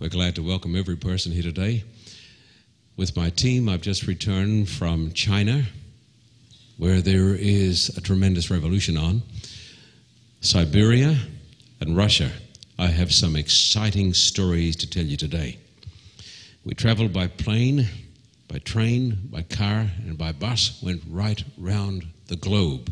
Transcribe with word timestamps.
We're 0.00 0.08
glad 0.08 0.36
to 0.36 0.42
welcome 0.42 0.76
every 0.76 0.96
person 0.96 1.30
here 1.30 1.42
today. 1.42 1.84
With 2.96 3.14
my 3.14 3.28
team, 3.28 3.68
I've 3.68 3.82
just 3.82 4.06
returned 4.06 4.70
from 4.70 5.12
China, 5.12 5.64
where 6.78 7.02
there 7.02 7.34
is 7.34 7.94
a 7.98 8.00
tremendous 8.00 8.50
revolution 8.50 8.96
on, 8.96 9.20
Siberia, 10.40 11.18
and 11.82 11.98
Russia. 11.98 12.30
I 12.78 12.86
have 12.86 13.12
some 13.12 13.36
exciting 13.36 14.14
stories 14.14 14.74
to 14.76 14.88
tell 14.88 15.04
you 15.04 15.18
today. 15.18 15.58
We 16.64 16.72
traveled 16.72 17.12
by 17.12 17.26
plane, 17.26 17.86
by 18.48 18.60
train, 18.60 19.28
by 19.30 19.42
car, 19.42 19.90
and 20.06 20.16
by 20.16 20.32
bus, 20.32 20.82
went 20.82 21.02
right 21.10 21.44
round 21.58 22.06
the 22.28 22.36
globe, 22.36 22.90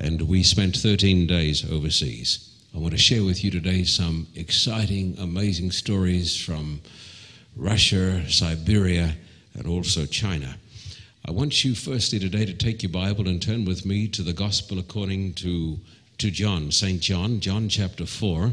and 0.00 0.22
we 0.22 0.42
spent 0.42 0.74
13 0.74 1.26
days 1.26 1.70
overseas. 1.70 2.53
I 2.74 2.78
want 2.78 2.90
to 2.90 2.98
share 2.98 3.22
with 3.22 3.44
you 3.44 3.52
today 3.52 3.84
some 3.84 4.26
exciting, 4.34 5.16
amazing 5.20 5.70
stories 5.70 6.36
from 6.36 6.80
Russia, 7.54 8.28
Siberia, 8.28 9.14
and 9.54 9.64
also 9.68 10.06
China. 10.06 10.56
I 11.24 11.30
want 11.30 11.64
you 11.64 11.76
firstly 11.76 12.18
today 12.18 12.44
to 12.44 12.52
take 12.52 12.82
your 12.82 12.90
Bible 12.90 13.28
and 13.28 13.40
turn 13.40 13.64
with 13.64 13.86
me 13.86 14.08
to 14.08 14.22
the 14.22 14.32
Gospel 14.32 14.80
according 14.80 15.34
to, 15.34 15.78
to 16.18 16.32
John, 16.32 16.72
St. 16.72 17.00
John, 17.00 17.38
John 17.38 17.68
chapter 17.68 18.06
4, 18.06 18.52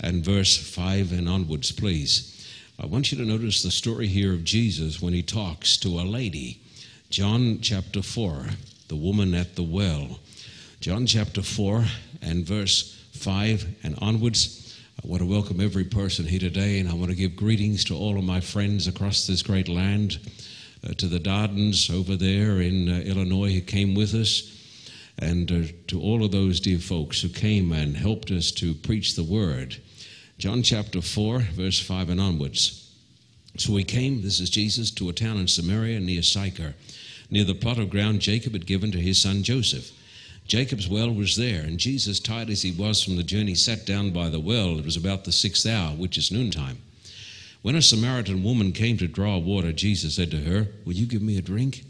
and 0.00 0.24
verse 0.24 0.56
5 0.56 1.12
and 1.12 1.28
onwards, 1.28 1.70
please. 1.70 2.48
I 2.80 2.86
want 2.86 3.12
you 3.12 3.18
to 3.18 3.24
notice 3.24 3.62
the 3.62 3.70
story 3.70 4.08
here 4.08 4.32
of 4.32 4.42
Jesus 4.42 5.00
when 5.00 5.14
he 5.14 5.22
talks 5.22 5.76
to 5.76 6.00
a 6.00 6.02
lady. 6.02 6.60
John 7.08 7.60
chapter 7.60 8.02
4, 8.02 8.46
the 8.88 8.96
woman 8.96 9.32
at 9.32 9.54
the 9.54 9.62
well. 9.62 10.18
John 10.80 11.06
chapter 11.06 11.40
4 11.40 11.84
and 12.20 12.44
verse 12.44 13.03
5 13.14 13.76
and 13.84 13.98
onwards. 14.00 14.78
I 15.02 15.06
want 15.06 15.22
to 15.22 15.28
welcome 15.28 15.60
every 15.60 15.84
person 15.84 16.26
here 16.26 16.40
today, 16.40 16.80
and 16.80 16.88
I 16.88 16.94
want 16.94 17.10
to 17.10 17.16
give 17.16 17.36
greetings 17.36 17.84
to 17.84 17.96
all 17.96 18.18
of 18.18 18.24
my 18.24 18.40
friends 18.40 18.86
across 18.86 19.26
this 19.26 19.42
great 19.42 19.68
land, 19.68 20.18
uh, 20.84 20.92
to 20.94 21.06
the 21.06 21.18
Dardens 21.18 21.90
over 21.90 22.16
there 22.16 22.60
in 22.60 22.88
uh, 22.88 22.98
Illinois 22.98 23.52
who 23.52 23.60
came 23.60 23.94
with 23.94 24.14
us, 24.14 24.50
and 25.18 25.50
uh, 25.50 25.72
to 25.86 26.00
all 26.00 26.24
of 26.24 26.32
those 26.32 26.60
dear 26.60 26.78
folks 26.78 27.22
who 27.22 27.28
came 27.28 27.72
and 27.72 27.96
helped 27.96 28.30
us 28.30 28.50
to 28.52 28.74
preach 28.74 29.14
the 29.14 29.24
word. 29.24 29.76
John 30.38 30.62
chapter 30.62 31.00
4, 31.00 31.38
verse 31.38 31.80
5 31.80 32.10
and 32.10 32.20
onwards. 32.20 32.92
So 33.56 33.72
we 33.72 33.84
came, 33.84 34.22
this 34.22 34.40
is 34.40 34.50
Jesus, 34.50 34.90
to 34.92 35.08
a 35.08 35.12
town 35.12 35.38
in 35.38 35.46
Samaria 35.46 36.00
near 36.00 36.22
Sychar, 36.22 36.74
near 37.30 37.44
the 37.44 37.54
plot 37.54 37.78
of 37.78 37.90
ground 37.90 38.20
Jacob 38.20 38.52
had 38.52 38.66
given 38.66 38.90
to 38.92 38.98
his 38.98 39.22
son 39.22 39.44
Joseph. 39.44 39.92
Jacob's 40.46 40.88
well 40.88 41.10
was 41.10 41.36
there, 41.36 41.62
and 41.62 41.78
Jesus, 41.78 42.20
tired 42.20 42.50
as 42.50 42.62
he 42.62 42.70
was 42.70 43.02
from 43.02 43.16
the 43.16 43.22
journey, 43.22 43.54
sat 43.54 43.86
down 43.86 44.10
by 44.10 44.28
the 44.28 44.40
well. 44.40 44.78
It 44.78 44.84
was 44.84 44.96
about 44.96 45.24
the 45.24 45.32
sixth 45.32 45.66
hour, 45.66 45.94
which 45.94 46.18
is 46.18 46.30
noontime. 46.30 46.78
When 47.62 47.76
a 47.76 47.82
Samaritan 47.82 48.44
woman 48.44 48.72
came 48.72 48.98
to 48.98 49.08
draw 49.08 49.38
water, 49.38 49.72
Jesus 49.72 50.16
said 50.16 50.30
to 50.32 50.40
her, 50.40 50.68
Will 50.84 50.92
you 50.92 51.06
give 51.06 51.22
me 51.22 51.38
a 51.38 51.42
drink? 51.42 51.84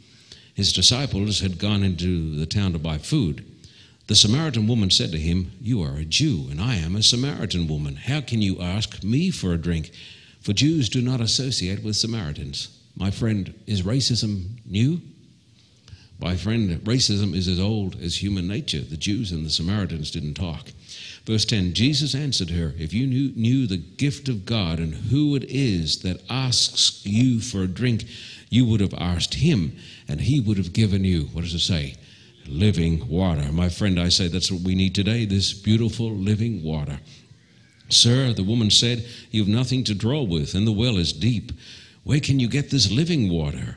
His 0.55 0.72
disciples 0.72 1.41
had 1.41 1.58
gone 1.58 1.83
into 1.83 2.36
the 2.36 2.46
town 2.46 2.72
to 2.72 2.78
buy 2.78 2.98
food. 2.98 3.44
The 4.06 4.14
Samaritan 4.14 4.68
woman 4.68 4.91
said 4.91 5.11
to 5.11 5.18
him, 5.18 5.50
You 5.61 5.83
are 5.83 5.96
a 5.96 6.05
Jew, 6.05 6.46
and 6.48 6.61
I 6.61 6.77
am 6.77 6.94
a 6.94 7.02
Samaritan 7.02 7.66
woman. 7.66 7.96
How 7.96 8.20
can 8.20 8.41
you 8.41 8.61
ask 8.61 9.02
me 9.02 9.30
for 9.30 9.52
a 9.52 9.58
drink? 9.58 9.91
For 10.41 10.52
Jews 10.52 10.89
do 10.89 11.02
not 11.02 11.20
associate 11.20 11.83
with 11.83 11.96
Samaritans. 11.96 12.68
My 12.96 13.11
friend, 13.11 13.52
is 13.66 13.83
racism 13.83 14.61
new? 14.64 15.00
My 16.20 16.36
friend, 16.36 16.70
racism 16.84 17.34
is 17.34 17.48
as 17.48 17.58
old 17.58 18.00
as 18.00 18.22
human 18.22 18.46
nature. 18.46 18.80
The 18.80 18.96
Jews 18.96 19.32
and 19.32 19.44
the 19.44 19.50
Samaritans 19.50 20.10
didn't 20.10 20.34
talk. 20.34 20.70
Verse 21.26 21.44
10 21.44 21.72
Jesus 21.72 22.14
answered 22.14 22.50
her, 22.50 22.74
If 22.78 22.92
you 22.92 23.06
knew, 23.06 23.32
knew, 23.34 23.66
the 23.66 23.78
gift 23.78 24.28
of 24.28 24.46
God 24.46 24.78
and 24.78 24.94
who 24.94 25.34
it 25.34 25.44
is 25.44 26.02
that 26.02 26.22
asks 26.30 27.04
you 27.04 27.40
for 27.40 27.62
a 27.62 27.68
drink, 27.68 28.04
you 28.50 28.64
would 28.66 28.80
have 28.80 28.94
asked 28.94 29.34
him, 29.34 29.76
and 30.06 30.20
he 30.20 30.40
would 30.40 30.58
have 30.58 30.72
given 30.72 31.04
you, 31.04 31.24
what 31.32 31.42
does 31.42 31.55
it 31.55 31.61
say? 31.61 31.94
Living 32.46 33.08
water. 33.08 33.50
My 33.50 33.68
friend, 33.68 33.98
I 33.98 34.10
say 34.10 34.28
that's 34.28 34.52
what 34.52 34.62
we 34.62 34.74
need 34.74 34.94
today 34.94 35.24
this 35.24 35.52
beautiful 35.52 36.10
living 36.10 36.62
water. 36.62 37.00
Sir, 37.89 38.33
the 38.33 38.44
woman 38.44 38.70
said, 38.70 39.05
You 39.30 39.42
have 39.42 39.48
nothing 39.48 39.83
to 39.84 39.94
draw 39.94 40.22
with, 40.22 40.55
and 40.55 40.66
the 40.66 40.72
well 40.72 40.98
is 40.98 41.12
deep. 41.12 41.52
Where 42.05 42.20
can 42.20 42.39
you 42.39 42.48
get 42.48 42.70
this 42.70 42.90
living 42.90 43.30
water? 43.30 43.77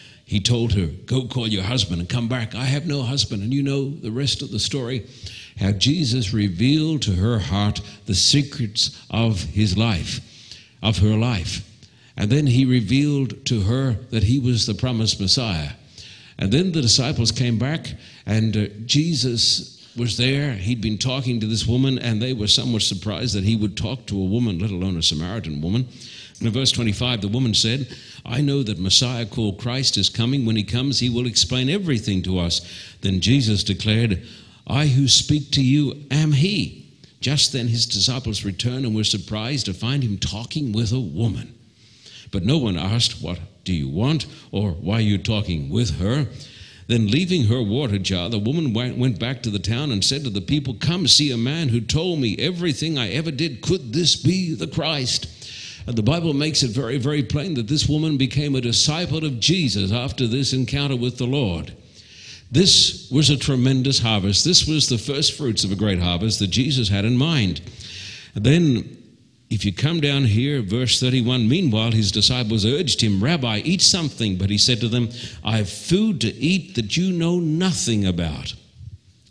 He 0.31 0.39
told 0.39 0.71
her, 0.71 0.85
Go 0.85 1.25
call 1.27 1.45
your 1.45 1.63
husband 1.63 1.99
and 1.99 2.09
come 2.09 2.29
back. 2.29 2.55
I 2.55 2.63
have 2.63 2.87
no 2.87 3.03
husband. 3.03 3.43
And 3.43 3.53
you 3.53 3.61
know 3.61 3.89
the 3.89 4.13
rest 4.13 4.41
of 4.41 4.49
the 4.49 4.59
story 4.59 5.05
how 5.59 5.73
Jesus 5.73 6.33
revealed 6.33 7.01
to 7.01 7.11
her 7.11 7.37
heart 7.37 7.81
the 8.05 8.15
secrets 8.15 8.97
of 9.09 9.43
his 9.43 9.77
life, 9.77 10.21
of 10.81 10.99
her 10.99 11.17
life. 11.17 11.69
And 12.15 12.31
then 12.31 12.47
he 12.47 12.63
revealed 12.63 13.45
to 13.47 13.59
her 13.63 13.97
that 14.11 14.23
he 14.23 14.39
was 14.39 14.65
the 14.65 14.73
promised 14.73 15.19
Messiah. 15.19 15.71
And 16.39 16.49
then 16.49 16.71
the 16.71 16.81
disciples 16.81 17.33
came 17.33 17.59
back, 17.59 17.87
and 18.25 18.55
uh, 18.55 18.67
Jesus 18.85 19.85
was 19.97 20.15
there. 20.15 20.53
He'd 20.53 20.79
been 20.79 20.97
talking 20.97 21.41
to 21.41 21.45
this 21.45 21.67
woman, 21.67 21.99
and 21.99 22.21
they 22.21 22.31
were 22.31 22.47
somewhat 22.47 22.83
surprised 22.83 23.35
that 23.35 23.43
he 23.43 23.57
would 23.57 23.75
talk 23.75 24.05
to 24.05 24.15
a 24.15 24.25
woman, 24.25 24.59
let 24.59 24.71
alone 24.71 24.95
a 24.95 25.03
Samaritan 25.03 25.59
woman. 25.59 25.89
In 26.41 26.49
verse 26.49 26.71
25, 26.71 27.21
the 27.21 27.27
woman 27.27 27.53
said, 27.53 27.87
I 28.25 28.41
know 28.41 28.63
that 28.63 28.79
Messiah 28.79 29.27
called 29.27 29.59
Christ 29.59 29.95
is 29.95 30.09
coming. 30.09 30.43
When 30.43 30.55
he 30.55 30.63
comes, 30.63 30.99
he 30.99 31.09
will 31.09 31.27
explain 31.27 31.69
everything 31.69 32.23
to 32.23 32.39
us. 32.39 32.61
Then 33.01 33.19
Jesus 33.19 33.63
declared, 33.63 34.23
I 34.65 34.87
who 34.87 35.07
speak 35.07 35.51
to 35.51 35.63
you 35.63 36.03
am 36.09 36.31
he. 36.31 36.87
Just 37.19 37.53
then 37.53 37.67
his 37.67 37.85
disciples 37.85 38.43
returned 38.43 38.85
and 38.85 38.95
were 38.95 39.03
surprised 39.03 39.67
to 39.67 39.73
find 39.75 40.01
him 40.01 40.17
talking 40.17 40.71
with 40.71 40.91
a 40.91 40.99
woman. 40.99 41.53
But 42.31 42.43
no 42.43 42.57
one 42.57 42.77
asked, 42.77 43.21
What 43.21 43.39
do 43.63 43.73
you 43.73 43.87
want? 43.87 44.25
or 44.51 44.71
Why 44.71 44.95
are 44.95 45.01
you 45.01 45.19
talking 45.19 45.69
with 45.69 45.99
her? 45.99 46.27
Then, 46.87 47.07
leaving 47.07 47.45
her 47.45 47.61
water 47.61 47.99
jar, 47.99 48.29
the 48.29 48.39
woman 48.39 48.73
went 48.73 49.19
back 49.19 49.43
to 49.43 49.49
the 49.49 49.59
town 49.59 49.91
and 49.91 50.03
said 50.03 50.23
to 50.23 50.29
the 50.29 50.41
people, 50.41 50.73
Come 50.73 51.07
see 51.07 51.31
a 51.31 51.37
man 51.37 51.69
who 51.69 51.79
told 51.79 52.19
me 52.19 52.35
everything 52.39 52.97
I 52.97 53.11
ever 53.11 53.31
did. 53.31 53.61
Could 53.61 53.93
this 53.93 54.15
be 54.15 54.55
the 54.55 54.67
Christ? 54.67 55.27
And 55.91 55.97
the 55.97 56.03
Bible 56.03 56.33
makes 56.33 56.63
it 56.63 56.71
very, 56.71 56.97
very 56.97 57.21
plain 57.21 57.55
that 57.55 57.67
this 57.67 57.89
woman 57.89 58.15
became 58.15 58.55
a 58.55 58.61
disciple 58.61 59.25
of 59.25 59.41
Jesus 59.41 59.91
after 59.91 60.25
this 60.25 60.53
encounter 60.53 60.95
with 60.95 61.17
the 61.17 61.27
Lord. 61.27 61.75
This 62.49 63.11
was 63.11 63.29
a 63.29 63.35
tremendous 63.35 63.99
harvest. 63.99 64.45
This 64.45 64.65
was 64.65 64.87
the 64.87 64.97
first 64.97 65.37
fruits 65.37 65.65
of 65.65 65.71
a 65.73 65.75
great 65.75 65.99
harvest 65.99 66.39
that 66.39 66.47
Jesus 66.47 66.87
had 66.87 67.03
in 67.03 67.17
mind. 67.17 67.59
And 68.35 68.45
then, 68.45 69.03
if 69.49 69.65
you 69.65 69.73
come 69.73 69.99
down 69.99 70.23
here, 70.23 70.61
verse 70.61 70.97
31, 70.97 71.49
meanwhile 71.49 71.91
his 71.91 72.09
disciples 72.09 72.65
urged 72.65 73.01
him, 73.01 73.21
Rabbi, 73.21 73.57
eat 73.57 73.81
something. 73.81 74.37
But 74.37 74.49
he 74.49 74.57
said 74.57 74.79
to 74.79 74.87
them, 74.87 75.09
I 75.43 75.57
have 75.57 75.69
food 75.69 76.21
to 76.21 76.33
eat 76.33 76.75
that 76.75 76.95
you 76.95 77.11
know 77.11 77.37
nothing 77.37 78.05
about. 78.05 78.53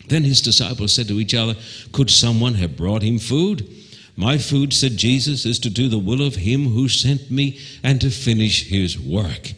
Then 0.08 0.24
his 0.24 0.42
disciples 0.42 0.92
said 0.92 1.08
to 1.08 1.20
each 1.20 1.34
other, 1.34 1.56
Could 1.92 2.10
someone 2.10 2.52
have 2.52 2.76
brought 2.76 3.00
him 3.00 3.18
food? 3.18 3.66
My 4.20 4.36
food, 4.36 4.74
said 4.74 4.98
Jesus, 4.98 5.46
is 5.46 5.58
to 5.60 5.70
do 5.70 5.88
the 5.88 5.98
will 5.98 6.20
of 6.20 6.34
him 6.34 6.66
who 6.66 6.90
sent 6.90 7.30
me 7.30 7.58
and 7.82 7.98
to 8.02 8.10
finish 8.10 8.68
his 8.68 9.00
work. 9.00 9.54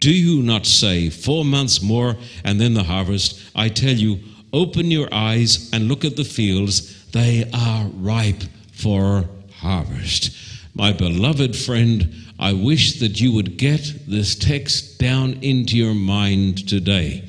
Do 0.00 0.10
you 0.10 0.42
not 0.42 0.64
say, 0.64 1.10
Four 1.10 1.44
months 1.44 1.82
more 1.82 2.16
and 2.42 2.58
then 2.58 2.72
the 2.72 2.84
harvest? 2.84 3.38
I 3.54 3.68
tell 3.68 3.92
you, 3.92 4.20
open 4.54 4.90
your 4.90 5.12
eyes 5.12 5.68
and 5.70 5.86
look 5.86 6.02
at 6.02 6.16
the 6.16 6.24
fields. 6.24 7.04
They 7.10 7.50
are 7.52 7.88
ripe 7.88 8.42
for 8.72 9.28
harvest. 9.56 10.34
My 10.74 10.94
beloved 10.94 11.54
friend, 11.54 12.10
I 12.38 12.54
wish 12.54 13.00
that 13.00 13.20
you 13.20 13.32
would 13.32 13.58
get 13.58 13.92
this 14.08 14.34
text 14.34 14.98
down 14.98 15.34
into 15.42 15.76
your 15.76 15.94
mind 15.94 16.66
today. 16.66 17.28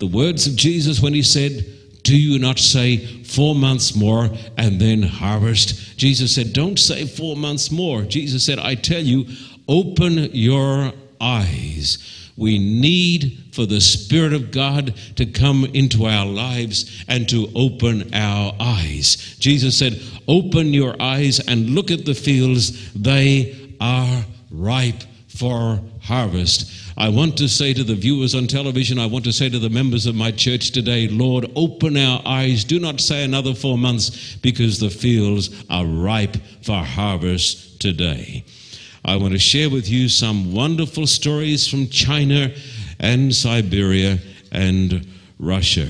The 0.00 0.06
words 0.06 0.46
of 0.46 0.54
Jesus 0.54 1.00
when 1.00 1.14
he 1.14 1.22
said, 1.22 1.64
do 2.06 2.16
you 2.16 2.38
not 2.38 2.60
say 2.60 2.98
four 3.24 3.56
months 3.56 3.96
more 3.96 4.30
and 4.56 4.80
then 4.80 5.02
harvest? 5.02 5.98
Jesus 5.98 6.32
said, 6.36 6.52
Don't 6.52 6.78
say 6.78 7.04
four 7.04 7.34
months 7.34 7.72
more. 7.72 8.02
Jesus 8.02 8.46
said, 8.46 8.60
I 8.60 8.76
tell 8.76 9.00
you, 9.02 9.26
open 9.66 10.12
your 10.32 10.92
eyes. 11.20 12.30
We 12.36 12.60
need 12.60 13.46
for 13.50 13.66
the 13.66 13.80
Spirit 13.80 14.34
of 14.34 14.52
God 14.52 14.94
to 15.16 15.26
come 15.26 15.64
into 15.64 16.06
our 16.06 16.26
lives 16.26 17.04
and 17.08 17.28
to 17.28 17.50
open 17.56 18.14
our 18.14 18.54
eyes. 18.60 19.16
Jesus 19.40 19.76
said, 19.76 20.00
Open 20.28 20.72
your 20.72 20.94
eyes 21.02 21.40
and 21.40 21.70
look 21.70 21.90
at 21.90 22.04
the 22.04 22.14
fields, 22.14 22.92
they 22.92 23.74
are 23.80 24.24
ripe 24.52 25.02
for 25.26 25.80
harvest. 26.02 26.85
I 26.98 27.10
want 27.10 27.36
to 27.38 27.48
say 27.48 27.74
to 27.74 27.84
the 27.84 27.94
viewers 27.94 28.34
on 28.34 28.46
television, 28.46 28.98
I 28.98 29.04
want 29.04 29.24
to 29.26 29.32
say 29.32 29.50
to 29.50 29.58
the 29.58 29.68
members 29.68 30.06
of 30.06 30.14
my 30.14 30.30
church 30.30 30.70
today, 30.70 31.08
Lord, 31.08 31.50
open 31.54 31.94
our 31.98 32.22
eyes. 32.24 32.64
Do 32.64 32.80
not 32.80 33.00
say 33.00 33.22
another 33.22 33.52
four 33.52 33.76
months 33.76 34.36
because 34.36 34.80
the 34.80 34.88
fields 34.88 35.64
are 35.68 35.84
ripe 35.84 36.38
for 36.62 36.82
harvest 36.82 37.80
today. 37.80 38.46
I 39.04 39.16
want 39.16 39.34
to 39.34 39.38
share 39.38 39.68
with 39.68 39.90
you 39.90 40.08
some 40.08 40.54
wonderful 40.54 41.06
stories 41.06 41.68
from 41.68 41.88
China 41.88 42.50
and 42.98 43.34
Siberia 43.34 44.18
and 44.50 45.06
Russia. 45.38 45.88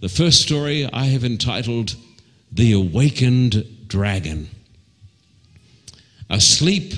The 0.00 0.08
first 0.08 0.40
story 0.40 0.88
I 0.90 1.04
have 1.04 1.24
entitled 1.24 1.94
The 2.50 2.72
Awakened 2.72 3.88
Dragon. 3.88 4.48
Asleep 6.30 6.94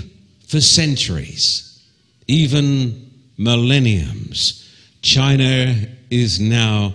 for 0.46 0.60
centuries, 0.60 1.82
even 2.28 3.07
millenniums, 3.38 4.69
China 5.00 5.75
is 6.11 6.40
now 6.40 6.93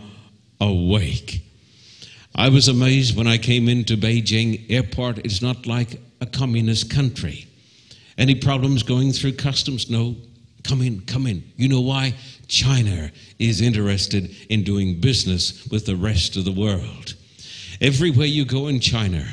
awake. 0.60 1.42
I 2.36 2.50
was 2.50 2.68
amazed 2.68 3.16
when 3.16 3.28
I 3.28 3.38
came 3.38 3.70
into 3.70 3.96
Beijing 3.96 4.70
airport. 4.70 5.20
It's 5.20 5.42
not 5.42 5.66
like 5.66 6.00
a 6.20 6.26
communist 6.26 6.90
country. 6.90 7.48
Any 8.18 8.36
problems 8.36 8.84
going 8.84 9.12
through 9.12 9.34
customs? 9.34 9.90
No. 9.90 10.16
Come 10.64 10.82
in, 10.82 11.02
come 11.02 11.28
in. 11.28 11.44
You 11.58 11.68
know 11.68 11.82
why? 11.82 12.14
China 12.48 13.12
is 13.38 13.62
interested 13.62 14.34
in 14.50 14.64
doing 14.64 15.00
business 15.00 15.68
with 15.68 15.86
the 15.86 15.96
rest 15.96 16.38
of 16.38 16.46
the 16.46 16.52
world. 16.52 17.16
Everywhere 17.82 18.28
you 18.28 18.46
go 18.46 18.68
in 18.68 18.80
China, 18.80 19.26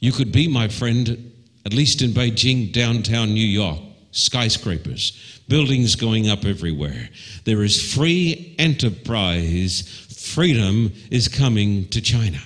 you 0.00 0.12
could 0.12 0.32
be, 0.32 0.48
my 0.48 0.68
friend, 0.68 1.32
at 1.66 1.74
least 1.74 2.02
in 2.02 2.10
Beijing, 2.10 2.72
downtown 2.72 3.34
New 3.34 3.46
York, 3.46 3.80
skyscrapers, 4.12 5.40
buildings 5.48 5.96
going 5.96 6.28
up 6.28 6.44
everywhere. 6.44 7.08
There 7.44 7.62
is 7.62 7.92
free 7.94 8.54
enterprise. 8.58 10.06
Freedom 10.16 10.92
is 11.10 11.28
coming 11.28 11.88
to 11.88 12.00
China. 12.00 12.38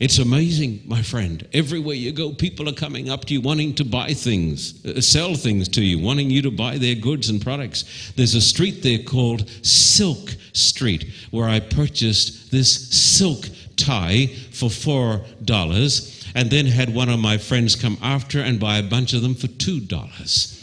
It's 0.00 0.18
amazing, 0.18 0.82
my 0.84 1.00
friend. 1.00 1.46
Everywhere 1.52 1.94
you 1.94 2.10
go, 2.10 2.32
people 2.32 2.68
are 2.68 2.74
coming 2.74 3.08
up 3.08 3.24
to 3.26 3.34
you 3.34 3.40
wanting 3.40 3.72
to 3.76 3.84
buy 3.84 4.14
things, 4.14 4.84
uh, 4.84 5.00
sell 5.00 5.36
things 5.36 5.68
to 5.68 5.80
you, 5.80 6.00
wanting 6.00 6.28
you 6.28 6.42
to 6.42 6.50
buy 6.50 6.76
their 6.76 6.96
goods 6.96 7.28
and 7.28 7.40
products. 7.40 8.12
There's 8.16 8.34
a 8.34 8.40
street 8.40 8.82
there 8.82 8.98
called 8.98 9.48
Silk 9.64 10.34
Street 10.54 11.08
where 11.30 11.48
I 11.48 11.60
purchased 11.60 12.50
this 12.50 12.90
silk 12.90 13.48
tie 13.76 14.26
for 14.50 14.68
$4 14.68 16.21
and 16.34 16.50
then 16.50 16.66
had 16.66 16.94
one 16.94 17.08
of 17.08 17.18
my 17.18 17.38
friends 17.38 17.76
come 17.76 17.98
after 18.02 18.40
and 18.40 18.58
buy 18.58 18.78
a 18.78 18.82
bunch 18.82 19.12
of 19.12 19.22
them 19.22 19.34
for 19.34 19.48
$2. 19.48 20.58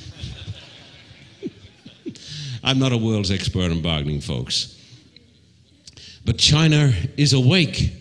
I'm 2.63 2.79
not 2.79 2.91
a 2.91 2.97
world's 2.97 3.31
expert 3.31 3.71
on 3.71 3.81
bargaining, 3.81 4.21
folks. 4.21 4.75
But 6.25 6.37
China 6.37 6.93
is 7.17 7.33
awake 7.33 7.99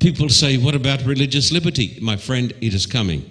People 0.00 0.28
say, 0.28 0.58
What 0.58 0.74
about 0.74 1.04
religious 1.04 1.52
liberty? 1.52 1.98
My 2.00 2.16
friend, 2.16 2.52
it 2.60 2.74
is 2.74 2.86
coming. 2.86 3.28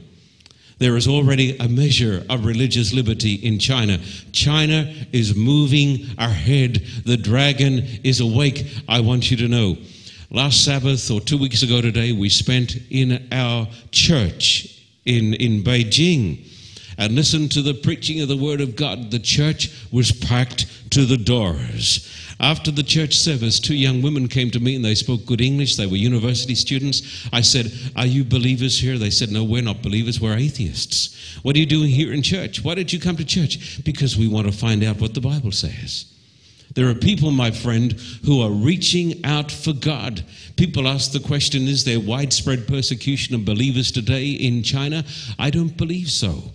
There 0.77 0.97
is 0.97 1.07
already 1.07 1.57
a 1.57 1.69
measure 1.69 2.25
of 2.29 2.45
religious 2.45 2.93
liberty 2.93 3.35
in 3.35 3.59
China. 3.59 3.99
China 4.33 4.93
is 5.13 5.35
moving 5.35 6.05
ahead. 6.17 6.83
The 7.05 7.15
dragon 7.15 7.85
is 8.03 8.19
awake. 8.19 8.65
I 8.89 8.99
want 8.99 9.31
you 9.31 9.37
to 9.37 9.47
know. 9.47 9.77
Last 10.35 10.65
Sabbath 10.65 11.09
or 11.09 11.21
two 11.21 11.37
weeks 11.37 11.63
ago 11.63 11.79
today, 11.79 12.11
we 12.11 12.27
spent 12.27 12.75
in 12.89 13.25
our 13.31 13.69
church 13.91 14.83
in, 15.05 15.33
in 15.35 15.63
Beijing 15.63 16.45
and 16.97 17.15
listened 17.15 17.53
to 17.53 17.61
the 17.61 17.73
preaching 17.73 18.19
of 18.19 18.27
the 18.27 18.35
Word 18.35 18.59
of 18.59 18.75
God. 18.75 19.11
The 19.11 19.19
church 19.19 19.71
was 19.93 20.11
packed 20.11 20.91
to 20.91 21.05
the 21.05 21.15
doors. 21.15 22.35
After 22.41 22.69
the 22.69 22.83
church 22.83 23.15
service, 23.17 23.61
two 23.61 23.75
young 23.75 24.01
women 24.01 24.27
came 24.27 24.51
to 24.51 24.59
me 24.59 24.75
and 24.75 24.83
they 24.83 24.95
spoke 24.95 25.25
good 25.25 25.39
English. 25.39 25.77
They 25.77 25.87
were 25.87 25.95
university 25.95 26.53
students. 26.53 27.29
I 27.31 27.39
said, 27.39 27.71
Are 27.95 28.05
you 28.05 28.25
believers 28.25 28.77
here? 28.77 28.97
They 28.97 29.11
said, 29.11 29.31
No, 29.31 29.45
we're 29.45 29.61
not 29.61 29.81
believers, 29.81 30.19
we're 30.19 30.35
atheists. 30.35 31.39
What 31.43 31.55
are 31.55 31.59
you 31.59 31.65
doing 31.65 31.91
here 31.91 32.11
in 32.11 32.21
church? 32.21 32.61
Why 32.61 32.75
did 32.75 32.91
you 32.91 32.99
come 32.99 33.15
to 33.15 33.23
church? 33.23 33.81
Because 33.85 34.17
we 34.17 34.27
want 34.27 34.47
to 34.47 34.51
find 34.51 34.83
out 34.83 34.99
what 34.99 35.13
the 35.13 35.21
Bible 35.21 35.53
says. 35.53 36.11
There 36.75 36.89
are 36.89 36.93
people, 36.93 37.31
my 37.31 37.51
friend, 37.51 37.93
who 38.25 38.41
are 38.41 38.51
reaching 38.51 39.23
out 39.23 39.49
for 39.49 39.71
God. 39.71 40.23
People 40.57 40.87
ask 40.87 41.11
the 41.11 41.21
question 41.21 41.67
Is 41.67 41.85
there 41.85 41.99
widespread 41.99 42.67
persecution 42.67 43.33
of 43.33 43.45
believers 43.45 43.91
today 43.91 44.31
in 44.31 44.61
China? 44.61 45.05
I 45.39 45.49
don't 45.49 45.75
believe 45.77 46.11
so. 46.11 46.51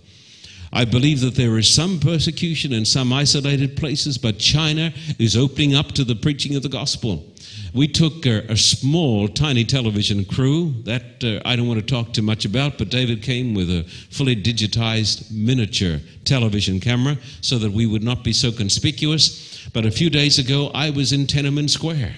I 0.73 0.85
believe 0.85 1.19
that 1.21 1.35
there 1.35 1.57
is 1.57 1.67
some 1.67 1.99
persecution 1.99 2.71
in 2.71 2.85
some 2.85 3.11
isolated 3.11 3.75
places, 3.75 4.17
but 4.17 4.39
China 4.39 4.93
is 5.19 5.35
opening 5.35 5.75
up 5.75 5.91
to 5.93 6.05
the 6.05 6.15
preaching 6.15 6.55
of 6.55 6.63
the 6.63 6.69
gospel. 6.69 7.25
We 7.73 7.87
took 7.87 8.25
a, 8.25 8.45
a 8.49 8.55
small, 8.55 9.27
tiny 9.27 9.65
television 9.65 10.23
crew 10.23 10.73
that 10.83 11.23
uh, 11.23 11.41
I 11.47 11.55
don't 11.55 11.67
want 11.67 11.79
to 11.79 11.85
talk 11.85 12.13
too 12.13 12.21
much 12.21 12.45
about, 12.45 12.77
but 12.77 12.89
David 12.89 13.21
came 13.21 13.53
with 13.53 13.69
a 13.69 13.83
fully 14.09 14.35
digitized 14.35 15.29
miniature 15.31 15.99
television 16.23 16.79
camera 16.79 17.17
so 17.41 17.57
that 17.59 17.71
we 17.71 17.85
would 17.85 18.03
not 18.03 18.23
be 18.23 18.31
so 18.31 18.51
conspicuous. 18.51 19.67
But 19.73 19.85
a 19.85 19.91
few 19.91 20.09
days 20.09 20.39
ago, 20.39 20.71
I 20.73 20.89
was 20.89 21.11
in 21.11 21.27
Tiananmen 21.27 21.69
Square. 21.69 22.15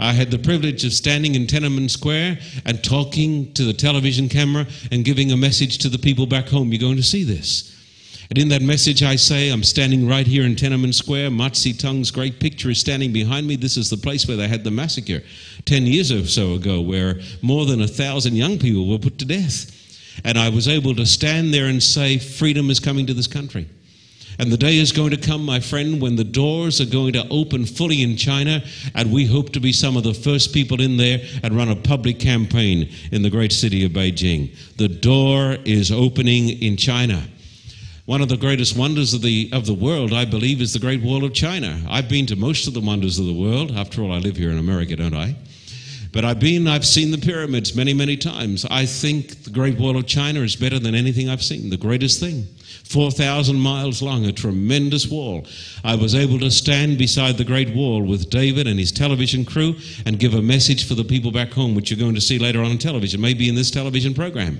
I 0.00 0.14
had 0.14 0.30
the 0.30 0.38
privilege 0.38 0.82
of 0.86 0.94
standing 0.94 1.34
in 1.34 1.46
Tiananmen 1.46 1.90
Square 1.90 2.38
and 2.64 2.82
talking 2.82 3.52
to 3.52 3.64
the 3.64 3.74
television 3.74 4.30
camera 4.30 4.66
and 4.90 5.04
giving 5.04 5.30
a 5.30 5.36
message 5.36 5.76
to 5.78 5.90
the 5.90 5.98
people 5.98 6.24
back 6.26 6.48
home. 6.48 6.72
You're 6.72 6.80
going 6.80 6.96
to 6.96 7.02
see 7.02 7.22
this. 7.22 7.76
And 8.30 8.38
in 8.38 8.48
that 8.48 8.62
message, 8.62 9.02
I 9.02 9.16
say, 9.16 9.50
I'm 9.50 9.62
standing 9.62 10.08
right 10.08 10.26
here 10.26 10.44
in 10.44 10.54
Tiananmen 10.54 10.94
Square. 10.94 11.32
Mao 11.32 11.48
Zedong's 11.48 12.10
great 12.10 12.40
picture 12.40 12.70
is 12.70 12.80
standing 12.80 13.12
behind 13.12 13.46
me. 13.46 13.56
This 13.56 13.76
is 13.76 13.90
the 13.90 13.98
place 13.98 14.26
where 14.26 14.38
they 14.38 14.48
had 14.48 14.64
the 14.64 14.70
massacre 14.70 15.20
10 15.66 15.84
years 15.84 16.10
or 16.10 16.24
so 16.26 16.54
ago, 16.54 16.80
where 16.80 17.20
more 17.42 17.66
than 17.66 17.82
a 17.82 17.88
thousand 17.88 18.36
young 18.36 18.58
people 18.58 18.88
were 18.88 18.98
put 18.98 19.18
to 19.18 19.26
death. 19.26 19.76
And 20.24 20.38
I 20.38 20.48
was 20.48 20.66
able 20.66 20.94
to 20.94 21.04
stand 21.04 21.52
there 21.52 21.66
and 21.66 21.82
say, 21.82 22.16
Freedom 22.16 22.70
is 22.70 22.80
coming 22.80 23.04
to 23.06 23.14
this 23.14 23.26
country. 23.26 23.68
And 24.38 24.50
the 24.50 24.56
day 24.56 24.78
is 24.78 24.92
going 24.92 25.10
to 25.10 25.16
come, 25.16 25.44
my 25.44 25.60
friend, 25.60 26.00
when 26.00 26.16
the 26.16 26.24
doors 26.24 26.80
are 26.80 26.86
going 26.86 27.12
to 27.12 27.28
open 27.28 27.66
fully 27.66 28.02
in 28.02 28.16
China, 28.16 28.62
and 28.94 29.12
we 29.12 29.26
hope 29.26 29.50
to 29.52 29.60
be 29.60 29.72
some 29.72 29.96
of 29.96 30.04
the 30.04 30.14
first 30.14 30.54
people 30.54 30.80
in 30.80 30.96
there 30.96 31.20
and 31.42 31.56
run 31.56 31.68
a 31.68 31.76
public 31.76 32.18
campaign 32.18 32.88
in 33.12 33.22
the 33.22 33.30
great 33.30 33.52
city 33.52 33.84
of 33.84 33.92
Beijing. 33.92 34.54
The 34.76 34.88
door 34.88 35.56
is 35.64 35.92
opening 35.92 36.62
in 36.62 36.76
China. 36.76 37.22
One 38.06 38.22
of 38.22 38.28
the 38.28 38.36
greatest 38.36 38.76
wonders 38.76 39.14
of 39.14 39.22
the, 39.22 39.50
of 39.52 39.66
the 39.66 39.74
world, 39.74 40.12
I 40.12 40.24
believe, 40.24 40.60
is 40.60 40.72
the 40.72 40.78
Great 40.78 41.02
Wall 41.02 41.24
of 41.24 41.32
China. 41.32 41.80
I've 41.88 42.08
been 42.08 42.26
to 42.26 42.36
most 42.36 42.66
of 42.66 42.74
the 42.74 42.80
wonders 42.80 43.18
of 43.18 43.26
the 43.26 43.32
world. 43.32 43.70
After 43.72 44.02
all, 44.02 44.10
I 44.10 44.18
live 44.18 44.36
here 44.36 44.50
in 44.50 44.58
America, 44.58 44.96
don't 44.96 45.14
I? 45.14 45.36
But 46.12 46.24
I've 46.24 46.40
been, 46.40 46.66
I've 46.66 46.84
seen 46.84 47.12
the 47.12 47.18
pyramids 47.18 47.76
many, 47.76 47.94
many 47.94 48.16
times. 48.16 48.66
I 48.68 48.84
think 48.84 49.44
the 49.44 49.50
Great 49.50 49.78
Wall 49.78 49.96
of 49.96 50.06
China 50.06 50.40
is 50.40 50.56
better 50.56 50.80
than 50.80 50.96
anything 50.96 51.28
I've 51.28 51.42
seen, 51.42 51.70
the 51.70 51.76
greatest 51.76 52.18
thing. 52.18 52.48
4,000 52.90 53.56
miles 53.56 54.02
long, 54.02 54.24
a 54.26 54.32
tremendous 54.32 55.06
wall. 55.06 55.46
I 55.84 55.94
was 55.94 56.16
able 56.16 56.40
to 56.40 56.50
stand 56.50 56.98
beside 56.98 57.38
the 57.38 57.44
Great 57.44 57.70
Wall 57.70 58.02
with 58.02 58.30
David 58.30 58.66
and 58.66 58.80
his 58.80 58.90
television 58.90 59.44
crew 59.44 59.76
and 60.04 60.18
give 60.18 60.34
a 60.34 60.42
message 60.42 60.88
for 60.88 60.94
the 60.94 61.04
people 61.04 61.30
back 61.30 61.52
home, 61.52 61.76
which 61.76 61.88
you're 61.92 62.00
going 62.00 62.16
to 62.16 62.20
see 62.20 62.40
later 62.40 62.60
on 62.60 62.72
in 62.72 62.78
television, 62.78 63.20
maybe 63.20 63.48
in 63.48 63.54
this 63.54 63.70
television 63.70 64.12
program. 64.12 64.58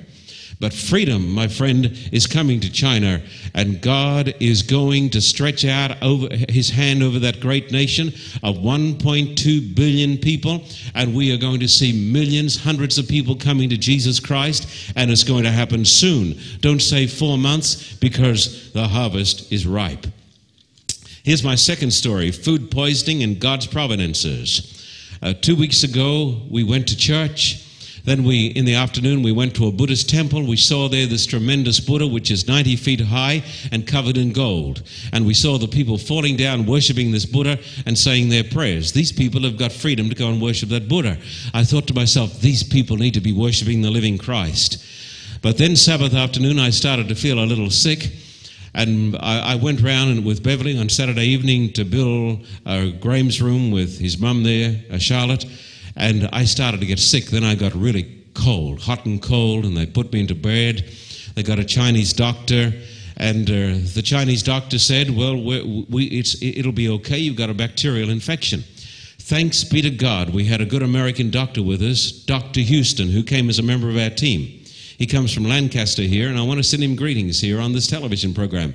But 0.61 0.75
freedom, 0.75 1.31
my 1.31 1.49
friend, 1.49 1.91
is 2.13 2.27
coming 2.27 2.61
to 2.61 2.71
China, 2.71 3.23
and 3.55 3.81
God 3.81 4.35
is 4.41 4.61
going 4.61 5.09
to 5.11 5.21
stretch 5.23 5.65
out 5.65 6.03
over 6.03 6.29
his 6.51 6.69
hand 6.69 7.03
over 7.03 7.19
that 7.21 7.41
great 7.41 7.73
nation 7.73 8.09
of 8.43 8.59
1.2 8.59 9.75
billion 9.75 10.19
people, 10.19 10.63
and 10.95 11.15
we 11.15 11.33
are 11.33 11.39
going 11.39 11.61
to 11.61 11.69
see 11.69 12.13
millions, 12.13 12.63
hundreds 12.63 12.99
of 12.99 13.09
people 13.09 13.37
coming 13.37 13.71
to 13.71 13.79
Jesus 13.79 14.21
Christ, 14.21 14.93
and 14.97 15.11
it's 15.11 15.25
going 15.25 15.45
to 15.45 15.51
happen 15.51 15.87
soon. 15.87 16.39
Don't 16.61 16.83
say 16.83 17.07
four 17.07 17.39
months 17.39 17.95
because 17.95 18.71
the 18.73 18.87
harvest 18.87 19.51
is 19.51 19.67
ripe. 19.67 20.07
Here's 21.23 21.43
my 21.43 21.55
second 21.55 21.93
story 21.93 22.33
food 22.33 22.71
poisoning 22.71 23.23
and 23.23 23.41
God's 23.41 23.67
providences. 23.67 24.77
Uh, 25.23 25.33
two 25.33 25.57
weeks 25.57 25.85
ago, 25.85 26.43
we 26.51 26.65
went 26.65 26.89
to 26.89 26.97
church 26.99 27.67
then 28.05 28.25
we, 28.25 28.47
in 28.47 28.65
the 28.65 28.75
afternoon, 28.75 29.23
we 29.23 29.33
went 29.33 29.55
to 29.57 29.67
a 29.67 29.73
Buddhist 29.73 30.09
temple. 30.09 30.47
We 30.47 30.57
saw 30.57 30.89
there 30.89 31.07
this 31.07 31.27
tremendous 31.27 31.81
Buddha, 31.81 32.07
which 32.07 32.31
is 32.31 32.49
90 32.49 32.77
feet 32.77 33.01
high 33.01 33.43
and 33.71 33.87
covered 33.87 34.17
in 34.17 34.33
gold. 34.33 34.83
And 35.13 35.27
we 35.27 35.35
saw 35.35 35.59
the 35.59 35.69
people 35.69 35.99
falling 35.99 36.37
down, 36.37 36.67
worshiping 36.67 37.11
this 37.11 37.27
Buddha 37.27 37.59
and 37.87 37.99
saying 37.99 38.29
their 38.29 38.45
prayers. 38.45 38.93
These 38.93 39.13
people 39.13 39.43
have 39.43 39.59
got 39.59 39.73
freedom 39.73 40.09
to 40.09 40.15
go 40.15 40.29
and 40.29 40.41
worship 40.41 40.71
that 40.71 40.89
Buddha. 40.89 41.19
I 41.53 41.65
thought 41.65 41.87
to 41.89 41.95
myself, 41.95 42.41
these 42.41 42.63
people 42.63 42.97
need 42.97 43.15
to 43.15 43.21
be 43.21 43.33
worshiping 43.33 43.83
the 43.83 43.91
living 43.91 44.19
Christ. 44.19 44.85
But 45.43 45.59
then 45.59 45.77
Sabbath 45.77 46.15
afternoon, 46.15 46.59
I 46.59 46.71
started 46.71 47.09
to 47.09 47.15
feel 47.15 47.39
a 47.39 47.47
little 47.47 47.71
sick. 47.71 48.13
And 48.73 49.17
I, 49.17 49.53
I 49.53 49.55
went 49.57 49.81
round 49.81 50.25
with 50.25 50.43
Beverly 50.45 50.79
on 50.79 50.89
Saturday 50.89 51.25
evening 51.25 51.73
to 51.73 51.85
Bill 51.85 52.41
uh, 52.65 52.87
Graham's 53.01 53.43
room 53.43 53.73
with 53.73 53.99
his 53.99 54.19
mum 54.19 54.45
there, 54.45 54.81
uh, 54.93 54.99
Charlotte 54.99 55.45
and 55.97 56.29
I 56.33 56.45
started 56.45 56.81
to 56.81 56.87
get 56.87 56.99
sick. 56.99 57.27
Then 57.27 57.45
I 57.45 57.55
got 57.55 57.75
really 57.75 58.25
cold, 58.35 58.81
hot 58.81 59.07
and 59.07 59.21
cold, 59.21 59.65
and 59.65 59.77
they 59.77 59.87
put 59.87 60.13
me 60.13 60.21
into 60.21 60.35
bed. 60.35 60.85
They 61.35 61.43
got 61.43 61.59
a 61.59 61.65
Chinese 61.65 62.13
doctor, 62.13 62.73
And 63.17 63.51
uh, 63.51 63.93
the 63.95 64.03
Chinese 64.03 64.43
doctor 64.43 64.79
said, 64.79 65.11
Well, 65.11 65.37
we 65.37 65.87
we, 65.91 66.25
it'll 66.41 66.73
be 66.73 66.89
okay. 66.89 67.19
You've 67.19 67.37
got 67.37 67.51
a 67.51 67.55
bacterial 67.55 68.11
infection. 68.11 68.65
Thanks 69.19 69.63
be 69.63 69.81
to 69.83 69.91
God, 69.91 70.31
we 70.31 70.47
had 70.47 70.61
a 70.61 70.65
good 70.65 70.83
American 70.83 71.31
doctor 71.31 71.63
with 71.63 71.83
us, 71.83 72.11
Dr. 72.11 72.61
Houston, 72.61 73.11
who 73.11 73.23
came 73.23 73.49
as 73.49 73.59
a 73.61 73.63
member 73.63 73.89
of 73.89 73.97
our 73.97 74.11
team. 74.11 74.41
He 74.99 75.07
comes 75.07 75.33
from 75.33 75.45
Lancaster 75.45 76.03
here, 76.03 76.29
and 76.29 76.39
I 76.39 76.43
want 76.43 76.59
to 76.59 76.65
send 76.65 76.83
him 76.83 76.97
greetings 76.97 77.41
here 77.41 77.61
on 77.61 77.73
this 77.73 77.87
television 77.87 78.35
program. 78.35 78.75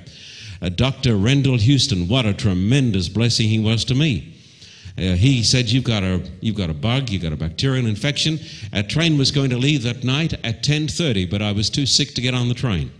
Uh, 0.62 0.70
Dr. 0.70 1.16
Rendell 1.16 1.58
Houston, 1.58 2.08
what 2.08 2.24
a 2.24 2.32
tremendous 2.32 3.08
blessing 3.08 3.48
he 3.48 3.58
was 3.58 3.84
to 3.84 3.94
me. 3.94 4.35
Uh, 4.98 5.14
he 5.14 5.42
said, 5.42 5.70
"You've 5.70 5.84
got 5.84 6.02
a 6.02 6.22
you've 6.40 6.56
got 6.56 6.70
a 6.70 6.74
bug, 6.74 7.10
you've 7.10 7.22
got 7.22 7.32
a 7.32 7.36
bacterial 7.36 7.86
infection." 7.86 8.40
A 8.72 8.82
train 8.82 9.18
was 9.18 9.30
going 9.30 9.50
to 9.50 9.58
leave 9.58 9.82
that 9.82 10.04
night 10.04 10.32
at 10.44 10.62
10:30, 10.62 11.30
but 11.30 11.42
I 11.42 11.52
was 11.52 11.68
too 11.68 11.86
sick 11.86 12.14
to 12.14 12.20
get 12.20 12.34
on 12.34 12.48
the 12.48 12.54
train, 12.54 12.90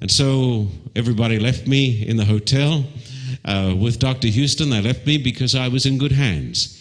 and 0.00 0.10
so 0.10 0.68
everybody 0.96 1.38
left 1.38 1.66
me 1.66 2.04
in 2.06 2.16
the 2.16 2.24
hotel 2.24 2.84
uh, 3.44 3.74
with 3.78 3.98
Dr. 3.98 4.28
Houston. 4.28 4.70
They 4.70 4.80
left 4.80 5.06
me 5.06 5.18
because 5.18 5.54
I 5.54 5.68
was 5.68 5.86
in 5.86 5.98
good 5.98 6.12
hands, 6.12 6.78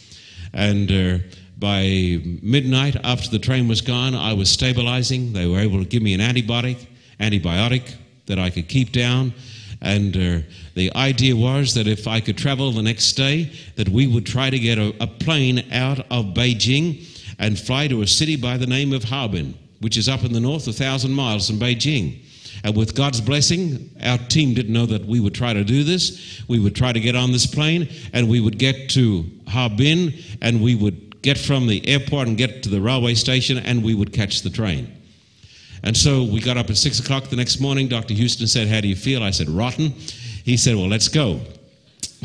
and. 0.54 0.92
Uh, 0.92 1.18
by 1.62 2.20
midnight, 2.42 2.98
after 3.04 3.30
the 3.30 3.38
train 3.38 3.68
was 3.68 3.82
gone, 3.82 4.16
I 4.16 4.34
was 4.34 4.50
stabilizing. 4.50 5.32
They 5.32 5.46
were 5.46 5.60
able 5.60 5.78
to 5.78 5.86
give 5.86 6.02
me 6.02 6.16
an 6.16 6.20
antibiotic, 6.20 6.88
antibiotic 7.20 7.94
that 8.26 8.40
I 8.40 8.50
could 8.50 8.68
keep 8.68 8.92
down. 8.92 9.32
And 9.80 10.18
uh, 10.18 10.40
the 10.74 10.94
idea 10.96 11.36
was 11.36 11.74
that 11.74 11.88
if 11.88 12.08
I 12.08 12.22
could 12.22 12.38
travel 12.38 12.72
the 12.72 12.82
next 12.82 13.14
day, 13.14 13.52
that 13.76 13.90
we 13.90 14.08
would 14.08 14.26
try 14.26 14.50
to 14.50 14.60
get 14.60 14.78
a, 14.78 14.94
a 15.02 15.08
plane 15.08 15.66
out 15.72 16.00
of 16.12 16.34
Beijing 16.34 17.08
and 17.40 17.60
fly 17.60 17.88
to 17.88 18.02
a 18.02 18.08
city 18.08 18.36
by 18.36 18.58
the 18.58 18.68
name 18.68 18.94
of 18.94 19.04
Harbin, 19.04 19.54
which 19.80 19.98
is 19.98 20.08
up 20.08 20.24
in 20.24 20.32
the 20.32 20.40
north, 20.40 20.68
a 20.68 20.74
thousand 20.74 21.12
miles 21.12 21.48
from 21.48 21.60
Beijing. 21.60 22.20
And 22.64 22.76
with 22.76 22.96
God's 22.96 23.20
blessing, 23.20 23.90
our 24.04 24.18
team 24.18 24.54
didn't 24.54 24.72
know 24.72 24.86
that 24.86 25.06
we 25.06 25.20
would 25.20 25.34
try 25.34 25.52
to 25.52 25.64
do 25.64 25.84
this. 25.84 26.44
We 26.48 26.60
would 26.60 26.76
try 26.76 26.94
to 26.94 27.00
get 27.00 27.16
on 27.16 27.32
this 27.32 27.48
plane 27.48 27.90
and 28.14 28.30
we 28.30 28.40
would 28.40 28.58
get 28.60 28.90
to 28.92 29.26
Harbin 29.48 30.14
and 30.42 30.62
we 30.62 30.76
would 30.76 31.22
get 31.22 31.38
from 31.38 31.68
the 31.68 31.88
airport 31.88 32.28
and 32.28 32.38
get 32.38 32.64
to 32.64 32.70
the 32.70 32.80
railway 32.80 33.16
station 33.16 33.58
and 33.58 33.84
we 33.84 33.96
would 33.96 34.14
catch 34.14 34.42
the 34.42 34.50
train. 34.50 35.02
And 35.84 35.98
so 35.98 36.24
we 36.24 36.40
got 36.40 36.58
up 36.58 36.70
at 36.70 36.78
six 36.78 37.00
o'clock 37.00 37.26
the 37.26 37.36
next 37.36 37.60
morning. 37.60 37.88
Dr. 37.88 38.14
Houston 38.14 38.46
said, 38.46 38.68
How 38.68 38.82
do 38.82 38.88
you 38.88 38.96
feel? 38.96 39.24
I 39.24 39.32
said, 39.32 39.50
Rotten. 39.50 39.94
He 40.44 40.58
said, 40.58 40.76
Well, 40.76 40.88
let's 40.88 41.08
go. 41.08 41.40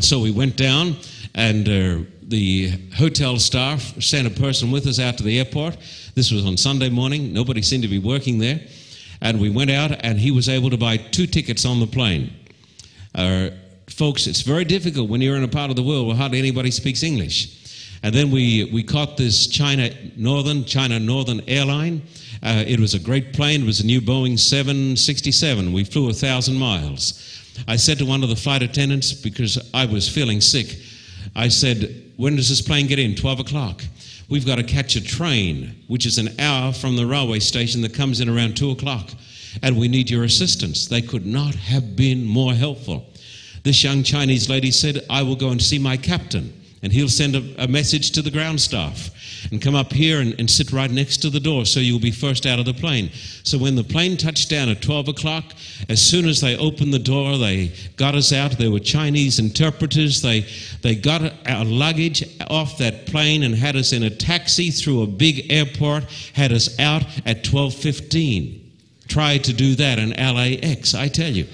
So 0.00 0.20
we 0.20 0.30
went 0.30 0.56
down, 0.56 0.96
and 1.35 1.68
uh, 1.68 2.11
the 2.23 2.68
hotel 2.94 3.38
staff 3.38 3.80
sent 4.02 4.26
a 4.26 4.30
person 4.30 4.70
with 4.70 4.87
us 4.87 4.99
out 4.99 5.16
to 5.18 5.23
the 5.23 5.38
airport. 5.38 5.76
This 6.14 6.30
was 6.30 6.44
on 6.44 6.56
Sunday 6.56 6.90
morning. 6.90 7.32
Nobody 7.32 7.62
seemed 7.62 7.82
to 7.82 7.88
be 7.88 7.99
working 7.99 8.38
there. 8.38 8.61
And 9.23 9.40
we 9.40 9.49
went 9.49 9.70
out, 9.70 9.92
and 10.04 10.18
he 10.18 10.30
was 10.30 10.49
able 10.49 10.70
to 10.70 10.76
buy 10.76 10.96
two 10.96 11.26
tickets 11.26 11.64
on 11.64 11.80
the 11.80 11.87
plane. 11.87 12.32
Uh, 13.14 13.50
folks, 13.88 14.26
it's 14.26 14.42
very 14.42 14.64
difficult 14.64 15.08
when 15.08 15.20
you're 15.20 15.37
in 15.37 15.44
a 15.44 15.49
part 15.49 15.70
of 15.70 15.76
the 15.76 15.82
world 15.82 16.06
where 16.06 16.16
hardly 16.16 16.38
anybody 16.38 16.70
speaks 16.70 17.02
English. 17.02 17.99
And 18.02 18.14
then 18.14 18.30
we, 18.30 18.70
we 18.73 18.82
caught 18.82 19.16
this 19.16 19.46
China 19.46 19.90
Northern, 20.16 20.64
China 20.64 21.00
Northern 21.00 21.40
Airline. 21.49 22.02
Uh, 22.42 22.62
it 22.66 22.78
was 22.78 22.94
a 22.94 22.99
great 22.99 23.32
plane. 23.32 23.62
It 23.62 23.66
was 23.66 23.80
a 23.80 23.87
new 23.87 24.00
Boeing 24.00 24.38
767. 24.38 25.73
We 25.73 25.85
flew 25.85 26.11
a 26.11 26.12
thousand 26.12 26.56
miles. 26.58 27.36
I 27.66 27.76
said 27.76 27.98
to 27.98 28.06
one 28.06 28.22
of 28.22 28.28
the 28.28 28.36
flight 28.36 28.62
attendants, 28.62 29.12
because 29.12 29.58
I 29.72 29.86
was 29.86 30.08
feeling 30.08 30.40
sick, 30.40 30.76
I 31.34 31.48
said, 31.48 32.12
When 32.16 32.36
does 32.36 32.48
this 32.48 32.62
plane 32.62 32.86
get 32.86 32.98
in? 32.98 33.14
12 33.14 33.40
o'clock. 33.40 33.82
We've 34.28 34.46
got 34.46 34.56
to 34.56 34.64
catch 34.64 34.96
a 34.96 35.04
train, 35.04 35.84
which 35.86 36.06
is 36.06 36.18
an 36.18 36.40
hour 36.40 36.72
from 36.72 36.96
the 36.96 37.06
railway 37.06 37.38
station 37.38 37.80
that 37.82 37.94
comes 37.94 38.20
in 38.20 38.28
around 38.28 38.56
2 38.56 38.70
o'clock. 38.70 39.10
And 39.62 39.78
we 39.78 39.88
need 39.88 40.10
your 40.10 40.25
assistance. 40.25 40.86
They 40.86 41.00
could 41.00 41.25
not 41.25 41.54
have 41.54 41.96
been 41.96 42.25
more 42.25 42.52
helpful. 42.52 43.06
This 43.62 43.82
young 43.82 44.02
Chinese 44.02 44.48
lady 44.48 44.70
said, 44.70 45.04
I 45.08 45.22
will 45.22 45.36
go 45.36 45.50
and 45.50 45.62
see 45.62 45.78
my 45.78 45.96
captain 45.96 46.52
and 46.87 46.93
he'll 46.93 47.09
send 47.09 47.35
a, 47.35 47.64
a, 47.64 47.66
message 47.66 48.12
to 48.12 48.23
the 48.23 48.31
ground 48.31 48.61
staff 48.61 49.11
and 49.50 49.61
come 49.61 49.75
up 49.75 49.93
here 49.93 50.21
and, 50.21 50.38
and, 50.38 50.49
sit 50.49 50.71
right 50.71 50.88
next 50.88 51.16
to 51.16 51.28
the 51.28 51.40
door 51.40 51.66
so 51.66 51.81
you'll 51.81 51.99
be 51.99 52.12
first 52.12 52.47
out 52.47 52.61
of 52.61 52.64
the 52.64 52.73
plane. 52.73 53.11
So 53.43 53.59
when 53.59 53.75
the 53.75 53.83
plane 53.83 54.16
touched 54.16 54.50
down 54.50 54.69
at 54.69 54.83
12 54.83 55.09
o'clock, 55.09 55.52
as 55.88 56.00
soon 56.00 56.28
as 56.28 56.40
they 56.40 56.57
opened 56.57 56.95
the 56.95 57.00
door, 57.00 57.38
they 57.38 57.73
got 57.97 58.14
us 58.14 58.33
out. 58.33 58.52
There 58.52 58.71
were 58.71 58.78
Chinese 58.78 59.40
interpreters. 59.40 60.23
They, 60.23 60.47
they 60.83 60.95
got 60.95 61.23
our 61.49 61.64
luggage 61.64 62.23
off 62.49 62.78
that 62.78 63.07
plane 63.07 63.43
and 63.43 63.52
had 63.52 63.75
us 63.75 63.93
in 63.93 64.05
a 64.05 64.11
taxi 64.11 64.71
through 64.71 65.02
a 65.02 65.09
big 65.09 65.50
airport, 65.50 66.05
had 66.35 66.52
us 66.52 66.78
out 66.78 67.02
at 67.26 67.43
12.15. 67.43 68.61
Tried 69.09 69.43
to 69.43 69.52
do 69.52 69.75
that 69.75 69.99
in 69.99 70.11
LAX, 70.11 70.95
I 70.95 71.09
tell 71.09 71.33
you. 71.33 71.49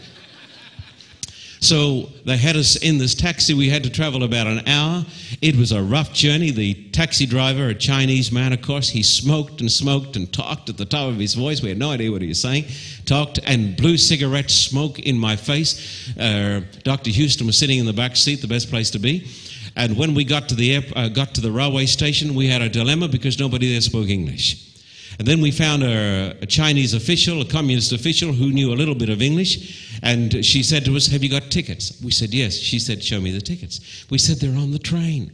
So 1.62 2.08
they 2.24 2.36
had 2.36 2.56
us 2.56 2.74
in 2.74 2.98
this 2.98 3.14
taxi. 3.14 3.54
We 3.54 3.68
had 3.68 3.84
to 3.84 3.90
travel 3.90 4.24
about 4.24 4.48
an 4.48 4.66
hour. 4.66 5.06
It 5.40 5.54
was 5.54 5.70
a 5.70 5.80
rough 5.80 6.12
journey. 6.12 6.50
The 6.50 6.74
taxi 6.90 7.24
driver, 7.24 7.68
a 7.68 7.74
Chinese 7.74 8.32
man, 8.32 8.52
of 8.52 8.62
course, 8.62 8.88
he 8.88 9.04
smoked 9.04 9.60
and 9.60 9.70
smoked 9.70 10.16
and 10.16 10.30
talked 10.32 10.68
at 10.68 10.76
the 10.76 10.84
top 10.84 11.08
of 11.08 11.18
his 11.18 11.34
voice. 11.34 11.62
We 11.62 11.68
had 11.68 11.78
no 11.78 11.92
idea 11.92 12.10
what 12.10 12.20
he 12.20 12.26
was 12.26 12.40
saying. 12.40 12.64
Talked 13.04 13.38
and 13.46 13.76
blew 13.76 13.96
cigarette 13.96 14.50
smoke 14.50 14.98
in 14.98 15.16
my 15.16 15.36
face. 15.36 16.10
Uh, 16.18 16.62
Dr. 16.82 17.10
Houston 17.10 17.46
was 17.46 17.56
sitting 17.56 17.78
in 17.78 17.86
the 17.86 17.92
back 17.92 18.16
seat, 18.16 18.40
the 18.40 18.48
best 18.48 18.68
place 18.68 18.90
to 18.90 18.98
be. 18.98 19.28
And 19.76 19.96
when 19.96 20.14
we 20.14 20.24
got 20.24 20.48
to 20.48 20.56
the 20.56 20.74
air, 20.74 20.82
uh, 20.96 21.08
got 21.10 21.32
to 21.34 21.40
the 21.40 21.52
railway 21.52 21.86
station, 21.86 22.34
we 22.34 22.48
had 22.48 22.60
a 22.60 22.68
dilemma 22.68 23.06
because 23.06 23.38
nobody 23.38 23.70
there 23.70 23.80
spoke 23.80 24.08
English. 24.08 24.71
And 25.18 25.28
then 25.28 25.40
we 25.40 25.50
found 25.50 25.82
a, 25.82 26.36
a, 26.40 26.46
Chinese 26.46 26.94
official, 26.94 27.42
a 27.42 27.44
communist 27.44 27.92
official, 27.92 28.32
who 28.32 28.50
knew 28.50 28.72
a 28.72 28.76
little 28.76 28.94
bit 28.94 29.08
of 29.08 29.20
English. 29.20 30.00
And 30.02 30.44
she 30.44 30.62
said 30.62 30.84
to 30.86 30.96
us, 30.96 31.06
Have 31.08 31.22
you 31.22 31.30
got 31.30 31.50
tickets? 31.50 32.00
We 32.02 32.10
said, 32.10 32.32
Yes. 32.32 32.54
She 32.54 32.78
said, 32.78 33.02
Show 33.02 33.20
me 33.20 33.30
the 33.30 33.40
tickets. 33.40 34.06
We 34.10 34.18
said, 34.18 34.38
They're 34.38 34.58
on 34.58 34.72
the 34.72 34.78
train. 34.78 35.32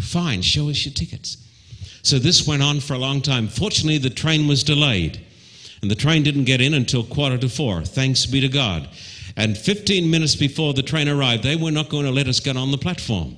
Fine, 0.00 0.42
show 0.42 0.68
us 0.68 0.84
your 0.84 0.92
tickets. 0.92 1.38
So 2.02 2.18
this 2.18 2.46
went 2.46 2.62
on 2.62 2.80
for 2.80 2.94
a 2.94 2.98
long 2.98 3.22
time. 3.22 3.48
Fortunately, 3.48 3.98
the 3.98 4.10
train 4.10 4.46
was 4.46 4.62
delayed. 4.62 5.24
And 5.80 5.90
the 5.90 5.94
train 5.94 6.22
didn't 6.22 6.44
get 6.44 6.60
in 6.60 6.74
until 6.74 7.04
quarter 7.04 7.38
to 7.38 7.48
four. 7.48 7.82
Thanks 7.82 8.26
be 8.26 8.40
to 8.40 8.48
God. 8.48 8.88
And 9.36 9.56
15 9.56 10.10
minutes 10.10 10.36
before 10.36 10.74
the 10.74 10.82
train 10.82 11.08
arrived, 11.08 11.42
they 11.42 11.56
were 11.56 11.70
not 11.70 11.88
going 11.88 12.04
to 12.04 12.10
let 12.10 12.28
us 12.28 12.40
get 12.40 12.56
on 12.56 12.70
the 12.70 12.78
platform. 12.78 13.36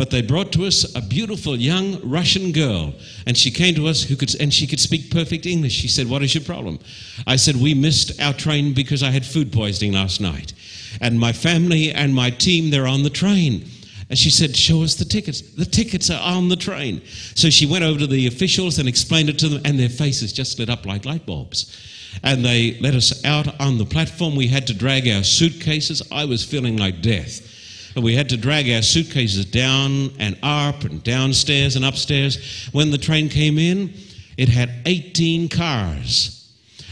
But 0.00 0.08
they 0.08 0.22
brought 0.22 0.50
to 0.52 0.64
us 0.64 0.96
a 0.96 1.02
beautiful 1.02 1.56
young 1.56 2.00
Russian 2.02 2.52
girl, 2.52 2.94
and 3.26 3.36
she 3.36 3.50
came 3.50 3.74
to 3.74 3.86
us 3.86 4.02
who 4.02 4.16
could, 4.16 4.34
and 4.40 4.50
she 4.50 4.66
could 4.66 4.80
speak 4.80 5.10
perfect 5.10 5.44
English. 5.44 5.74
She 5.74 5.88
said, 5.88 6.08
"What 6.08 6.22
is 6.22 6.34
your 6.34 6.42
problem?" 6.42 6.78
I 7.26 7.36
said, 7.36 7.56
"We 7.56 7.74
missed 7.74 8.18
our 8.18 8.32
train 8.32 8.72
because 8.72 9.02
I 9.02 9.10
had 9.10 9.26
food 9.26 9.52
poisoning 9.52 9.92
last 9.92 10.18
night, 10.18 10.54
and 11.02 11.20
my 11.20 11.34
family 11.34 11.92
and 11.92 12.14
my 12.14 12.30
team 12.30 12.70
they're 12.70 12.86
on 12.86 13.02
the 13.02 13.10
train." 13.10 13.66
And 14.08 14.18
she 14.18 14.30
said, 14.30 14.56
Show 14.56 14.82
us 14.82 14.94
the 14.94 15.04
tickets. 15.04 15.42
The 15.42 15.66
tickets 15.66 16.08
are 16.08 16.22
on 16.22 16.48
the 16.48 16.56
train. 16.56 17.02
So 17.34 17.50
she 17.50 17.66
went 17.66 17.84
over 17.84 17.98
to 17.98 18.06
the 18.06 18.26
officials 18.26 18.78
and 18.78 18.88
explained 18.88 19.28
it 19.28 19.38
to 19.40 19.50
them, 19.50 19.60
and 19.66 19.78
their 19.78 19.90
faces 19.90 20.32
just 20.32 20.58
lit 20.58 20.70
up 20.70 20.86
like 20.86 21.04
light 21.04 21.26
bulbs. 21.26 21.76
And 22.22 22.42
they 22.42 22.78
let 22.80 22.94
us 22.94 23.22
out 23.22 23.60
on 23.60 23.76
the 23.76 23.84
platform. 23.84 24.34
We 24.34 24.46
had 24.46 24.66
to 24.68 24.74
drag 24.74 25.06
our 25.08 25.24
suitcases. 25.24 26.02
I 26.10 26.24
was 26.24 26.42
feeling 26.42 26.78
like 26.78 27.02
death. 27.02 27.49
We 27.96 28.14
had 28.14 28.28
to 28.28 28.36
drag 28.36 28.70
our 28.70 28.82
suitcases 28.82 29.44
down 29.46 30.10
and 30.18 30.38
up 30.42 30.84
and 30.84 31.02
downstairs 31.02 31.76
and 31.76 31.84
upstairs. 31.84 32.68
When 32.72 32.90
the 32.90 32.98
train 32.98 33.28
came 33.28 33.58
in, 33.58 33.92
it 34.36 34.48
had 34.48 34.70
18 34.86 35.48
cars. 35.48 36.36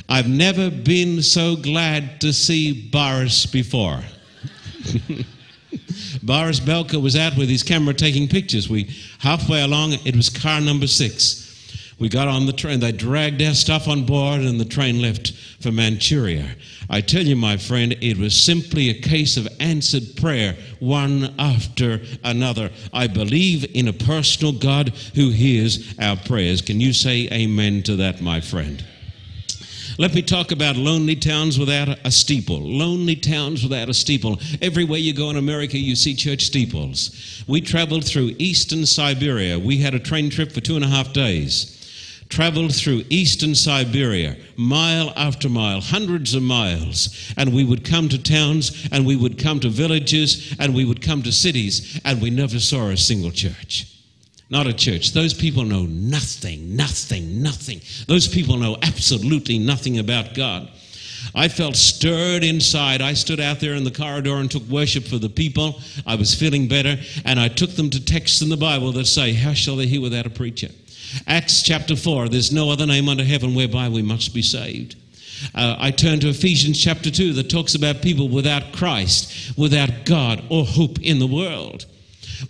I've 0.08 0.28
never 0.28 0.70
been 0.70 1.22
so 1.22 1.54
glad 1.54 2.20
to 2.22 2.32
see 2.32 2.88
Boris 2.90 3.46
before. 3.46 4.00
Boris 6.22 6.60
Belka 6.60 7.00
was 7.00 7.14
out 7.14 7.36
with 7.36 7.48
his 7.48 7.62
camera 7.62 7.94
taking 7.94 8.26
pictures. 8.26 8.68
We 8.68 8.94
halfway 9.18 9.62
along, 9.62 9.92
it 10.04 10.16
was 10.16 10.28
car 10.30 10.60
number 10.60 10.86
six. 10.86 11.47
We 11.98 12.08
got 12.08 12.28
on 12.28 12.46
the 12.46 12.52
train. 12.52 12.78
They 12.78 12.92
dragged 12.92 13.42
our 13.42 13.54
stuff 13.54 13.88
on 13.88 14.06
board, 14.06 14.42
and 14.42 14.60
the 14.60 14.64
train 14.64 15.02
left 15.02 15.32
for 15.60 15.72
Manchuria. 15.72 16.54
I 16.88 17.00
tell 17.00 17.24
you, 17.24 17.34
my 17.34 17.56
friend, 17.56 17.96
it 18.00 18.16
was 18.16 18.40
simply 18.40 18.88
a 18.88 19.00
case 19.00 19.36
of 19.36 19.48
answered 19.58 20.14
prayer, 20.16 20.56
one 20.78 21.34
after 21.40 22.00
another. 22.22 22.70
I 22.92 23.08
believe 23.08 23.66
in 23.74 23.88
a 23.88 23.92
personal 23.92 24.52
God 24.52 24.90
who 25.16 25.30
hears 25.30 25.92
our 25.98 26.16
prayers. 26.16 26.62
Can 26.62 26.80
you 26.80 26.92
say 26.92 27.28
amen 27.32 27.82
to 27.84 27.96
that, 27.96 28.20
my 28.20 28.40
friend? 28.40 28.84
Let 29.98 30.14
me 30.14 30.22
talk 30.22 30.52
about 30.52 30.76
lonely 30.76 31.16
towns 31.16 31.58
without 31.58 31.88
a 32.06 32.12
steeple. 32.12 32.60
Lonely 32.60 33.16
towns 33.16 33.64
without 33.64 33.88
a 33.88 33.94
steeple. 33.94 34.38
Everywhere 34.62 35.00
you 35.00 35.12
go 35.12 35.30
in 35.30 35.36
America, 35.36 35.76
you 35.76 35.96
see 35.96 36.14
church 36.14 36.44
steeples. 36.46 37.42
We 37.48 37.60
traveled 37.60 38.04
through 38.04 38.36
eastern 38.38 38.86
Siberia. 38.86 39.58
We 39.58 39.78
had 39.78 39.94
a 39.94 39.98
train 39.98 40.30
trip 40.30 40.52
for 40.52 40.60
two 40.60 40.76
and 40.76 40.84
a 40.84 40.88
half 40.88 41.12
days 41.12 41.74
traveled 42.28 42.74
through 42.74 43.04
eastern 43.08 43.54
Siberia, 43.54 44.36
mile 44.56 45.12
after 45.16 45.48
mile, 45.48 45.80
hundreds 45.80 46.34
of 46.34 46.42
miles, 46.42 47.32
and 47.36 47.54
we 47.54 47.64
would 47.64 47.84
come 47.84 48.08
to 48.08 48.22
towns 48.22 48.88
and 48.92 49.06
we 49.06 49.16
would 49.16 49.38
come 49.38 49.60
to 49.60 49.68
villages 49.68 50.54
and 50.58 50.74
we 50.74 50.84
would 50.84 51.02
come 51.02 51.22
to 51.22 51.32
cities, 51.32 52.00
and 52.04 52.20
we 52.20 52.30
never 52.30 52.60
saw 52.60 52.88
a 52.88 52.96
single 52.96 53.30
church. 53.30 53.86
Not 54.50 54.66
a 54.66 54.72
church. 54.72 55.12
Those 55.12 55.34
people 55.34 55.64
know 55.64 55.84
nothing, 55.84 56.74
nothing, 56.74 57.42
nothing. 57.42 57.80
Those 58.06 58.26
people 58.26 58.56
know 58.56 58.78
absolutely 58.82 59.58
nothing 59.58 59.98
about 59.98 60.34
God. 60.34 60.70
I 61.34 61.48
felt 61.48 61.76
stirred 61.76 62.44
inside. 62.44 63.02
I 63.02 63.12
stood 63.12 63.40
out 63.40 63.60
there 63.60 63.74
in 63.74 63.84
the 63.84 63.90
corridor 63.90 64.36
and 64.36 64.50
took 64.50 64.62
worship 64.68 65.04
for 65.04 65.18
the 65.18 65.28
people. 65.28 65.80
I 66.06 66.14
was 66.14 66.34
feeling 66.34 66.68
better, 66.68 66.96
and 67.24 67.38
I 67.38 67.48
took 67.48 67.70
them 67.70 67.90
to 67.90 68.04
texts 68.04 68.40
in 68.40 68.48
the 68.48 68.56
Bible 68.56 68.92
that 68.92 69.06
say, 69.06 69.32
How 69.32 69.52
shall 69.52 69.76
they 69.76 69.86
hear 69.86 70.00
without 70.00 70.26
a 70.26 70.30
preacher? 70.30 70.68
Acts 71.26 71.62
chapter 71.62 71.96
4 71.96 72.28
There's 72.28 72.52
no 72.52 72.70
other 72.70 72.86
name 72.86 73.08
under 73.08 73.24
heaven 73.24 73.54
whereby 73.54 73.88
we 73.88 74.02
must 74.02 74.34
be 74.34 74.42
saved. 74.42 74.96
Uh, 75.54 75.76
I 75.78 75.90
turn 75.90 76.20
to 76.20 76.28
Ephesians 76.28 76.82
chapter 76.82 77.10
2 77.10 77.34
that 77.34 77.48
talks 77.50 77.74
about 77.74 78.02
people 78.02 78.28
without 78.28 78.72
Christ, 78.72 79.56
without 79.56 80.04
God, 80.04 80.42
or 80.50 80.64
hope 80.64 81.00
in 81.00 81.18
the 81.18 81.26
world. 81.26 81.86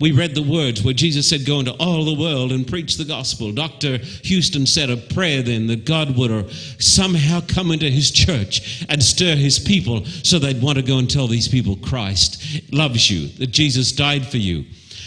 We 0.00 0.12
read 0.12 0.34
the 0.34 0.42
words 0.42 0.82
where 0.82 0.94
Jesus 0.94 1.28
said, 1.28 1.46
Go 1.46 1.60
into 1.60 1.72
all 1.72 2.04
the 2.04 2.20
world 2.20 2.52
and 2.52 2.66
preach 2.66 2.96
the 2.96 3.04
gospel. 3.04 3.52
Dr. 3.52 3.98
Houston 4.24 4.66
said 4.66 4.90
a 4.90 4.96
prayer 4.96 5.42
then 5.42 5.66
that 5.68 5.86
God 5.86 6.16
would 6.16 6.50
somehow 6.80 7.40
come 7.40 7.70
into 7.70 7.90
his 7.90 8.10
church 8.10 8.84
and 8.88 9.02
stir 9.02 9.34
his 9.34 9.58
people 9.58 10.04
so 10.04 10.38
they'd 10.38 10.60
want 10.60 10.76
to 10.76 10.84
go 10.84 10.98
and 10.98 11.10
tell 11.10 11.26
these 11.26 11.48
people 11.48 11.76
Christ 11.76 12.62
loves 12.72 13.10
you, 13.10 13.28
that 13.38 13.50
Jesus 13.50 13.92
died 13.92 14.26
for 14.26 14.36
you. 14.36 14.64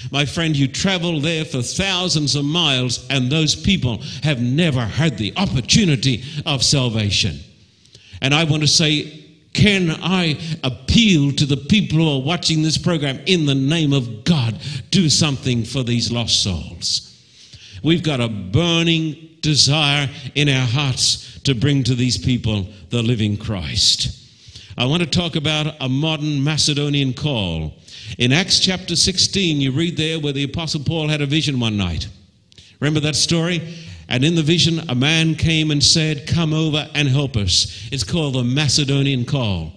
My 0.09 0.25
friend, 0.25 0.55
you 0.55 0.67
travel 0.67 1.19
there 1.19 1.45
for 1.45 1.61
thousands 1.61 2.35
of 2.35 2.45
miles, 2.45 3.05
and 3.09 3.31
those 3.31 3.55
people 3.55 4.01
have 4.23 4.41
never 4.41 4.81
had 4.81 5.17
the 5.17 5.33
opportunity 5.37 6.23
of 6.45 6.63
salvation. 6.63 7.39
And 8.21 8.33
I 8.33 8.43
want 8.45 8.63
to 8.63 8.67
say, 8.67 9.21
can 9.53 9.91
I 9.91 10.39
appeal 10.63 11.33
to 11.33 11.45
the 11.45 11.57
people 11.57 11.97
who 11.99 12.09
are 12.09 12.21
watching 12.21 12.61
this 12.61 12.77
program 12.77 13.19
in 13.25 13.45
the 13.45 13.55
name 13.55 13.93
of 13.93 14.23
God? 14.23 14.57
Do 14.91 15.09
something 15.09 15.65
for 15.65 15.83
these 15.83 16.11
lost 16.11 16.41
souls. 16.41 17.07
We've 17.83 18.03
got 18.03 18.21
a 18.21 18.29
burning 18.29 19.37
desire 19.41 20.09
in 20.35 20.47
our 20.47 20.65
hearts 20.65 21.39
to 21.41 21.55
bring 21.55 21.83
to 21.83 21.95
these 21.95 22.17
people 22.17 22.67
the 22.89 23.01
living 23.01 23.37
Christ. 23.37 24.17
I 24.77 24.85
want 24.85 25.03
to 25.03 25.09
talk 25.09 25.35
about 25.35 25.75
a 25.81 25.89
modern 25.89 26.43
Macedonian 26.43 27.13
call. 27.13 27.73
In 28.17 28.33
Acts 28.33 28.59
chapter 28.59 28.95
16, 28.95 29.61
you 29.61 29.71
read 29.71 29.95
there 29.95 30.19
where 30.19 30.33
the 30.33 30.43
Apostle 30.43 30.83
Paul 30.83 31.07
had 31.07 31.21
a 31.21 31.25
vision 31.25 31.59
one 31.59 31.77
night. 31.77 32.07
Remember 32.79 32.99
that 33.01 33.15
story? 33.15 33.61
And 34.09 34.25
in 34.25 34.35
the 34.35 34.43
vision, 34.43 34.89
a 34.89 34.95
man 34.95 35.35
came 35.35 35.71
and 35.71 35.81
said, 35.81 36.27
Come 36.27 36.53
over 36.53 36.89
and 36.93 37.07
help 37.07 37.37
us. 37.37 37.87
It's 37.91 38.03
called 38.03 38.35
the 38.35 38.43
Macedonian 38.43 39.23
Call. 39.23 39.71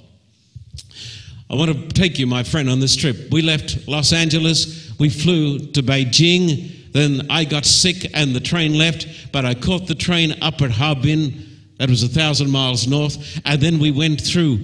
I 1.49 1.55
want 1.55 1.71
to 1.71 1.89
take 1.89 2.19
you, 2.19 2.27
my 2.27 2.43
friend, 2.43 2.69
on 2.69 2.81
this 2.81 2.97
trip. 2.97 3.31
We 3.31 3.43
left 3.43 3.87
Los 3.87 4.13
Angeles, 4.13 4.93
we 4.99 5.11
flew 5.11 5.59
to 5.59 5.83
Beijing, 5.83 6.93
then 6.93 7.27
I 7.31 7.45
got 7.45 7.65
sick 7.65 8.11
and 8.15 8.35
the 8.35 8.41
train 8.41 8.77
left, 8.77 9.31
but 9.31 9.45
I 9.45 9.55
caught 9.55 9.87
the 9.87 9.95
train 9.95 10.35
up 10.43 10.63
at 10.63 10.73
Harbin, 10.73 11.45
that 11.79 11.91
was 11.91 12.03
a 12.03 12.09
thousand 12.09 12.51
miles 12.51 12.89
north, 12.89 13.41
and 13.45 13.61
then 13.61 13.79
we 13.79 13.93
went 13.93 14.21
through 14.21 14.59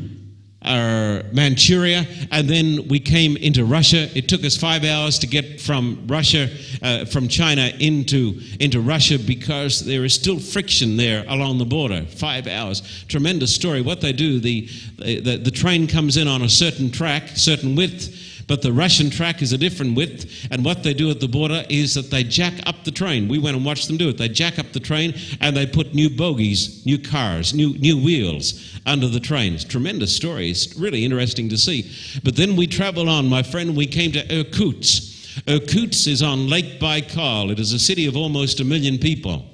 uh, 0.62 1.23
Manchuria, 1.33 2.07
and 2.31 2.49
then 2.49 2.87
we 2.88 3.00
came 3.00 3.37
into 3.37 3.64
Russia. 3.64 4.09
It 4.14 4.29
took 4.29 4.45
us 4.45 4.57
five 4.57 4.85
hours 4.85 5.19
to 5.21 5.26
get 5.26 5.61
from 5.61 6.05
Russia, 6.07 6.49
uh, 6.83 7.07
from 7.07 7.29
China 7.29 7.73
into 7.79 8.40
into 8.61 8.81
Russia 8.81 9.19
because 9.19 9.85
there 9.85 10.05
is 10.05 10.14
still 10.14 10.38
friction 10.38 10.97
there 10.97 11.25
along 11.29 11.59
the 11.59 11.64
border. 11.64 12.02
Five 12.02 12.47
hours, 12.47 13.05
tremendous 13.09 13.55
story. 13.55 13.81
What 13.81 14.00
they 14.00 14.12
do, 14.12 14.38
the 14.38 14.69
the, 14.99 15.40
the 15.43 15.50
train 15.50 15.87
comes 15.87 16.17
in 16.17 16.29
on 16.29 16.43
a 16.43 16.49
certain 16.49 16.90
track, 16.90 17.29
certain 17.37 17.75
width 17.75 18.29
but 18.50 18.62
the 18.62 18.73
Russian 18.73 19.11
track 19.11 19.42
is 19.42 19.52
a 19.52 19.59
different 19.59 19.95
width, 19.95 20.49
and 20.50 20.64
what 20.64 20.83
they 20.83 20.92
do 20.92 21.09
at 21.09 21.21
the 21.21 21.28
border 21.28 21.64
is 21.69 21.95
that 21.95 22.11
they 22.11 22.25
jack 22.25 22.54
up 22.66 22.83
the 22.83 22.90
train. 22.90 23.28
We 23.28 23.38
went 23.38 23.57
and 23.57 23.64
watched 23.64 23.87
them 23.87 23.97
do 23.97 24.09
it. 24.09 24.19
They 24.19 24.28
jack 24.28 24.59
up 24.59 24.73
the 24.73 24.80
train 24.80 25.14
and 25.40 25.57
they 25.57 25.66
put 25.66 25.95
new 25.95 26.11
bogies, 26.11 26.85
new 26.85 26.99
cars, 26.99 27.54
new, 27.54 27.78
new 27.78 27.97
wheels 28.02 28.76
under 28.87 29.07
the 29.07 29.21
train. 29.21 29.54
It's 29.54 29.62
tremendous 29.62 30.16
story. 30.16 30.50
It's 30.50 30.76
really 30.76 31.04
interesting 31.04 31.49
to 31.49 31.57
see. 31.57 31.92
But 32.25 32.35
then 32.35 32.57
we 32.57 32.66
travel 32.66 33.09
on, 33.09 33.28
my 33.28 33.45
friend. 33.45 33.76
We 33.76 33.87
came 33.87 34.11
to 34.12 34.26
Irkutsk. 34.28 35.47
Irkutsk 35.47 36.09
is 36.09 36.21
on 36.21 36.49
Lake 36.49 36.80
Baikal. 36.80 37.52
It 37.52 37.60
is 37.60 37.73
a 37.73 37.78
city 37.78 38.06
of 38.06 38.17
almost 38.17 38.58
a 38.58 38.65
million 38.65 38.99
people. 38.99 39.45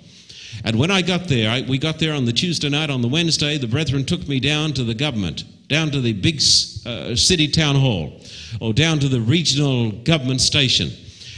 And 0.64 0.78
when 0.78 0.90
I 0.90 1.02
got 1.02 1.28
there, 1.28 1.50
I, 1.50 1.60
we 1.68 1.76
got 1.76 1.98
there 1.98 2.14
on 2.14 2.24
the 2.24 2.32
Tuesday 2.32 2.70
night. 2.70 2.88
On 2.88 3.02
the 3.02 3.08
Wednesday, 3.08 3.58
the 3.58 3.68
brethren 3.68 4.06
took 4.06 4.26
me 4.26 4.40
down 4.40 4.72
to 4.72 4.84
the 4.84 4.94
government, 4.94 5.44
down 5.68 5.90
to 5.90 6.00
the 6.00 6.12
big 6.12 6.36
uh, 6.86 7.16
city 7.16 7.48
town 7.48 7.76
hall 7.76 8.20
or 8.60 8.72
down 8.72 8.98
to 9.00 9.08
the 9.08 9.20
regional 9.20 9.90
government 9.90 10.40
station. 10.40 10.90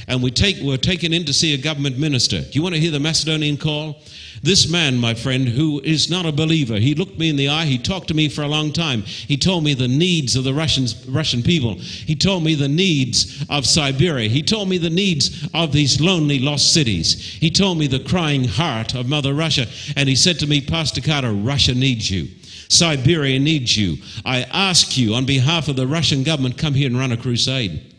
And 0.06 0.22
we 0.22 0.30
take, 0.30 0.56
we're 0.62 0.78
taken 0.78 1.12
in 1.12 1.26
to 1.26 1.34
see 1.34 1.52
a 1.52 1.58
government 1.58 1.98
minister. 1.98 2.40
Do 2.40 2.50
you 2.52 2.62
want 2.62 2.74
to 2.74 2.80
hear 2.80 2.90
the 2.90 3.00
Macedonian 3.00 3.58
call? 3.58 4.00
This 4.42 4.70
man, 4.70 4.96
my 4.96 5.14
friend, 5.14 5.46
who 5.46 5.80
is 5.80 6.08
not 6.08 6.24
a 6.24 6.32
believer, 6.32 6.76
he 6.76 6.94
looked 6.94 7.18
me 7.18 7.28
in 7.28 7.36
the 7.36 7.48
eye. 7.48 7.66
He 7.66 7.76
talked 7.76 8.08
to 8.08 8.14
me 8.14 8.28
for 8.28 8.42
a 8.42 8.48
long 8.48 8.72
time. 8.72 9.02
He 9.02 9.36
told 9.36 9.64
me 9.64 9.74
the 9.74 9.88
needs 9.88 10.36
of 10.36 10.44
the 10.44 10.54
Russians, 10.54 11.06
Russian 11.08 11.42
people. 11.42 11.74
He 11.74 12.14
told 12.14 12.42
me 12.42 12.54
the 12.54 12.68
needs 12.68 13.44
of 13.50 13.66
Siberia. 13.66 14.28
He 14.28 14.42
told 14.42 14.68
me 14.68 14.78
the 14.78 14.88
needs 14.88 15.46
of 15.52 15.72
these 15.72 16.00
lonely, 16.00 16.38
lost 16.38 16.72
cities. 16.72 17.20
He 17.20 17.50
told 17.50 17.78
me 17.78 17.86
the 17.86 18.00
crying 18.00 18.44
heart 18.44 18.94
of 18.94 19.08
Mother 19.08 19.34
Russia. 19.34 19.66
And 19.96 20.08
he 20.08 20.16
said 20.16 20.38
to 20.38 20.46
me, 20.46 20.60
Pastor 20.60 21.02
Carter, 21.02 21.32
Russia 21.32 21.74
needs 21.74 22.10
you. 22.10 22.28
Siberia 22.68 23.38
needs 23.38 23.76
you. 23.76 23.96
I 24.24 24.42
ask 24.42 24.96
you, 24.96 25.14
on 25.14 25.24
behalf 25.24 25.68
of 25.68 25.76
the 25.76 25.86
Russian 25.86 26.22
government, 26.22 26.58
come 26.58 26.74
here 26.74 26.86
and 26.86 26.98
run 26.98 27.12
a 27.12 27.16
crusade. 27.16 27.94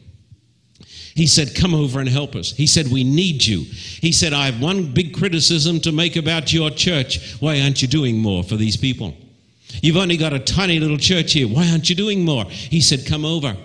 He 1.15 1.27
said, 1.27 1.55
Come 1.55 1.73
over 1.73 1.99
and 1.99 2.07
help 2.07 2.35
us. 2.35 2.51
He 2.51 2.67
said, 2.67 2.87
We 2.87 3.03
need 3.03 3.45
you. 3.45 3.61
He 3.61 4.11
said, 4.11 4.31
I 4.31 4.45
have 4.45 4.61
one 4.61 4.93
big 4.93 5.13
criticism 5.13 5.79
to 5.81 5.91
make 5.91 6.15
about 6.15 6.53
your 6.53 6.69
church. 6.69 7.35
Why 7.41 7.59
aren't 7.61 7.81
you 7.81 7.87
doing 7.87 8.19
more 8.19 8.43
for 8.43 8.55
these 8.55 8.77
people? 8.77 9.15
You've 9.81 9.97
only 9.97 10.17
got 10.17 10.33
a 10.33 10.39
tiny 10.39 10.79
little 10.79 10.97
church 10.97 11.33
here. 11.33 11.47
Why 11.47 11.69
aren't 11.69 11.89
you 11.89 11.95
doing 11.95 12.23
more? 12.23 12.45
He 12.45 12.79
said, 12.79 13.05
Come 13.05 13.25
over. 13.25 13.57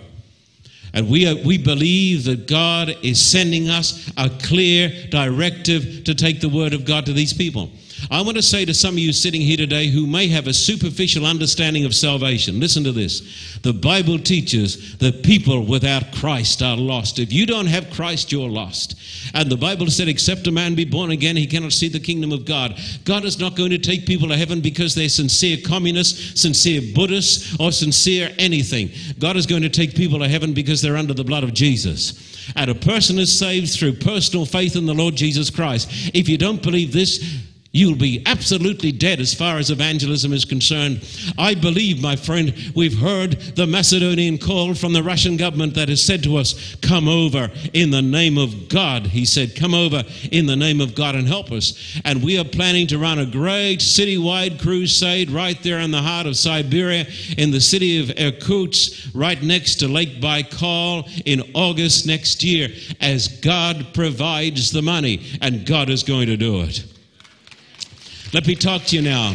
And 0.93 1.09
we, 1.09 1.27
are, 1.27 1.35
we 1.45 1.57
believe 1.57 2.23
that 2.23 2.47
God 2.47 2.95
is 3.03 3.21
sending 3.21 3.69
us 3.69 4.11
a 4.17 4.29
clear 4.29 4.91
directive 5.09 6.05
to 6.05 6.15
take 6.15 6.39
the 6.39 6.49
word 6.49 6.73
of 6.73 6.85
God 6.85 7.05
to 7.05 7.13
these 7.13 7.33
people. 7.33 7.69
I 8.11 8.21
want 8.21 8.37
to 8.37 8.43
say 8.43 8.65
to 8.65 8.73
some 8.73 8.95
of 8.95 8.99
you 8.99 9.13
sitting 9.13 9.41
here 9.41 9.57
today 9.57 9.87
who 9.87 10.05
may 10.05 10.27
have 10.27 10.47
a 10.47 10.53
superficial 10.53 11.25
understanding 11.25 11.85
of 11.85 11.95
salvation 11.95 12.59
listen 12.59 12.83
to 12.83 12.91
this. 12.91 13.57
The 13.63 13.73
Bible 13.73 14.19
teaches 14.19 14.97
that 14.97 15.23
people 15.23 15.65
without 15.65 16.13
Christ 16.13 16.61
are 16.61 16.77
lost. 16.77 17.19
If 17.19 17.33
you 17.33 17.45
don't 17.45 17.67
have 17.67 17.89
Christ, 17.91 18.31
you're 18.31 18.49
lost. 18.49 18.95
And 19.33 19.49
the 19.49 19.57
Bible 19.57 19.87
said, 19.87 20.07
except 20.07 20.47
a 20.47 20.51
man 20.51 20.75
be 20.75 20.85
born 20.85 21.11
again, 21.11 21.35
he 21.35 21.47
cannot 21.47 21.71
see 21.73 21.87
the 21.87 21.99
kingdom 21.99 22.31
of 22.31 22.45
God. 22.45 22.79
God 23.03 23.25
is 23.25 23.39
not 23.39 23.55
going 23.55 23.71
to 23.71 23.77
take 23.77 24.05
people 24.05 24.27
to 24.29 24.37
heaven 24.37 24.61
because 24.61 24.95
they're 24.95 25.09
sincere 25.09 25.57
communists, 25.65 26.39
sincere 26.41 26.81
Buddhists, 26.93 27.55
or 27.59 27.71
sincere 27.71 28.29
anything. 28.37 28.91
God 29.19 29.35
is 29.35 29.45
going 29.45 29.63
to 29.63 29.69
take 29.69 29.95
people 29.95 30.19
to 30.19 30.27
heaven 30.27 30.53
because 30.53 30.81
they're 30.81 30.97
under 30.97 31.13
the 31.13 31.23
blood 31.23 31.43
of 31.43 31.53
Jesus. 31.53 32.35
And 32.55 32.69
a 32.69 32.75
person 32.75 33.17
is 33.17 33.37
saved 33.37 33.73
through 33.73 33.93
personal 33.93 34.45
faith 34.45 34.75
in 34.75 34.85
the 34.85 34.93
Lord 34.93 35.15
Jesus 35.15 35.49
Christ. 35.49 35.89
If 36.13 36.29
you 36.29 36.37
don't 36.37 36.61
believe 36.61 36.93
this, 36.93 37.43
You'll 37.75 37.97
be 37.97 38.23
absolutely 38.25 38.93
dead 38.93 39.19
as 39.19 39.33
far 39.33 39.57
as 39.57 39.69
evangelism 39.69 40.31
is 40.31 40.45
concerned. 40.45 41.05
I 41.37 41.55
believe, 41.55 42.01
my 42.01 42.15
friend, 42.15 42.53
we've 42.73 42.97
heard 42.97 43.33
the 43.57 43.67
Macedonian 43.67 44.37
call 44.37 44.75
from 44.75 44.93
the 44.93 45.03
Russian 45.03 45.35
government 45.35 45.73
that 45.73 45.89
has 45.89 46.01
said 46.01 46.23
to 46.23 46.37
us, 46.37 46.77
Come 46.81 47.09
over 47.09 47.51
in 47.73 47.91
the 47.91 48.01
name 48.01 48.37
of 48.37 48.69
God. 48.69 49.07
He 49.07 49.25
said, 49.25 49.57
Come 49.57 49.73
over 49.73 50.05
in 50.31 50.45
the 50.45 50.55
name 50.55 50.79
of 50.79 50.95
God 50.95 51.15
and 51.15 51.27
help 51.27 51.51
us. 51.51 51.99
And 52.05 52.23
we 52.23 52.39
are 52.39 52.45
planning 52.45 52.87
to 52.87 52.97
run 52.97 53.19
a 53.19 53.25
great 53.25 53.79
citywide 53.79 54.61
crusade 54.61 55.29
right 55.29 55.61
there 55.61 55.79
in 55.79 55.91
the 55.91 56.01
heart 56.01 56.27
of 56.27 56.37
Siberia, 56.37 57.05
in 57.37 57.51
the 57.51 57.59
city 57.59 57.99
of 57.99 58.09
Irkutsk, 58.17 59.13
right 59.13 59.43
next 59.43 59.81
to 59.81 59.89
Lake 59.89 60.21
Baikal 60.21 61.09
in 61.25 61.43
August 61.53 62.07
next 62.07 62.41
year, 62.41 62.69
as 63.01 63.27
God 63.27 63.93
provides 63.93 64.71
the 64.71 64.81
money, 64.81 65.19
and 65.41 65.65
God 65.65 65.89
is 65.89 66.03
going 66.03 66.27
to 66.27 66.37
do 66.37 66.61
it. 66.61 66.85
Let 68.35 68.47
me 68.47 68.55
talk 68.55 68.83
to 68.87 68.97
you 68.97 69.01
now 69.01 69.33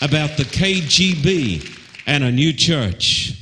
about 0.00 0.38
the 0.38 0.44
KGB 0.44 1.70
and 2.06 2.24
a 2.24 2.32
new 2.32 2.54
church. 2.54 3.34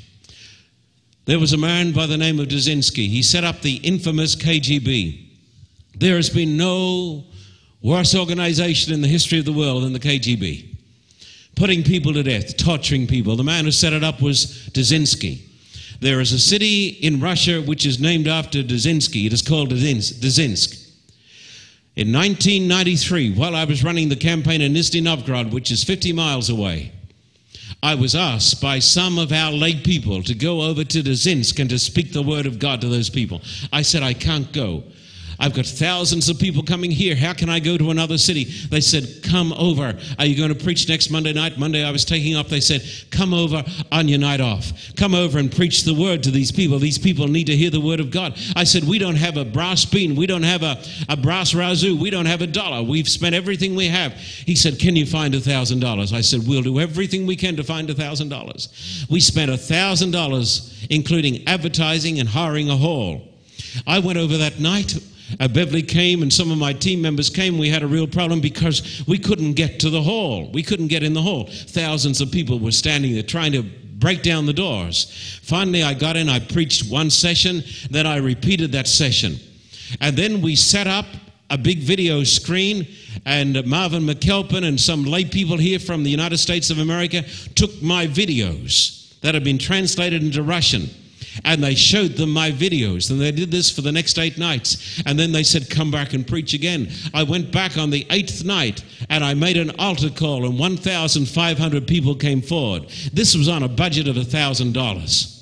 There 1.27 1.39
was 1.39 1.53
a 1.53 1.57
man 1.57 1.93
by 1.93 2.07
the 2.07 2.17
name 2.17 2.41
of 2.41 2.49
Dzerzhinsky. 2.49 3.07
He 3.07 3.23
set 3.23 3.45
up 3.45 3.63
the 3.63 3.77
infamous 3.85 4.35
KGB. 4.35 5.29
There 5.97 6.17
has 6.17 6.29
been 6.29 6.57
no 6.57 7.23
worse 7.83 8.17
organization 8.17 8.93
in 8.95 9.01
the 9.01 9.07
history 9.07 9.39
of 9.39 9.45
the 9.45 9.53
world 9.53 9.85
than 9.85 9.93
the 9.93 10.01
KGB. 10.01 10.75
Putting 11.55 11.85
people 11.85 12.13
to 12.13 12.25
death, 12.25 12.57
torturing 12.57 13.07
people. 13.07 13.37
The 13.37 13.45
man 13.45 13.65
who 13.65 13.71
set 13.71 13.93
it 13.93 14.03
up 14.03 14.21
was 14.21 14.69
Dzerzhinsky. 14.73 15.39
There 16.01 16.21
is 16.21 16.33
a 16.33 16.41
city 16.41 16.89
in 16.89 17.21
Russia 17.21 17.63
which 17.63 17.87
is 17.87 18.01
named 18.01 18.27
after 18.27 18.61
Dzerzhinsky. 18.61 19.27
It 19.27 19.33
is 19.33 19.43
called 19.43 19.71
Dzerzhinsk. 19.71 20.86
In 21.97 22.13
1993, 22.13 23.33
while 23.33 23.57
I 23.57 23.65
was 23.65 23.83
running 23.83 24.11
the 24.11 24.17
campaign 24.17 24.61
in 24.61 24.75
Nizhny 24.75 25.03
Novgorod, 25.03 25.51
which 25.51 25.71
is 25.71 25.83
50 25.83 26.13
miles 26.13 26.51
away, 26.51 26.93
I 27.83 27.95
was 27.95 28.15
asked 28.15 28.61
by 28.61 28.81
some 28.81 29.19
of 29.19 29.33
our 29.33 29.51
lay 29.51 29.77
people 29.77 30.23
to 30.25 30.35
go 30.35 30.61
over 30.61 30.85
to 30.85 31.03
Dzerzhinsk 31.03 31.59
and 31.59 31.71
to 31.71 31.79
speak 31.79 32.13
the 32.13 32.23
word 32.23 32.45
of 32.45 32.59
God 32.59 32.83
to 32.83 32.89
those 32.89 33.09
people. 33.09 33.41
I 33.73 33.81
said, 33.81 34.03
I 34.03 34.13
can't 34.13 34.53
go. 34.53 34.85
I've 35.39 35.55
got 35.55 35.67
thousands 35.67 36.29
of 36.29 36.39
people 36.39 36.63
coming 36.63 36.91
here. 36.91 37.15
How 37.15 37.35
can 37.35 37.49
I 37.49 37.61
go 37.61 37.77
to 37.77 37.91
another 37.91 38.17
city? 38.19 38.45
They 38.45 38.81
said, 38.81 39.23
Come 39.23 39.53
over. 39.53 39.99
Are 40.19 40.25
you 40.25 40.37
going 40.37 40.57
to 40.57 40.65
preach 40.65 40.89
next 40.89 41.11
Monday 41.11 41.33
night? 41.33 41.59
Monday 41.59 41.85
I 41.85 41.91
was 41.91 42.05
taking 42.05 42.37
off. 42.37 42.49
They 42.49 42.61
said, 42.61 42.83
Come 43.11 43.35
over 43.35 43.65
on 43.93 44.09
your 44.09 44.19
night 44.19 44.41
off. 44.41 44.73
Come 44.97 45.15
over 45.15 45.39
and 45.39 45.51
preach 45.55 45.83
the 45.85 45.95
word 45.95 46.23
to 46.23 46.31
these 46.31 46.51
people. 46.51 46.79
These 46.79 46.99
people 46.99 47.29
need 47.29 47.47
to 47.47 47.57
hear 47.57 47.71
the 47.71 47.81
word 47.81 48.01
of 48.01 48.11
God. 48.11 48.39
I 48.55 48.65
said, 48.65 48.85
We 48.85 48.99
don't 48.99 49.17
have 49.17 49.37
a 49.37 49.45
brass 49.45 49.85
bean. 49.85 50.17
We 50.17 50.27
don't 50.27 50.43
have 50.43 50.63
a, 50.63 50.83
a 51.09 51.17
brass 51.17 51.53
razoo. 51.53 51.99
We 52.01 52.11
don't 52.11 52.27
have 52.27 52.41
a 52.41 52.47
dollar. 52.47 52.83
We've 52.83 53.09
spent 53.09 53.35
everything 53.35 53.75
we 53.77 53.89
have. 53.89 54.15
He 54.15 54.55
said, 54.55 54.79
Can 54.79 54.97
you 54.97 55.07
find 55.07 55.35
a 55.35 55.41
thousand 55.41 55.81
dollars? 55.81 56.13
I 56.13 56.23
said, 56.23 56.47
We'll 56.47 56.63
do 56.63 56.81
everything 56.81 57.27
we 57.27 57.37
can 57.37 57.57
to 57.57 57.65
find 57.65 57.91
a 57.91 57.95
thousand 57.95 58.31
dollars. 58.31 59.07
We 59.11 59.21
spent 59.21 59.51
a 59.51 59.59
thousand 59.59 60.13
dollars, 60.13 60.87
including 60.89 61.47
advertising 61.47 62.21
and 62.21 62.29
hiring 62.29 62.71
a 62.71 62.77
hall. 62.77 63.23
I 63.87 63.99
went 63.99 64.19
over 64.19 64.39
that 64.39 64.61
night. 64.61 64.95
Beverly 65.39 65.83
came 65.83 66.23
and 66.23 66.33
some 66.33 66.51
of 66.51 66.59
my 66.59 66.73
team 66.73 67.03
members 67.03 67.31
came. 67.31 67.59
We 67.59 67.69
had 67.69 67.83
a 67.83 67.87
real 67.87 68.07
problem 68.07 68.41
because 68.41 69.05
we 69.07 69.19
couldn't 69.19 69.55
get 69.55 69.81
to 69.81 69.91
the 69.91 70.03
hall. 70.03 70.51
We 70.53 70.63
couldn't 70.63 70.89
get 70.89 71.03
in 71.03 71.15
the 71.15 71.23
hall. 71.23 71.49
Thousands 71.51 72.21
of 72.21 72.31
people 72.31 72.59
were 72.59 72.73
standing 72.73 73.13
there 73.13 73.23
trying 73.23 73.53
to 73.53 73.63
break 73.63 74.23
down 74.23 74.47
the 74.47 74.53
doors. 74.53 75.41
Finally, 75.43 75.83
I 75.83 75.95
got 75.95 76.17
in, 76.17 76.29
I 76.29 76.39
preached 76.39 76.91
one 76.91 77.11
session, 77.11 77.63
then 77.91 78.07
I 78.07 78.17
repeated 78.17 78.73
that 78.73 78.87
session. 78.87 79.37
And 80.01 80.17
then 80.17 80.43
we 80.43 80.57
set 80.57 80.87
up 80.87 81.07
a 81.49 81.57
big 81.57 81.79
video 81.79 82.25
screen, 82.25 82.87
and 83.25 83.65
Marvin 83.67 84.03
McKelpin 84.03 84.65
and 84.65 84.81
some 84.81 85.05
lay 85.05 85.25
people 85.25 85.57
here 85.57 85.79
from 85.79 86.03
the 86.03 86.11
United 86.11 86.39
States 86.39 86.71
of 86.71 86.79
America 86.79 87.23
took 87.55 87.83
my 87.83 88.07
videos 88.07 89.19
that 89.21 89.35
had 89.35 89.45
been 89.45 89.59
translated 89.59 90.23
into 90.23 90.43
Russian 90.43 90.91
and 91.45 91.63
they 91.63 91.75
showed 91.75 92.13
them 92.13 92.31
my 92.31 92.51
videos. 92.51 93.11
And 93.11 93.21
they 93.21 93.33
did 93.33 93.51
this 93.51 93.71
for 93.71 93.83
the 93.83 93.93
next 93.93 94.19
eight 94.19 94.39
nights. 94.39 95.03
And 95.07 95.19
then 95.19 95.33
they 95.33 95.43
said, 95.43 95.71
Come 95.71 95.91
back 95.91 96.13
and 96.13 96.27
preach 96.27 96.55
again. 96.55 96.89
I 97.15 97.23
went 97.23 97.53
back 97.53 97.77
on 97.77 97.91
the 97.91 98.07
eighth 98.11 98.45
night 98.45 98.85
and 99.11 99.25
I 99.25 99.35
made 99.35 99.57
an 99.57 99.71
altar 99.79 100.11
call, 100.11 100.47
and 100.47 100.59
1,500 100.59 101.87
people 101.87 102.15
came 102.15 102.43
forward. 102.43 102.89
This 103.13 103.37
was 103.37 103.49
on 103.49 103.63
a 103.63 103.69
budget 103.69 104.09
of 104.09 104.17
$1,000. 104.17 105.36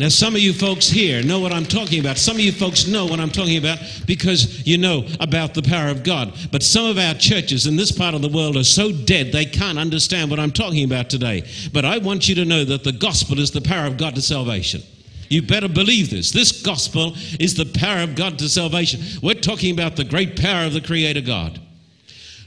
Now, 0.00 0.08
some 0.08 0.34
of 0.34 0.40
you 0.40 0.54
folks 0.54 0.88
here 0.88 1.22
know 1.22 1.40
what 1.40 1.52
I'm 1.52 1.66
talking 1.66 2.00
about. 2.00 2.16
Some 2.16 2.36
of 2.36 2.40
you 2.40 2.52
folks 2.52 2.86
know 2.86 3.04
what 3.04 3.20
I'm 3.20 3.28
talking 3.28 3.58
about 3.58 3.80
because 4.06 4.66
you 4.66 4.78
know 4.78 5.06
about 5.20 5.52
the 5.52 5.60
power 5.60 5.90
of 5.90 6.04
God. 6.04 6.32
But 6.50 6.62
some 6.62 6.86
of 6.86 6.96
our 6.96 7.12
churches 7.12 7.66
in 7.66 7.76
this 7.76 7.92
part 7.92 8.14
of 8.14 8.22
the 8.22 8.30
world 8.30 8.56
are 8.56 8.64
so 8.64 8.92
dead 8.92 9.30
they 9.30 9.44
can't 9.44 9.78
understand 9.78 10.30
what 10.30 10.40
I'm 10.40 10.52
talking 10.52 10.84
about 10.84 11.10
today. 11.10 11.46
But 11.74 11.84
I 11.84 11.98
want 11.98 12.30
you 12.30 12.34
to 12.36 12.46
know 12.46 12.64
that 12.64 12.82
the 12.82 12.92
gospel 12.92 13.38
is 13.38 13.50
the 13.50 13.60
power 13.60 13.86
of 13.86 13.98
God 13.98 14.14
to 14.14 14.22
salvation. 14.22 14.80
You 15.28 15.42
better 15.42 15.68
believe 15.68 16.08
this. 16.08 16.30
This 16.30 16.62
gospel 16.62 17.12
is 17.38 17.54
the 17.54 17.70
power 17.78 18.02
of 18.02 18.14
God 18.14 18.38
to 18.38 18.48
salvation. 18.48 19.02
We're 19.22 19.34
talking 19.34 19.74
about 19.74 19.96
the 19.96 20.04
great 20.04 20.34
power 20.40 20.64
of 20.64 20.72
the 20.72 20.80
Creator 20.80 21.20
God. 21.20 21.60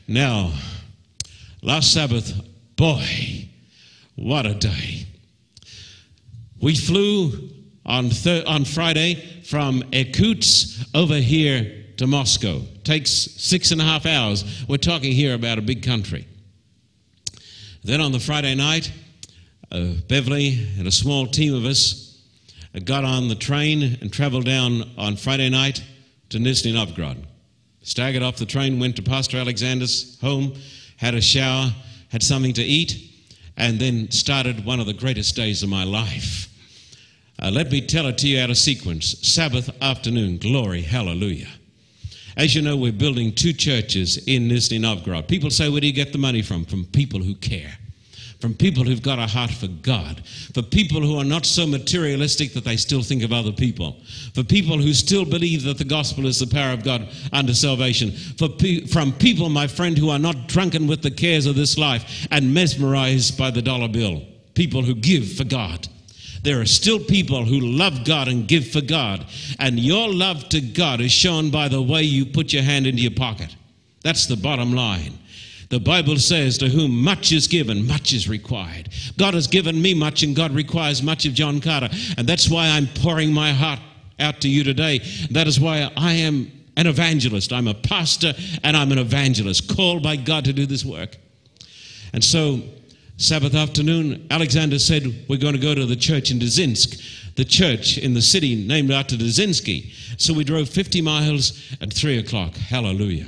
Now, 0.07 0.53
last 1.61 1.93
Sabbath, 1.93 2.33
boy, 2.75 3.47
what 4.15 4.47
a 4.47 4.55
day. 4.55 5.05
We 6.63 6.75
flew 6.75 7.49
on, 7.85 8.09
th- 8.09 8.45
on 8.45 8.63
Friday 8.63 9.15
from 9.43 9.83
Irkutsk 9.91 10.87
over 10.95 11.17
here 11.17 11.83
to 11.97 12.07
Moscow. 12.07 12.61
Takes 12.85 13.11
six 13.11 13.71
and 13.71 13.81
a 13.81 13.83
half 13.83 14.05
hours. 14.05 14.63
We're 14.69 14.77
talking 14.77 15.11
here 15.11 15.33
about 15.33 15.57
a 15.57 15.61
big 15.61 15.83
country. 15.83 16.25
Then 17.83 17.99
on 17.99 18.13
the 18.13 18.19
Friday 18.21 18.55
night, 18.55 18.89
uh, 19.73 19.87
Beverly 20.07 20.65
and 20.79 20.87
a 20.87 20.91
small 20.91 21.27
team 21.27 21.53
of 21.53 21.65
us 21.65 22.17
got 22.85 23.03
on 23.03 23.27
the 23.27 23.35
train 23.35 23.97
and 23.99 24.13
traveled 24.13 24.45
down 24.45 24.89
on 24.97 25.17
Friday 25.17 25.49
night 25.49 25.83
to 26.29 26.37
Nizhny 26.37 26.73
Novgorod. 26.73 27.27
Staggered 27.81 28.23
off 28.23 28.37
the 28.37 28.45
train, 28.45 28.79
went 28.79 28.95
to 28.95 29.01
Pastor 29.01 29.35
Alexander's 29.35 30.17
home, 30.21 30.53
had 30.95 31.13
a 31.13 31.19
shower, 31.19 31.73
had 32.07 32.23
something 32.23 32.53
to 32.53 32.63
eat, 32.63 33.11
and 33.57 33.79
then 33.79 34.09
started 34.11 34.63
one 34.63 34.79
of 34.79 34.85
the 34.85 34.93
greatest 34.93 35.35
days 35.35 35.61
of 35.61 35.67
my 35.67 35.83
life. 35.83 36.51
Uh, 37.43 37.51
let 37.51 37.69
me 37.69 37.81
tell 37.81 38.07
it 38.07 38.17
to 38.17 38.25
you 38.25 38.39
out 38.39 38.49
of 38.49 38.57
sequence 38.57 39.19
Sabbath 39.27 39.69
afternoon, 39.81 40.37
glory, 40.37 40.81
hallelujah. 40.81 41.49
As 42.37 42.55
you 42.55 42.61
know, 42.61 42.77
we're 42.77 42.93
building 42.93 43.33
two 43.33 43.51
churches 43.51 44.17
in 44.27 44.47
Nizhny 44.47 44.79
Novgorod. 44.79 45.27
People 45.27 45.49
say, 45.49 45.67
Where 45.67 45.81
do 45.81 45.87
you 45.87 45.93
get 45.93 46.13
the 46.13 46.17
money 46.17 46.41
from? 46.41 46.63
From 46.63 46.85
people 46.85 47.19
who 47.19 47.35
care, 47.35 47.73
from 48.39 48.53
people 48.53 48.85
who've 48.85 49.01
got 49.01 49.19
a 49.19 49.27
heart 49.27 49.51
for 49.51 49.67
God, 49.67 50.25
for 50.53 50.61
people 50.61 51.01
who 51.01 51.19
are 51.19 51.25
not 51.25 51.45
so 51.45 51.67
materialistic 51.67 52.53
that 52.53 52.63
they 52.63 52.77
still 52.77 53.03
think 53.03 53.23
of 53.23 53.33
other 53.33 53.51
people, 53.51 53.97
for 54.33 54.45
people 54.45 54.77
who 54.77 54.93
still 54.93 55.25
believe 55.25 55.63
that 55.63 55.77
the 55.77 55.83
gospel 55.83 56.27
is 56.27 56.39
the 56.39 56.47
power 56.47 56.71
of 56.71 56.85
God 56.85 57.09
unto 57.33 57.53
salvation, 57.53 58.11
for 58.11 58.47
pe- 58.47 58.85
from 58.85 59.11
people, 59.11 59.49
my 59.49 59.67
friend, 59.67 59.97
who 59.97 60.09
are 60.09 60.17
not 60.17 60.47
drunken 60.47 60.87
with 60.87 61.01
the 61.01 61.11
cares 61.11 61.45
of 61.45 61.57
this 61.57 61.77
life 61.77 62.25
and 62.31 62.53
mesmerized 62.53 63.37
by 63.37 63.51
the 63.51 63.61
dollar 63.61 63.89
bill, 63.89 64.23
people 64.53 64.81
who 64.81 64.95
give 64.95 65.33
for 65.33 65.43
God. 65.43 65.89
There 66.43 66.59
are 66.59 66.65
still 66.65 66.99
people 66.99 67.45
who 67.45 67.59
love 67.59 68.03
God 68.05 68.27
and 68.27 68.47
give 68.47 68.67
for 68.67 68.81
God. 68.81 69.25
And 69.59 69.79
your 69.79 70.13
love 70.13 70.49
to 70.49 70.61
God 70.61 70.99
is 70.99 71.11
shown 71.11 71.49
by 71.49 71.69
the 71.69 71.81
way 71.81 72.03
you 72.03 72.25
put 72.25 72.53
your 72.53 72.63
hand 72.63 72.85
into 72.85 73.01
your 73.01 73.11
pocket. 73.11 73.55
That's 74.03 74.27
the 74.27 74.35
bottom 74.35 74.73
line. 74.73 75.17
The 75.69 75.79
Bible 75.79 76.17
says, 76.17 76.57
To 76.57 76.69
whom 76.69 77.03
much 77.03 77.31
is 77.31 77.47
given, 77.47 77.87
much 77.87 78.13
is 78.13 78.27
required. 78.27 78.89
God 79.17 79.33
has 79.33 79.47
given 79.47 79.81
me 79.81 79.93
much, 79.93 80.21
and 80.21 80.35
God 80.35 80.51
requires 80.51 81.01
much 81.01 81.25
of 81.25 81.33
John 81.33 81.61
Carter. 81.61 81.89
And 82.17 82.27
that's 82.27 82.49
why 82.49 82.67
I'm 82.67 82.87
pouring 82.87 83.33
my 83.33 83.51
heart 83.53 83.79
out 84.19 84.41
to 84.41 84.49
you 84.49 84.63
today. 84.63 84.99
That 85.31 85.47
is 85.47 85.59
why 85.59 85.89
I 85.95 86.13
am 86.13 86.51
an 86.75 86.87
evangelist. 86.87 87.53
I'm 87.53 87.67
a 87.67 87.73
pastor 87.73 88.33
and 88.63 88.75
I'm 88.75 88.91
an 88.91 88.99
evangelist, 88.99 89.73
called 89.73 90.03
by 90.03 90.17
God 90.17 90.45
to 90.45 90.53
do 90.53 90.65
this 90.65 90.83
work. 90.83 91.17
And 92.13 92.23
so 92.23 92.61
Sabbath 93.17 93.53
afternoon, 93.53 94.25
Alexander 94.31 94.79
said, 94.79 95.25
We're 95.29 95.39
going 95.39 95.53
to 95.53 95.59
go 95.59 95.75
to 95.75 95.85
the 95.85 95.95
church 95.95 96.31
in 96.31 96.39
Dzinsk, 96.39 97.35
the 97.35 97.45
church 97.45 97.97
in 97.97 98.13
the 98.13 98.21
city 98.21 98.55
named 98.55 98.91
after 98.91 99.15
Dzynsky. 99.15 99.91
So 100.19 100.33
we 100.33 100.43
drove 100.43 100.67
50 100.67 101.01
miles 101.01 101.75
at 101.79 101.93
3 101.93 102.17
o'clock. 102.17 102.55
Hallelujah. 102.55 103.27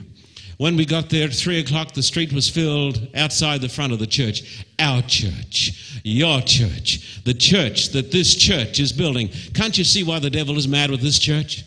When 0.58 0.76
we 0.78 0.86
got 0.86 1.10
there 1.10 1.28
at 1.28 1.34
3 1.34 1.60
o'clock, 1.60 1.93
the 1.93 2.02
street 2.02 2.34
was 2.34 2.50
filled 2.50 3.10
outside 3.13 3.62
the 3.62 3.69
front 3.69 3.93
of 3.93 4.00
the 4.00 4.08
church. 4.08 4.65
Our 4.80 5.02
church, 5.04 6.00
your 6.04 6.41
church, 6.41 7.21
the 7.24 7.34
church 7.34 7.89
that 7.89 8.12
this 8.12 8.36
church 8.36 8.80
is 8.80 8.91
building. 8.91 9.30
Can't 9.54 9.78
you 9.78 9.84
see 9.84 10.04
why 10.04 10.19
the 10.19 10.30
devil 10.30 10.58
is 10.58 10.67
mad 10.67 10.89
with 10.89 11.02
this 11.02 11.19
church? 11.19 11.63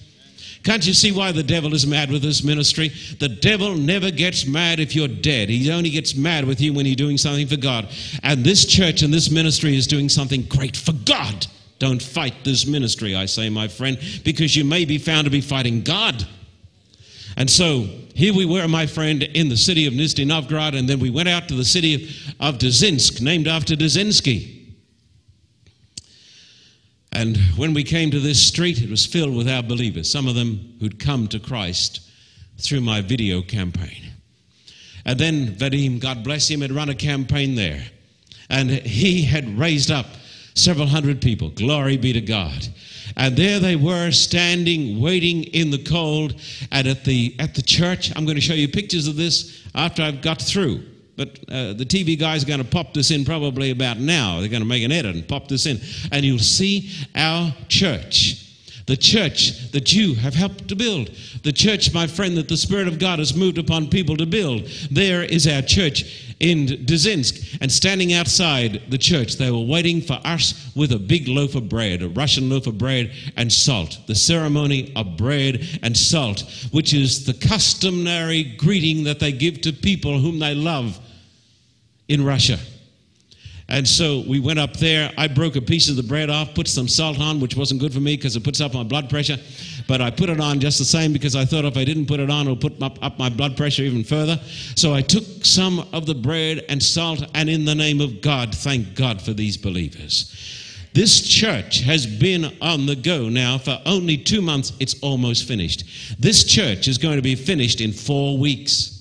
Can't 0.64 0.86
you 0.86 0.92
see 0.92 1.12
why 1.12 1.32
the 1.32 1.42
devil 1.42 1.72
is 1.74 1.86
mad 1.86 2.10
with 2.10 2.22
this 2.22 2.42
ministry? 2.42 2.88
The 3.18 3.28
devil 3.28 3.74
never 3.74 4.10
gets 4.10 4.46
mad 4.46 4.80
if 4.80 4.94
you're 4.94 5.08
dead. 5.08 5.48
He 5.48 5.70
only 5.70 5.90
gets 5.90 6.14
mad 6.14 6.44
with 6.44 6.60
you 6.60 6.72
when 6.72 6.84
you're 6.84 6.96
doing 6.96 7.16
something 7.16 7.46
for 7.46 7.56
God. 7.56 7.88
And 8.22 8.44
this 8.44 8.66
church 8.66 9.02
and 9.02 9.14
this 9.14 9.30
ministry 9.30 9.76
is 9.76 9.86
doing 9.86 10.08
something 10.08 10.42
great 10.42 10.76
for 10.76 10.92
God. 10.92 11.46
Don't 11.78 12.02
fight 12.02 12.34
this 12.44 12.66
ministry, 12.66 13.14
I 13.14 13.26
say, 13.26 13.48
my 13.48 13.68
friend, 13.68 13.98
because 14.24 14.56
you 14.56 14.64
may 14.64 14.84
be 14.84 14.98
found 14.98 15.26
to 15.26 15.30
be 15.30 15.40
fighting 15.40 15.82
God. 15.82 16.26
And 17.36 17.48
so 17.48 17.86
here 18.14 18.34
we 18.34 18.44
were, 18.44 18.66
my 18.66 18.86
friend, 18.86 19.22
in 19.22 19.48
the 19.48 19.56
city 19.56 19.86
of 19.86 19.94
Nizhny 19.94 20.26
Novgorod, 20.26 20.74
and 20.74 20.88
then 20.88 20.98
we 20.98 21.08
went 21.08 21.28
out 21.28 21.46
to 21.48 21.54
the 21.54 21.64
city 21.64 21.94
of, 22.40 22.54
of 22.54 22.58
Dzinsk, 22.58 23.20
named 23.20 23.46
after 23.46 23.76
Dzynsky. 23.76 24.57
And 27.18 27.36
when 27.56 27.74
we 27.74 27.82
came 27.82 28.12
to 28.12 28.20
this 28.20 28.40
street, 28.40 28.80
it 28.80 28.88
was 28.88 29.04
filled 29.04 29.36
with 29.36 29.48
our 29.48 29.60
believers, 29.60 30.08
some 30.08 30.28
of 30.28 30.36
them 30.36 30.76
who'd 30.78 31.00
come 31.00 31.26
to 31.28 31.40
Christ 31.40 32.08
through 32.58 32.80
my 32.80 33.00
video 33.00 33.42
campaign. 33.42 34.12
And 35.04 35.18
then 35.18 35.48
Vadim, 35.48 35.98
God 35.98 36.22
bless 36.22 36.48
him, 36.48 36.60
had 36.60 36.70
run 36.70 36.90
a 36.90 36.94
campaign 36.94 37.56
there. 37.56 37.82
And 38.50 38.70
he 38.70 39.24
had 39.24 39.58
raised 39.58 39.90
up 39.90 40.06
several 40.54 40.86
hundred 40.86 41.20
people. 41.20 41.50
Glory 41.50 41.96
be 41.96 42.12
to 42.12 42.20
God. 42.20 42.68
And 43.16 43.36
there 43.36 43.58
they 43.58 43.74
were 43.74 44.12
standing, 44.12 45.00
waiting 45.00 45.42
in 45.42 45.72
the 45.72 45.82
cold. 45.82 46.40
And 46.70 46.86
at 46.86 47.04
the, 47.04 47.34
at 47.40 47.56
the 47.56 47.62
church, 47.62 48.12
I'm 48.14 48.26
going 48.26 48.36
to 48.36 48.40
show 48.40 48.54
you 48.54 48.68
pictures 48.68 49.08
of 49.08 49.16
this 49.16 49.66
after 49.74 50.04
I've 50.04 50.22
got 50.22 50.40
through. 50.40 50.84
But 51.18 51.30
uh, 51.50 51.72
the 51.72 51.84
TV 51.84 52.16
guys 52.16 52.44
going 52.44 52.62
to 52.62 52.64
pop 52.64 52.94
this 52.94 53.10
in 53.10 53.24
probably 53.24 53.72
about 53.72 53.98
now. 53.98 54.38
They're 54.38 54.48
going 54.48 54.62
to 54.62 54.68
make 54.68 54.84
an 54.84 54.92
edit 54.92 55.16
and 55.16 55.26
pop 55.26 55.48
this 55.48 55.66
in. 55.66 55.80
And 56.12 56.24
you'll 56.24 56.38
see 56.38 56.92
our 57.16 57.52
church. 57.66 58.44
The 58.86 58.96
church 58.96 59.72
that 59.72 59.92
you 59.92 60.14
have 60.14 60.34
helped 60.34 60.68
to 60.68 60.76
build. 60.76 61.10
The 61.42 61.52
church, 61.52 61.92
my 61.92 62.06
friend, 62.06 62.36
that 62.38 62.48
the 62.48 62.56
Spirit 62.56 62.86
of 62.86 63.00
God 63.00 63.18
has 63.18 63.34
moved 63.34 63.58
upon 63.58 63.90
people 63.90 64.16
to 64.16 64.26
build. 64.26 64.66
There 64.92 65.24
is 65.24 65.48
our 65.48 65.60
church 65.60 66.34
in 66.38 66.66
Dzinsk. 66.68 67.58
And 67.60 67.70
standing 67.70 68.12
outside 68.12 68.82
the 68.88 68.96
church, 68.96 69.38
they 69.38 69.50
were 69.50 69.58
waiting 69.58 70.00
for 70.00 70.20
us 70.24 70.70
with 70.76 70.92
a 70.92 71.00
big 71.00 71.26
loaf 71.26 71.56
of 71.56 71.68
bread, 71.68 72.00
a 72.00 72.08
Russian 72.08 72.48
loaf 72.48 72.68
of 72.68 72.78
bread 72.78 73.10
and 73.36 73.52
salt. 73.52 73.98
The 74.06 74.14
ceremony 74.14 74.92
of 74.94 75.16
bread 75.16 75.66
and 75.82 75.96
salt, 75.96 76.44
which 76.70 76.94
is 76.94 77.26
the 77.26 77.34
customary 77.34 78.44
greeting 78.56 79.02
that 79.02 79.18
they 79.18 79.32
give 79.32 79.62
to 79.62 79.72
people 79.72 80.20
whom 80.20 80.38
they 80.38 80.54
love 80.54 81.00
in 82.08 82.24
Russia. 82.24 82.58
And 83.70 83.86
so 83.86 84.24
we 84.26 84.40
went 84.40 84.58
up 84.58 84.78
there. 84.78 85.12
I 85.18 85.28
broke 85.28 85.56
a 85.56 85.60
piece 85.60 85.90
of 85.90 85.96
the 85.96 86.02
bread 86.02 86.30
off, 86.30 86.54
put 86.54 86.66
some 86.66 86.88
salt 86.88 87.20
on, 87.20 87.38
which 87.38 87.54
wasn't 87.54 87.80
good 87.80 87.92
for 87.92 88.00
me 88.00 88.16
because 88.16 88.34
it 88.34 88.42
puts 88.42 88.62
up 88.62 88.72
my 88.72 88.82
blood 88.82 89.10
pressure. 89.10 89.36
But 89.86 90.00
I 90.00 90.10
put 90.10 90.30
it 90.30 90.40
on 90.40 90.58
just 90.58 90.78
the 90.78 90.86
same 90.86 91.12
because 91.12 91.36
I 91.36 91.44
thought 91.44 91.66
if 91.66 91.76
I 91.76 91.84
didn't 91.84 92.06
put 92.06 92.18
it 92.18 92.30
on, 92.30 92.46
it 92.46 92.50
would 92.50 92.60
put 92.62 92.82
up, 92.82 92.98
up 93.02 93.18
my 93.18 93.28
blood 93.28 93.58
pressure 93.58 93.82
even 93.82 94.04
further. 94.04 94.40
So 94.74 94.94
I 94.94 95.02
took 95.02 95.24
some 95.44 95.86
of 95.92 96.06
the 96.06 96.14
bread 96.14 96.64
and 96.70 96.82
salt, 96.82 97.22
and 97.34 97.50
in 97.50 97.66
the 97.66 97.74
name 97.74 98.00
of 98.00 98.22
God, 98.22 98.54
thank 98.54 98.94
God 98.94 99.20
for 99.20 99.34
these 99.34 99.58
believers. 99.58 100.34
This 100.94 101.20
church 101.20 101.80
has 101.80 102.06
been 102.06 102.56
on 102.62 102.86
the 102.86 102.96
go 102.96 103.28
now 103.28 103.58
for 103.58 103.78
only 103.84 104.16
two 104.16 104.40
months. 104.40 104.72
It's 104.80 104.98
almost 105.00 105.46
finished. 105.46 105.84
This 106.18 106.42
church 106.44 106.88
is 106.88 106.96
going 106.96 107.16
to 107.16 107.22
be 107.22 107.34
finished 107.34 107.82
in 107.82 107.92
four 107.92 108.38
weeks. 108.38 108.97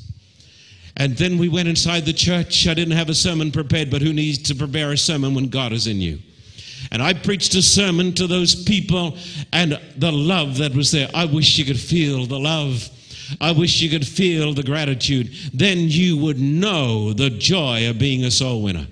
And 0.98 1.16
then 1.16 1.38
we 1.38 1.48
went 1.48 1.68
inside 1.68 2.06
the 2.06 2.14
church. 2.14 2.68
I 2.68 2.74
didn't 2.74 2.98
have 2.98 3.10
a 3.10 3.16
sermon 3.16 3.52
prepared, 3.52 3.92
but 3.92 4.02
who 4.02 4.14
needs 4.14 4.40
to 4.40 4.56
prepare 4.56 4.92
a 4.92 4.98
sermon 4.98 5.36
when 5.36 5.48
God 5.48 5.72
is 5.72 5.86
in 5.86 6.02
you? 6.02 6.20
And 6.92 7.04
I 7.04 7.14
preached 7.14 7.54
a 7.56 7.62
sermon 7.62 8.14
to 8.14 8.28
those 8.28 8.64
people 8.64 9.16
and 9.54 9.80
the 9.96 10.12
love 10.12 10.58
that 10.58 10.74
was 10.74 10.92
there. 10.92 11.08
I 11.14 11.26
wish 11.26 11.58
you 11.58 11.66
could 11.66 11.80
feel 11.80 12.26
the 12.26 12.40
love. 12.40 12.90
I 13.40 13.52
wish 13.52 13.80
you 13.82 13.90
could 13.90 14.08
feel 14.08 14.54
the 14.54 14.64
gratitude. 14.64 15.32
Then 15.54 15.78
you 15.82 16.18
would 16.18 16.40
know 16.40 17.14
the 17.14 17.30
joy 17.30 17.90
of 17.90 18.00
being 18.00 18.24
a 18.24 18.32
soul 18.32 18.64
winner. 18.64 18.88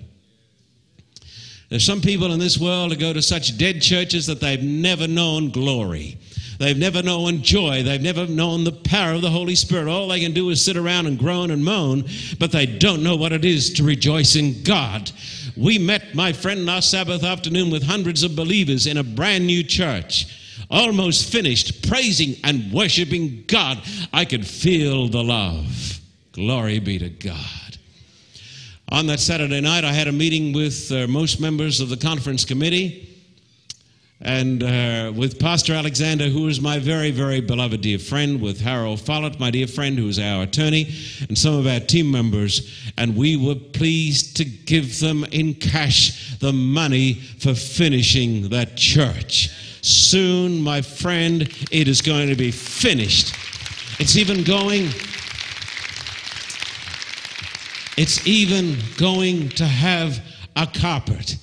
There's 1.70 1.84
some 1.84 2.02
people 2.02 2.32
in 2.32 2.40
this 2.40 2.60
world 2.60 2.92
who 2.92 3.00
go 3.00 3.14
to 3.14 3.22
such 3.22 3.58
dead 3.58 3.82
churches 3.82 4.28
that 4.28 4.40
they've 4.40 4.62
never 4.62 5.08
known 5.08 5.50
glory. 5.50 6.20
They've 6.58 6.78
never 6.78 7.02
known 7.02 7.42
joy. 7.42 7.84
They've 7.84 8.02
never 8.02 8.28
known 8.28 8.64
the 8.64 8.72
power 8.72 9.14
of 9.14 9.22
the 9.22 9.30
Holy 9.30 9.56
Spirit. 9.56 9.88
All 9.88 10.08
they 10.08 10.20
can 10.20 10.34
do 10.34 10.50
is 10.50 10.64
sit 10.64 10.78
around 10.78 11.06
and 11.08 11.20
groan 11.20 11.52
and 11.52 11.64
moan, 11.64 12.06
but 12.40 12.52
they 12.52 12.66
don't 12.66 13.04
know 13.04 13.16
what 13.16 13.34
it 13.34 13.44
is 13.44 13.74
to 13.74 13.84
rejoice 13.84 14.36
in 14.36 14.64
God. 14.64 15.12
We 15.58 15.78
met, 15.78 16.16
my 16.16 16.34
friend, 16.34 16.66
last 16.66 16.92
Sabbath 16.92 17.24
afternoon 17.24 17.72
with 17.72 17.84
hundreds 17.84 18.24
of 18.24 18.36
believers 18.36 18.88
in 18.88 18.98
a 18.98 19.04
brand 19.04 19.46
new 19.46 19.64
church, 19.64 20.28
almost 20.70 21.32
finished, 21.32 21.88
praising 21.88 22.36
and 22.44 22.72
worshiping 22.72 23.44
God. 23.48 23.82
I 24.14 24.26
could 24.26 24.46
feel 24.46 25.08
the 25.08 25.24
love. 25.24 26.00
Glory 26.32 26.80
be 26.80 27.00
to 27.00 27.10
God. 27.10 27.78
On 28.90 29.08
that 29.08 29.20
Saturday 29.20 29.62
night, 29.62 29.84
I 29.84 29.92
had 29.92 30.08
a 30.08 30.12
meeting 30.12 30.54
with 30.54 30.92
uh, 30.92 31.08
most 31.08 31.40
members 31.40 31.80
of 31.80 31.90
the 31.90 31.98
conference 31.98 32.46
committee 32.46 33.15
and 34.26 34.64
uh, 34.64 35.14
with 35.16 35.38
Pastor 35.40 35.74
Alexander, 35.76 36.30
who 36.30 36.48
is 36.48 36.60
my 36.60 36.80
very, 36.80 37.12
very 37.12 37.42
beloved 37.42 37.82
dear 37.82 38.00
friend, 38.00 38.42
with 38.42 38.60
Harold 38.60 39.00
Follett, 39.00 39.40
my 39.40 39.52
dear 39.52 39.68
friend, 39.68 40.00
who 40.00 40.08
is 40.08 40.18
our 40.18 40.42
attorney, 40.42 40.92
and 41.30 41.38
some 41.38 41.54
of 41.54 41.68
our 41.68 41.80
team 41.80 42.10
members. 42.10 42.92
And 42.98 43.16
we 43.16 43.38
were 43.38 43.54
pleased 43.54 44.36
to 44.38 44.44
give 44.44 45.00
them 45.00 45.26
in 45.26 45.54
cash 45.54 46.40
the 46.40 46.52
money 46.52 47.14
for 47.14 47.54
finishing 47.54 48.50
that 48.50 48.76
church. 48.76 49.52
Soon, 49.84 50.60
my 50.60 50.82
friend, 50.82 51.44
it 51.72 51.88
is 51.88 52.02
going 52.02 52.28
to 52.28 52.36
be 52.36 52.50
finished. 52.50 53.36
It's 54.00 54.18
even 54.18 54.44
going. 54.44 54.90
It's 57.96 58.26
even 58.26 58.76
going 58.98 59.50
to 59.50 59.66
have 59.66 60.20
a 60.56 60.66
carpet. 60.66 61.38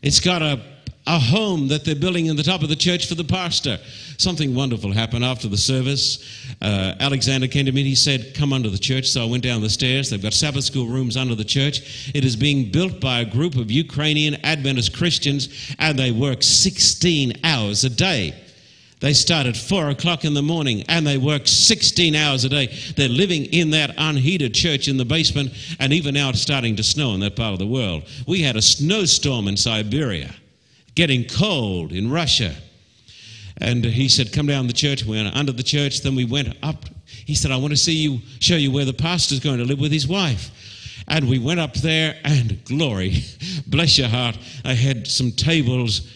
It's 0.00 0.20
got 0.20 0.40
a 0.40 0.73
a 1.06 1.18
home 1.18 1.68
that 1.68 1.84
they're 1.84 1.94
building 1.94 2.26
in 2.26 2.36
the 2.36 2.42
top 2.42 2.62
of 2.62 2.68
the 2.68 2.76
church 2.76 3.06
for 3.06 3.14
the 3.14 3.24
pastor. 3.24 3.78
Something 4.16 4.54
wonderful 4.54 4.92
happened 4.92 5.24
after 5.24 5.48
the 5.48 5.56
service. 5.56 6.24
Uh, 6.62 6.94
Alexander 6.98 7.46
came 7.46 7.66
to 7.66 7.72
me 7.72 7.82
and 7.82 7.88
he 7.88 7.94
said, 7.94 8.34
Come 8.34 8.52
under 8.52 8.70
the 8.70 8.78
church. 8.78 9.08
So 9.08 9.22
I 9.22 9.26
went 9.26 9.42
down 9.42 9.60
the 9.60 9.68
stairs. 9.68 10.08
They've 10.08 10.22
got 10.22 10.32
Sabbath 10.32 10.64
school 10.64 10.86
rooms 10.86 11.16
under 11.16 11.34
the 11.34 11.44
church. 11.44 12.10
It 12.14 12.24
is 12.24 12.36
being 12.36 12.70
built 12.70 13.00
by 13.00 13.20
a 13.20 13.24
group 13.24 13.56
of 13.56 13.70
Ukrainian 13.70 14.36
Adventist 14.44 14.96
Christians, 14.96 15.74
and 15.78 15.98
they 15.98 16.10
work 16.10 16.42
16 16.42 17.34
hours 17.44 17.84
a 17.84 17.90
day. 17.90 18.34
They 19.00 19.12
start 19.12 19.46
at 19.46 19.56
4 19.56 19.90
o'clock 19.90 20.24
in 20.24 20.32
the 20.32 20.40
morning 20.40 20.84
and 20.88 21.06
they 21.06 21.18
work 21.18 21.42
16 21.46 22.14
hours 22.14 22.44
a 22.44 22.48
day. 22.48 22.74
They're 22.96 23.08
living 23.10 23.44
in 23.46 23.70
that 23.70 23.94
unheated 23.98 24.54
church 24.54 24.88
in 24.88 24.96
the 24.96 25.04
basement, 25.04 25.52
and 25.78 25.92
even 25.92 26.14
now 26.14 26.30
it's 26.30 26.40
starting 26.40 26.76
to 26.76 26.82
snow 26.82 27.12
in 27.12 27.20
that 27.20 27.36
part 27.36 27.52
of 27.52 27.58
the 27.58 27.66
world. 27.66 28.04
We 28.26 28.40
had 28.40 28.56
a 28.56 28.62
snowstorm 28.62 29.48
in 29.48 29.58
Siberia 29.58 30.34
getting 30.94 31.24
cold 31.24 31.92
in 31.92 32.10
Russia. 32.10 32.54
And 33.58 33.84
he 33.84 34.08
said, 34.08 34.32
Come 34.32 34.46
down 34.46 34.66
the 34.66 34.72
church. 34.72 35.04
We 35.04 35.16
went 35.22 35.34
under 35.34 35.52
the 35.52 35.62
church. 35.62 36.00
Then 36.00 36.14
we 36.14 36.24
went 36.24 36.56
up. 36.62 36.84
He 37.06 37.34
said, 37.34 37.50
I 37.50 37.56
want 37.56 37.70
to 37.70 37.76
see 37.76 37.94
you, 37.94 38.20
show 38.40 38.56
you 38.56 38.72
where 38.72 38.84
the 38.84 38.92
pastor's 38.92 39.40
going 39.40 39.58
to 39.58 39.64
live 39.64 39.78
with 39.78 39.92
his 39.92 40.06
wife. 40.06 40.50
And 41.06 41.28
we 41.28 41.38
went 41.38 41.60
up 41.60 41.74
there, 41.74 42.18
and 42.24 42.64
glory, 42.64 43.22
bless 43.66 43.98
your 43.98 44.08
heart, 44.08 44.38
I 44.64 44.72
had 44.72 45.06
some 45.06 45.32
tables, 45.32 46.10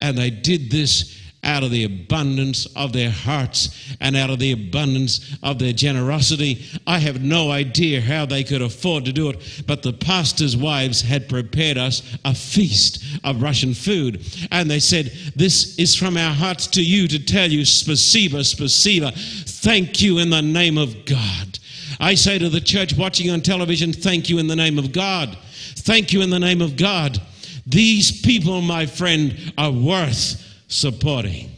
and 0.00 0.16
they 0.16 0.30
did 0.30 0.70
this 0.70 1.20
out 1.48 1.62
of 1.62 1.70
the 1.70 1.84
abundance 1.84 2.66
of 2.76 2.92
their 2.92 3.10
hearts 3.10 3.96
and 4.00 4.14
out 4.14 4.28
of 4.28 4.38
the 4.38 4.52
abundance 4.52 5.34
of 5.42 5.58
their 5.58 5.72
generosity. 5.72 6.62
I 6.86 6.98
have 6.98 7.22
no 7.22 7.50
idea 7.50 8.02
how 8.02 8.26
they 8.26 8.44
could 8.44 8.60
afford 8.60 9.06
to 9.06 9.14
do 9.14 9.30
it, 9.30 9.64
but 9.66 9.82
the 9.82 9.94
pastors' 9.94 10.58
wives 10.58 11.00
had 11.00 11.26
prepared 11.26 11.78
us 11.78 12.02
a 12.26 12.34
feast 12.34 13.02
of 13.24 13.40
Russian 13.40 13.72
food. 13.72 14.22
And 14.50 14.70
they 14.70 14.78
said, 14.78 15.06
This 15.36 15.78
is 15.78 15.94
from 15.94 16.18
our 16.18 16.34
hearts 16.34 16.66
to 16.68 16.84
you 16.84 17.08
to 17.08 17.18
tell 17.18 17.50
you, 17.50 17.62
spasiba, 17.62 18.40
spasiba, 18.40 19.14
thank 19.62 20.02
you 20.02 20.18
in 20.18 20.28
the 20.28 20.42
name 20.42 20.76
of 20.76 21.06
God. 21.06 21.58
I 21.98 22.14
say 22.14 22.38
to 22.38 22.50
the 22.50 22.60
church 22.60 22.94
watching 22.94 23.30
on 23.30 23.40
television, 23.40 23.94
thank 23.94 24.28
you 24.28 24.38
in 24.38 24.48
the 24.48 24.54
name 24.54 24.78
of 24.78 24.92
God. 24.92 25.36
Thank 25.76 26.12
you 26.12 26.20
in 26.20 26.28
the 26.28 26.38
name 26.38 26.60
of 26.60 26.76
God. 26.76 27.18
These 27.66 28.20
people, 28.20 28.60
my 28.60 28.84
friend, 28.84 29.54
are 29.56 29.72
worth 29.72 30.44
supporting. 30.68 31.50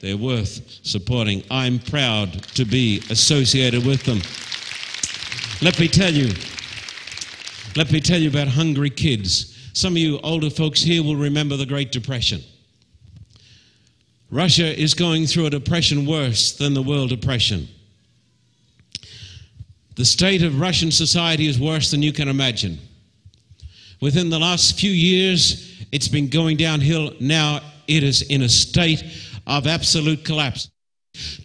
They're 0.00 0.16
worth 0.16 0.80
supporting. 0.82 1.42
I'm 1.50 1.78
proud 1.78 2.42
to 2.54 2.64
be 2.64 3.02
associated 3.10 3.84
with 3.84 4.02
them. 4.04 4.20
Let 5.62 5.78
me 5.78 5.88
tell 5.88 6.12
you, 6.12 6.32
let 7.76 7.92
me 7.92 8.00
tell 8.00 8.20
you 8.20 8.28
about 8.28 8.48
hungry 8.48 8.90
kids. 8.90 9.70
Some 9.72 9.94
of 9.94 9.98
you 9.98 10.18
older 10.20 10.50
folks 10.50 10.80
here 10.82 11.02
will 11.02 11.16
remember 11.16 11.56
the 11.56 11.66
Great 11.66 11.90
Depression. 11.90 12.42
Russia 14.30 14.78
is 14.78 14.94
going 14.94 15.26
through 15.26 15.46
a 15.46 15.50
depression 15.50 16.06
worse 16.06 16.52
than 16.52 16.74
the 16.74 16.82
world 16.82 17.10
depression. 17.10 17.68
The 19.96 20.04
state 20.04 20.42
of 20.42 20.60
Russian 20.60 20.90
society 20.90 21.46
is 21.46 21.58
worse 21.58 21.90
than 21.90 22.02
you 22.02 22.12
can 22.12 22.28
imagine. 22.28 22.78
Within 24.00 24.28
the 24.28 24.38
last 24.38 24.78
few 24.78 24.90
years, 24.90 25.86
it's 25.92 26.08
been 26.08 26.28
going 26.28 26.56
downhill. 26.56 27.12
Now 27.20 27.60
it 27.86 28.02
is 28.02 28.22
in 28.22 28.42
a 28.42 28.48
state 28.48 29.04
of 29.46 29.66
absolute 29.66 30.24
collapse. 30.24 30.70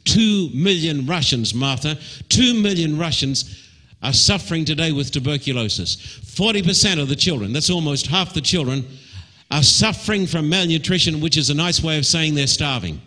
Two 0.04 0.50
million 0.54 1.06
Russians, 1.06 1.54
Martha, 1.54 1.98
two 2.30 2.54
million 2.54 2.98
Russians 2.98 3.68
are 4.02 4.14
suffering 4.14 4.66
today 4.66 4.92
with 4.92 5.12
tuberculosis. 5.12 5.96
40% 5.96 7.02
of 7.02 7.10
the 7.10 7.16
children, 7.16 7.54
that's 7.54 7.70
almost 7.70 8.08
half 8.08 8.34
the 8.34 8.42
children, 8.42 8.86
are 9.52 9.64
suffering 9.64 10.26
from 10.26 10.48
malnutrition, 10.48 11.20
which 11.22 11.38
is 11.38 11.50
a 11.50 11.54
nice 11.54 11.84
way 11.84 11.98
of 11.98 12.06
saying 12.06 12.36
they're 12.36 12.48
starving. 12.48 13.02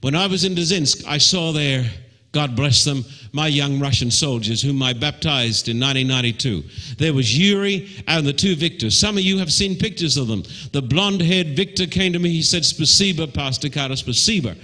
When 0.00 0.14
I 0.14 0.26
was 0.26 0.44
in 0.44 0.54
Dzerzhinsk, 0.54 1.06
I 1.06 1.18
saw 1.18 1.52
there 1.52 1.88
God 2.32 2.56
bless 2.56 2.84
them, 2.84 3.04
my 3.32 3.46
young 3.46 3.78
Russian 3.78 4.10
soldiers 4.10 4.62
whom 4.62 4.82
I 4.82 4.94
baptized 4.94 5.68
in 5.68 5.78
1992. 5.78 6.64
There 6.96 7.12
was 7.12 7.38
Yuri 7.38 7.90
and 8.08 8.26
the 8.26 8.32
two 8.32 8.56
Victors. 8.56 8.96
Some 8.96 9.18
of 9.18 9.22
you 9.22 9.38
have 9.38 9.52
seen 9.52 9.76
pictures 9.76 10.16
of 10.16 10.28
them. 10.28 10.42
The 10.72 10.80
blonde 10.80 11.20
haired 11.20 11.48
Victor 11.48 11.86
came 11.86 12.14
to 12.14 12.18
me. 12.18 12.30
He 12.30 12.42
said, 12.42 12.62
Spasiba, 12.62 13.32
Pastor 13.32 13.68
Carter, 13.68 13.94
Spasiba. 13.94 14.56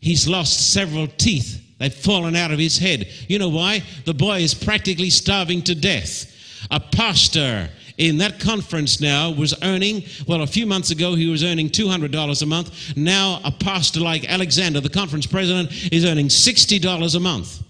He's 0.00 0.28
lost 0.28 0.72
several 0.72 1.08
teeth. 1.08 1.60
They've 1.78 1.92
fallen 1.92 2.36
out 2.36 2.52
of 2.52 2.58
his 2.58 2.78
head. 2.78 3.08
You 3.26 3.38
know 3.38 3.48
why? 3.48 3.82
The 4.04 4.14
boy 4.14 4.40
is 4.40 4.54
practically 4.54 5.10
starving 5.10 5.62
to 5.62 5.74
death. 5.74 6.26
A 6.70 6.78
pastor 6.78 7.70
in 8.00 8.16
that 8.16 8.40
conference 8.40 8.98
now 8.98 9.30
was 9.30 9.54
earning, 9.62 10.02
well, 10.26 10.40
a 10.40 10.46
few 10.46 10.64
months 10.66 10.90
ago 10.90 11.14
he 11.14 11.28
was 11.28 11.44
earning 11.44 11.68
$200 11.68 12.42
a 12.42 12.46
month. 12.46 12.96
Now 12.96 13.40
a 13.44 13.52
pastor 13.52 14.00
like 14.00 14.24
Alexander, 14.24 14.80
the 14.80 14.88
conference 14.88 15.26
president, 15.26 15.70
is 15.92 16.06
earning 16.06 16.28
$60 16.28 17.14
a 17.14 17.20
month. 17.20 17.62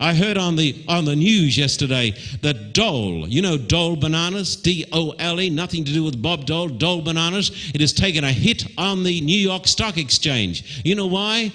I 0.00 0.12
heard 0.12 0.36
on 0.36 0.56
the 0.56 0.84
on 0.88 1.04
the 1.04 1.14
news 1.14 1.56
yesterday 1.56 2.14
that 2.42 2.72
Dole, 2.72 3.28
you 3.28 3.40
know 3.42 3.56
Dole 3.56 3.96
bananas, 3.96 4.56
D 4.56 4.84
O 4.92 5.10
L 5.18 5.40
E, 5.40 5.50
nothing 5.50 5.84
to 5.84 5.92
do 5.92 6.02
with 6.02 6.20
Bob 6.20 6.46
Dole, 6.46 6.68
Dole 6.68 7.00
bananas, 7.00 7.70
it 7.74 7.80
has 7.80 7.92
taken 7.92 8.24
a 8.24 8.32
hit 8.32 8.66
on 8.76 9.04
the 9.04 9.20
New 9.20 9.38
York 9.38 9.66
Stock 9.66 9.96
Exchange. 9.96 10.82
You 10.84 10.96
know 10.96 11.06
why? 11.06 11.52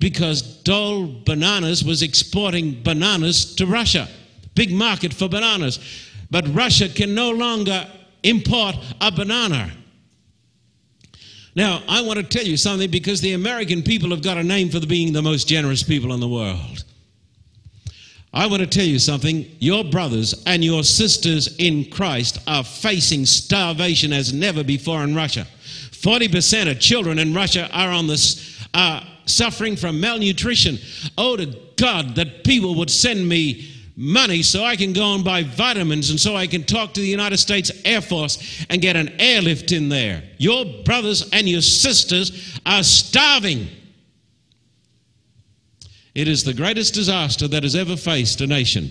Because 0.00 0.42
Dole 0.42 1.06
bananas 1.24 1.84
was 1.84 2.02
exporting 2.02 2.82
bananas 2.82 3.54
to 3.54 3.66
Russia. 3.66 4.08
Big 4.54 4.72
market 4.72 5.14
for 5.14 5.28
bananas. 5.28 5.78
But 6.30 6.52
Russia 6.54 6.88
can 6.88 7.14
no 7.14 7.30
longer 7.30 7.86
import 8.22 8.76
a 9.00 9.10
banana. 9.12 9.70
Now, 11.54 11.82
I 11.88 12.02
want 12.02 12.18
to 12.18 12.22
tell 12.22 12.46
you 12.46 12.56
something 12.56 12.90
because 12.90 13.20
the 13.20 13.32
American 13.32 13.82
people 13.82 14.10
have 14.10 14.22
got 14.22 14.36
a 14.36 14.42
name 14.42 14.68
for 14.68 14.84
being 14.84 15.12
the 15.12 15.22
most 15.22 15.48
generous 15.48 15.82
people 15.82 16.12
in 16.12 16.20
the 16.20 16.28
world. 16.28 16.84
I 18.34 18.46
want 18.46 18.60
to 18.60 18.66
tell 18.66 18.84
you 18.84 18.98
something. 18.98 19.50
Your 19.60 19.82
brothers 19.82 20.42
and 20.44 20.62
your 20.62 20.84
sisters 20.84 21.56
in 21.56 21.88
Christ 21.90 22.38
are 22.46 22.62
facing 22.62 23.24
starvation 23.24 24.12
as 24.12 24.34
never 24.34 24.62
before 24.62 25.02
in 25.02 25.14
Russia. 25.14 25.46
40% 25.92 26.70
of 26.70 26.78
children 26.78 27.18
in 27.18 27.32
Russia 27.32 27.70
are 27.72 27.90
on 27.90 28.06
this, 28.06 28.62
are 28.74 29.02
suffering 29.24 29.76
from 29.76 29.98
malnutrition. 29.98 30.78
Oh, 31.16 31.36
to 31.36 31.46
God 31.76 32.14
that 32.16 32.44
people 32.44 32.74
would 32.74 32.90
send 32.90 33.26
me 33.26 33.75
money 33.96 34.42
so 34.42 34.62
I 34.62 34.76
can 34.76 34.92
go 34.92 35.14
and 35.14 35.24
buy 35.24 35.42
vitamins 35.42 36.10
and 36.10 36.20
so 36.20 36.36
I 36.36 36.46
can 36.46 36.64
talk 36.64 36.92
to 36.94 37.00
the 37.00 37.06
United 37.06 37.38
States 37.38 37.70
Air 37.84 38.02
Force 38.02 38.64
and 38.68 38.82
get 38.82 38.94
an 38.94 39.08
airlift 39.18 39.72
in 39.72 39.88
there. 39.88 40.22
Your 40.36 40.64
brothers 40.84 41.28
and 41.32 41.48
your 41.48 41.62
sisters 41.62 42.60
are 42.66 42.82
starving. 42.82 43.68
It 46.14 46.28
is 46.28 46.44
the 46.44 46.54
greatest 46.54 46.94
disaster 46.94 47.48
that 47.48 47.62
has 47.62 47.74
ever 47.74 47.96
faced 47.96 48.40
a 48.40 48.46
nation. 48.46 48.90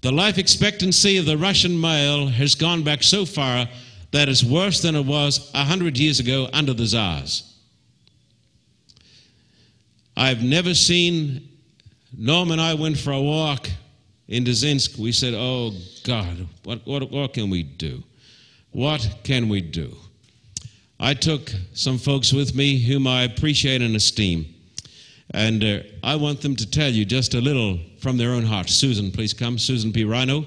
The 0.00 0.12
life 0.12 0.36
expectancy 0.36 1.16
of 1.16 1.24
the 1.24 1.38
Russian 1.38 1.80
male 1.80 2.26
has 2.26 2.54
gone 2.54 2.82
back 2.82 3.02
so 3.02 3.24
far 3.24 3.68
that 4.10 4.28
it's 4.28 4.44
worse 4.44 4.80
than 4.80 4.94
it 4.94 5.06
was 5.06 5.50
a 5.54 5.64
hundred 5.64 5.98
years 5.98 6.20
ago 6.20 6.48
under 6.52 6.74
the 6.74 6.84
Tsars. 6.84 7.50
I've 10.16 10.42
never 10.42 10.74
seen, 10.74 11.48
Norm 12.16 12.50
and 12.50 12.60
I 12.60 12.74
went 12.74 12.98
for 12.98 13.12
a 13.12 13.20
walk 13.20 13.68
in 14.28 14.44
Dzerzhinsk. 14.44 14.98
We 14.98 15.12
said, 15.12 15.34
Oh 15.34 15.72
God, 16.04 16.46
what, 16.62 16.86
what, 16.86 17.10
what 17.10 17.34
can 17.34 17.50
we 17.50 17.62
do? 17.62 18.02
What 18.72 19.18
can 19.24 19.48
we 19.48 19.60
do? 19.60 19.96
I 21.00 21.14
took 21.14 21.50
some 21.72 21.98
folks 21.98 22.32
with 22.32 22.54
me 22.54 22.78
whom 22.78 23.06
I 23.06 23.24
appreciate 23.24 23.82
and 23.82 23.96
esteem. 23.96 24.46
And 25.32 25.64
uh, 25.64 25.78
I 26.02 26.16
want 26.16 26.40
them 26.40 26.54
to 26.56 26.70
tell 26.70 26.90
you 26.90 27.04
just 27.04 27.34
a 27.34 27.40
little 27.40 27.80
from 27.98 28.16
their 28.16 28.30
own 28.30 28.44
heart. 28.44 28.68
Susan, 28.68 29.10
please 29.10 29.32
come. 29.32 29.58
Susan 29.58 29.92
P. 29.92 30.04
Rhino. 30.04 30.44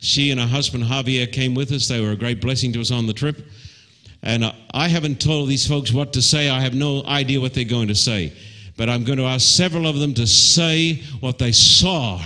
She 0.00 0.30
and 0.30 0.40
her 0.40 0.46
husband 0.46 0.84
Javier 0.84 1.32
came 1.32 1.54
with 1.54 1.72
us. 1.72 1.88
They 1.88 2.00
were 2.00 2.10
a 2.10 2.16
great 2.16 2.40
blessing 2.40 2.72
to 2.74 2.80
us 2.80 2.90
on 2.90 3.06
the 3.06 3.14
trip. 3.14 3.46
And 4.22 4.44
uh, 4.44 4.52
I 4.72 4.88
haven't 4.88 5.20
told 5.20 5.48
these 5.48 5.66
folks 5.66 5.92
what 5.92 6.12
to 6.12 6.22
say. 6.22 6.50
I 6.50 6.60
have 6.60 6.74
no 6.74 7.04
idea 7.04 7.40
what 7.40 7.54
they're 7.54 7.64
going 7.64 7.88
to 7.88 7.94
say. 7.94 8.32
But 8.76 8.88
I'm 8.88 9.04
going 9.04 9.18
to 9.18 9.24
ask 9.24 9.46
several 9.46 9.86
of 9.86 9.96
them 9.98 10.14
to 10.14 10.26
say 10.26 11.02
what 11.20 11.38
they 11.38 11.52
saw 11.52 12.20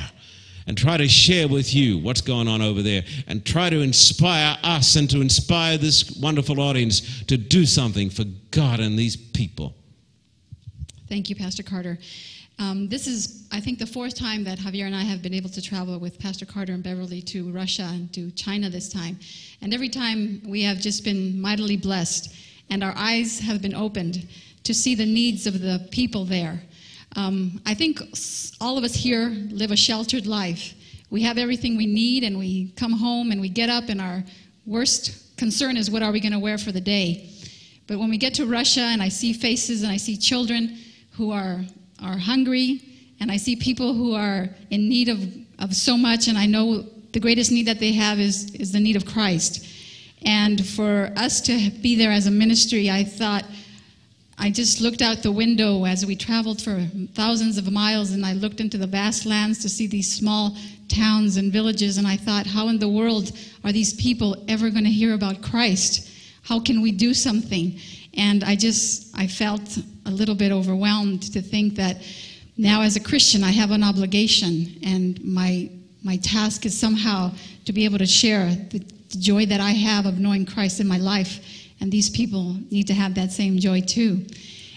and 0.67 0.77
try 0.77 0.97
to 0.97 1.09
share 1.09 1.49
with 1.49 1.75
you 1.75 1.99
what's 1.99 2.21
going 2.21 2.47
on 2.47 2.61
over 2.61 2.83
there 2.83 3.03
and 3.27 3.45
try 3.45 3.71
to 3.71 3.81
inspire 3.81 4.57
us 4.63 4.97
and 4.97 5.09
to 5.11 5.21
inspire 5.21 5.79
this 5.79 6.19
wonderful 6.21 6.61
audience 6.61 7.23
to 7.25 7.37
do 7.37 7.65
something 7.65 8.11
for 8.11 8.25
God 8.51 8.81
and 8.81 8.99
these 8.99 9.17
people. 9.17 9.75
Thank 11.09 11.31
you, 11.31 11.37
Pastor 11.37 11.63
Carter. 11.63 11.99
Um, 12.59 12.89
this 12.89 13.07
is, 13.07 13.47
I 13.53 13.61
think, 13.61 13.79
the 13.79 13.87
fourth 13.87 14.15
time 14.15 14.43
that 14.45 14.59
Javier 14.59 14.85
and 14.85 14.95
I 14.95 15.03
have 15.03 15.23
been 15.23 15.33
able 15.33 15.49
to 15.51 15.63
travel 15.63 15.99
with 15.99 16.19
Pastor 16.19 16.45
Carter 16.45 16.73
and 16.73 16.83
Beverly 16.83 17.23
to 17.23 17.51
Russia 17.53 17.89
and 17.91 18.13
to 18.13 18.31
China 18.33 18.69
this 18.69 18.89
time. 18.89 19.19
And 19.63 19.73
every 19.73 19.89
time 19.89 20.43
we 20.45 20.63
have 20.65 20.79
just 20.79 21.05
been 21.05 21.41
mightily 21.41 21.77
blessed, 21.77 22.35
and 22.69 22.83
our 22.83 22.93
eyes 22.97 23.39
have 23.41 23.63
been 23.63 23.75
opened 23.75 24.29
to 24.69 24.75
see 24.75 24.95
the 24.95 25.07
needs 25.07 25.47
of 25.47 25.63
the 25.63 25.89
people 25.91 26.27
there. 26.27 26.61
Um, 27.17 27.59
I 27.65 27.73
think 27.73 28.03
all 28.61 28.77
of 28.77 28.85
us 28.85 28.95
here 28.95 29.31
live 29.49 29.71
a 29.71 29.77
sheltered 29.77 30.27
life. 30.27 30.75
We 31.09 31.23
have 31.23 31.39
everything 31.39 31.79
we 31.79 31.87
need, 31.87 32.23
and 32.23 32.39
we 32.39 32.73
come 32.77 32.93
home 32.93 33.33
and 33.33 33.41
we 33.41 33.49
get 33.49 33.71
up, 33.71 33.89
and 33.89 33.99
our 33.99 34.23
worst 34.67 35.35
concern 35.39 35.79
is 35.79 35.91
what 35.91 36.03
are 36.03 36.13
we 36.13 36.21
going 36.21 36.35
to 36.35 36.39
wear 36.39 36.59
for 36.59 36.71
the 36.71 36.83
day. 36.83 37.31
But 37.87 37.99
when 37.99 38.11
we 38.11 38.19
get 38.19 38.35
to 38.35 38.45
Russia 38.45 38.83
and 38.83 39.03
I 39.03 39.09
see 39.09 39.33
faces 39.33 39.83
and 39.83 39.91
I 39.91 39.97
see 39.97 40.19
children, 40.19 40.77
who 41.13 41.31
are, 41.31 41.65
are 42.03 42.19
hungry, 42.19 42.83
and 43.21 43.33
I 43.33 43.39
see 43.39 43.57
people 43.57 43.95
who 43.95 44.15
are 44.15 44.51
in 44.69 44.87
need 44.87 45.09
of, 45.09 45.19
of 45.61 45.75
so 45.75 45.97
much, 45.97 46.29
and 46.29 46.37
I 46.37 46.45
know 46.45 46.83
the 47.13 47.21
greatest 47.21 47.51
need 47.51 47.69
that 47.69 47.81
they 47.81 47.93
have 47.93 48.21
is, 48.21 48.55
is 48.57 48.71
the 48.71 48.81
need 48.81 48.97
of 48.97 49.07
Christ. 49.07 49.67
And 50.27 50.67
for 50.67 51.11
us 51.17 51.41
to 51.43 51.71
be 51.81 51.97
there 51.97 52.13
as 52.13 52.27
a 52.27 52.31
ministry, 52.31 52.91
I 52.91 53.03
thought, 53.03 53.47
I 54.41 54.51
just 54.51 54.81
looked 54.81 55.03
out 55.03 55.23
the 55.23 55.33
window 55.33 55.85
as 55.85 56.07
we 56.07 56.15
traveled 56.15 56.63
for 56.63 56.87
thousands 57.15 57.59
of 57.59 57.71
miles, 57.73 58.13
and 58.13 58.25
I 58.25 58.35
looked 58.35 58.61
into 58.61 58.79
the 58.79 58.87
vast 58.87 59.27
lands 59.27 59.59
to 59.63 59.69
see 59.69 59.89
these 59.89 60.11
small 60.11 60.57
towns 60.87 61.37
and 61.37 61.53
villages, 61.53 61.99
and 61.99 62.07
I 62.07 62.17
thought, 62.17 62.47
how 62.47 62.69
in 62.69 62.79
the 62.79 62.89
world 62.89 63.33
are 63.65 63.73
these 63.73 63.95
people 63.95 64.37
ever 64.47 64.71
going 64.71 64.85
to 64.85 64.91
hear 64.91 65.15
about 65.15 65.43
Christ? 65.43 66.09
How 66.43 66.61
can 66.61 66.81
we 66.83 66.93
do 66.93 67.15
something? 67.15 67.81
And 68.15 68.45
I 68.45 68.55
just, 68.55 69.13
I 69.19 69.27
felt 69.27 69.77
a 70.07 70.11
little 70.11 70.37
bit 70.37 70.53
overwhelmed 70.53 71.23
to 71.33 71.43
think 71.43 71.75
that 71.75 71.97
now 72.57 72.83
as 72.83 72.95
a 72.95 73.01
Christian, 73.01 73.43
I 73.43 73.51
have 73.51 73.73
an 73.73 73.83
obligation, 73.83 74.79
and 74.85 75.23
my, 75.25 75.69
my 76.05 76.17
task 76.19 76.65
is 76.65 76.79
somehow 76.79 77.33
to 77.65 77.73
be 77.73 77.85
able 77.85 77.99
to 77.99 78.07
share 78.07 78.55
the, 78.71 78.85
joy 79.17 79.47
that 79.47 79.61
I 79.61 79.71
have 79.71 80.07
of 80.07 80.19
knowing 80.19 80.45
Christ 80.45 80.81
in 80.81 80.87
my 80.87 80.99
life. 80.99 81.58
And 81.81 81.93
these 81.93 82.11
people 82.11 82.57
need 82.71 82.87
to 82.89 82.95
have 82.95 83.15
that 83.15 83.33
same 83.33 83.59
joy 83.59 83.81
too. 83.83 84.27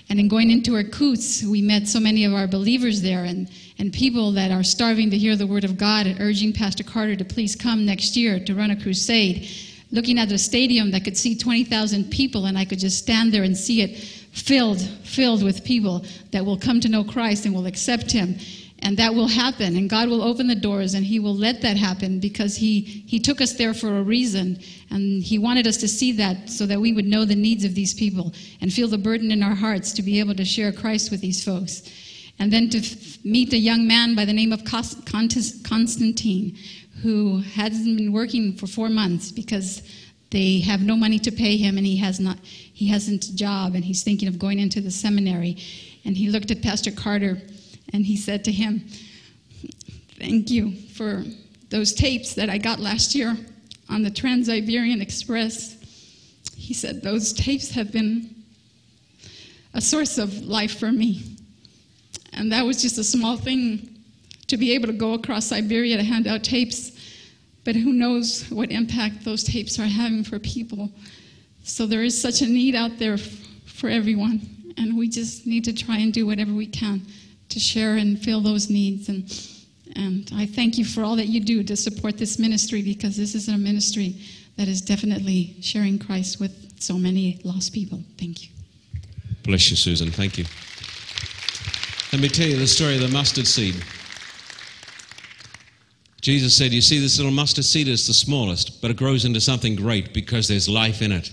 And 0.09 0.19
in 0.19 0.27
going 0.27 0.51
into 0.51 0.75
Irkutsk, 0.75 1.49
we 1.49 1.61
met 1.61 1.87
so 1.87 1.99
many 1.99 2.25
of 2.25 2.33
our 2.33 2.47
believers 2.47 3.01
there 3.01 3.23
and, 3.23 3.49
and 3.79 3.93
people 3.93 4.31
that 4.33 4.51
are 4.51 4.63
starving 4.63 5.09
to 5.11 5.17
hear 5.17 5.35
the 5.35 5.47
word 5.47 5.63
of 5.63 5.77
God 5.77 6.05
and 6.05 6.19
urging 6.19 6.51
Pastor 6.51 6.83
Carter 6.83 7.15
to 7.15 7.25
please 7.25 7.55
come 7.55 7.85
next 7.85 8.17
year 8.17 8.39
to 8.39 8.53
run 8.53 8.71
a 8.71 8.81
crusade 8.81 9.49
looking 9.91 10.17
at 10.17 10.31
a 10.31 10.37
stadium 10.37 10.91
that 10.91 11.03
could 11.03 11.17
see 11.17 11.37
20,000 11.37 12.09
people, 12.09 12.45
and 12.45 12.57
I 12.57 12.65
could 12.65 12.79
just 12.79 12.97
stand 12.97 13.33
there 13.33 13.43
and 13.43 13.55
see 13.55 13.81
it 13.81 13.97
filled, 13.97 14.81
filled 14.81 15.43
with 15.43 15.63
people 15.63 16.05
that 16.31 16.45
will 16.45 16.57
come 16.57 16.79
to 16.81 16.89
know 16.89 17.03
Christ 17.03 17.45
and 17.45 17.53
will 17.53 17.65
accept 17.65 18.11
Him. 18.11 18.37
And 18.83 18.97
that 18.97 19.13
will 19.13 19.27
happen, 19.27 19.75
and 19.75 19.87
God 19.87 20.09
will 20.09 20.23
open 20.23 20.47
the 20.47 20.55
doors, 20.55 20.95
and 20.95 21.05
He 21.05 21.19
will 21.19 21.35
let 21.35 21.61
that 21.61 21.77
happen 21.77 22.19
because 22.19 22.55
He, 22.55 22.81
he 22.81 23.19
took 23.19 23.39
us 23.39 23.53
there 23.53 23.75
for 23.75 23.99
a 23.99 24.01
reason, 24.01 24.59
and 24.89 25.21
He 25.21 25.37
wanted 25.37 25.67
us 25.67 25.77
to 25.77 25.87
see 25.87 26.11
that 26.13 26.49
so 26.49 26.65
that 26.65 26.81
we 26.81 26.91
would 26.91 27.05
know 27.05 27.23
the 27.23 27.35
needs 27.35 27.63
of 27.63 27.75
these 27.75 27.93
people 27.93 28.33
and 28.59 28.73
feel 28.73 28.87
the 28.87 28.97
burden 28.97 29.31
in 29.31 29.43
our 29.43 29.55
hearts 29.55 29.93
to 29.93 30.01
be 30.01 30.19
able 30.19 30.33
to 30.35 30.45
share 30.45 30.71
Christ 30.71 31.11
with 31.11 31.21
these 31.21 31.43
folks. 31.43 31.83
And 32.39 32.51
then 32.51 32.69
to 32.71 32.79
f- 32.79 33.23
meet 33.23 33.53
a 33.53 33.57
young 33.57 33.87
man 33.87 34.15
by 34.15 34.25
the 34.25 34.33
name 34.33 34.51
of 34.51 34.65
Constantine, 34.65 36.57
who 37.03 37.39
hasn't 37.53 37.97
been 37.97 38.11
working 38.11 38.53
for 38.53 38.67
four 38.67 38.89
months 38.89 39.31
because 39.31 39.81
they 40.31 40.59
have 40.61 40.81
no 40.81 40.95
money 40.95 41.19
to 41.19 41.31
pay 41.31 41.57
him 41.57 41.77
and 41.77 41.85
he 41.85 41.97
has 41.97 42.19
not 42.19 42.37
he 42.43 42.87
hasn't 42.87 43.25
a 43.25 43.35
job 43.35 43.75
and 43.75 43.83
he's 43.83 44.03
thinking 44.03 44.27
of 44.27 44.39
going 44.39 44.59
into 44.59 44.81
the 44.81 44.91
seminary 44.91 45.57
and 46.05 46.17
he 46.17 46.29
looked 46.29 46.51
at 46.51 46.61
pastor 46.61 46.91
carter 46.91 47.37
and 47.93 48.05
he 48.05 48.17
said 48.17 48.43
to 48.43 48.51
him 48.51 48.83
thank 50.19 50.49
you 50.49 50.75
for 50.93 51.23
those 51.69 51.93
tapes 51.93 52.33
that 52.35 52.49
i 52.49 52.57
got 52.57 52.79
last 52.79 53.15
year 53.15 53.37
on 53.91 54.01
the 54.01 54.09
trans-siberian 54.09 55.01
express. 55.01 55.75
He 56.55 56.73
said 56.73 57.01
those 57.01 57.33
tapes 57.33 57.71
have 57.71 57.91
been 57.91 58.33
a 59.73 59.81
source 59.81 60.17
of 60.17 60.33
life 60.43 60.79
for 60.79 60.91
me. 60.91 61.37
And 62.33 62.51
that 62.53 62.65
was 62.65 62.81
just 62.81 62.97
a 62.97 63.03
small 63.03 63.35
thing 63.35 64.03
to 64.47 64.57
be 64.57 64.73
able 64.73 64.87
to 64.87 64.93
go 64.93 65.13
across 65.13 65.45
Siberia 65.47 65.97
to 65.97 66.03
hand 66.03 66.27
out 66.27 66.43
tapes, 66.43 66.91
but 67.65 67.75
who 67.75 67.91
knows 67.93 68.49
what 68.49 68.71
impact 68.71 69.25
those 69.25 69.43
tapes 69.43 69.77
are 69.77 69.85
having 69.85 70.23
for 70.23 70.39
people. 70.39 70.89
So 71.63 71.85
there 71.85 72.03
is 72.03 72.19
such 72.19 72.41
a 72.41 72.47
need 72.47 72.75
out 72.75 72.97
there 72.97 73.17
for 73.17 73.89
everyone, 73.89 74.41
and 74.77 74.97
we 74.97 75.09
just 75.09 75.45
need 75.45 75.65
to 75.65 75.73
try 75.73 75.97
and 75.97 76.13
do 76.13 76.25
whatever 76.25 76.53
we 76.53 76.65
can 76.65 77.05
to 77.51 77.59
share 77.59 77.95
and 77.95 78.19
fill 78.19 78.41
those 78.41 78.69
needs. 78.69 79.09
And, 79.09 79.23
and 79.95 80.31
I 80.33 80.45
thank 80.45 80.77
you 80.77 80.85
for 80.85 81.03
all 81.03 81.15
that 81.15 81.27
you 81.27 81.39
do 81.39 81.63
to 81.63 81.75
support 81.75 82.17
this 82.17 82.39
ministry 82.39 82.81
because 82.81 83.15
this 83.15 83.35
is 83.35 83.47
a 83.47 83.57
ministry 83.57 84.15
that 84.57 84.67
is 84.67 84.81
definitely 84.81 85.55
sharing 85.61 85.99
Christ 85.99 86.39
with 86.39 86.81
so 86.81 86.97
many 86.97 87.39
lost 87.43 87.73
people. 87.73 88.01
Thank 88.17 88.43
you. 88.43 88.49
Bless 89.43 89.69
you, 89.69 89.77
Susan. 89.77 90.11
Thank 90.11 90.37
you. 90.37 90.45
Let 92.11 92.21
me 92.21 92.27
tell 92.27 92.47
you 92.47 92.57
the 92.57 92.67
story 92.67 92.95
of 92.95 93.01
the 93.01 93.07
mustard 93.07 93.47
seed. 93.47 93.75
Jesus 96.21 96.55
said, 96.55 96.71
You 96.71 96.81
see, 96.81 96.99
this 96.99 97.17
little 97.17 97.31
mustard 97.31 97.65
seed 97.65 97.87
is 97.87 98.05
the 98.05 98.13
smallest, 98.13 98.81
but 98.81 98.91
it 98.91 98.97
grows 98.97 99.25
into 99.25 99.41
something 99.41 99.75
great 99.75 100.13
because 100.13 100.47
there's 100.47 100.69
life 100.69 101.01
in 101.01 101.11
it. 101.11 101.31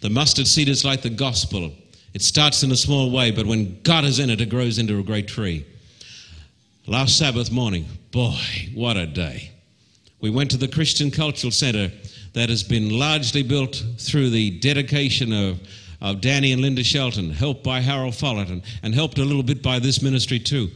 The 0.00 0.10
mustard 0.10 0.46
seed 0.46 0.68
is 0.68 0.84
like 0.84 1.02
the 1.02 1.10
gospel. 1.10 1.72
It 2.14 2.22
starts 2.22 2.62
in 2.62 2.70
a 2.72 2.76
small 2.76 3.10
way, 3.10 3.30
but 3.30 3.46
when 3.46 3.80
God 3.82 4.04
is 4.04 4.18
in 4.18 4.28
it, 4.30 4.40
it 4.40 4.50
grows 4.50 4.78
into 4.78 4.98
a 4.98 5.02
great 5.02 5.28
tree. 5.28 5.64
Last 6.86 7.16
Sabbath 7.16 7.50
morning, 7.50 7.86
boy, 8.10 8.36
what 8.74 8.96
a 8.96 9.06
day. 9.06 9.50
We 10.20 10.30
went 10.30 10.50
to 10.50 10.56
the 10.56 10.68
Christian 10.68 11.10
Cultural 11.10 11.50
Center 11.50 11.90
that 12.34 12.48
has 12.48 12.62
been 12.62 12.98
largely 12.98 13.42
built 13.42 13.82
through 13.98 14.30
the 14.30 14.58
dedication 14.60 15.32
of, 15.32 15.60
of 16.00 16.20
Danny 16.20 16.52
and 16.52 16.60
Linda 16.60 16.84
Shelton, 16.84 17.30
helped 17.30 17.62
by 17.64 17.80
Harold 17.80 18.14
Follett, 18.14 18.48
and, 18.48 18.62
and 18.82 18.94
helped 18.94 19.18
a 19.18 19.24
little 19.24 19.42
bit 19.42 19.62
by 19.62 19.78
this 19.78 20.02
ministry 20.02 20.38
too. 20.38 20.70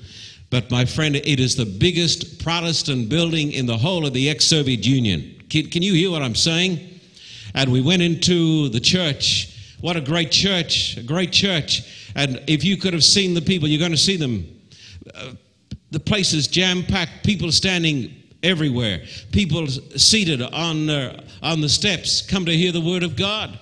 But 0.51 0.70
my 0.70 0.84
friend, 0.84 1.16
it 1.16 1.41
is 1.41 1.57
the 1.57 1.66
biggest 1.66 2.43
Protestant 2.43 3.09
building 3.09 3.53
in 3.53 3.66
the 3.66 3.76
whole 3.76 4.07
of 4.07 4.12
the 4.12 4.30
ex 4.30 4.45
Soviet 4.45 4.87
Union. 4.87 5.43
Can, 5.51 5.68
can, 5.70 5.82
you 5.82 5.95
hear 5.95 6.11
what 6.11 6.22
I'm 6.22 6.34
saying? 6.34 7.01
And 7.55 7.72
we 7.72 7.80
went 7.80 8.03
into 8.03 8.68
the 8.68 8.80
church. 8.80 9.55
What 9.81 9.97
a 9.97 10.01
great 10.01 10.31
church, 10.31 10.97
a 10.97 11.03
great 11.03 11.33
church. 11.33 12.11
And 12.14 12.43
if 12.47 12.64
you 12.64 12.77
could 12.77 12.93
have 12.93 13.05
seen 13.05 13.35
the 13.35 13.43
people, 13.43 13.68
you're 13.68 13.79
going 13.79 13.91
to 13.91 13.97
see 13.97 14.16
them. 14.16 14.47
Uh, 15.14 15.33
the 15.91 16.01
place 16.01 16.33
is 16.33 16.49
jam 16.49 16.83
packed, 16.83 17.24
people 17.24 17.53
standing 17.53 18.14
everywhere, 18.43 19.03
people 19.33 19.66
seated 19.66 20.43
on, 20.43 20.89
uh, 20.89 21.22
on 21.43 21.61
the 21.61 21.68
steps 21.68 22.22
come 22.22 22.45
to 22.47 22.53
hear 22.53 22.72
the 22.72 22.81
word 22.81 23.03
of 23.03 23.16
God. 23.16 23.59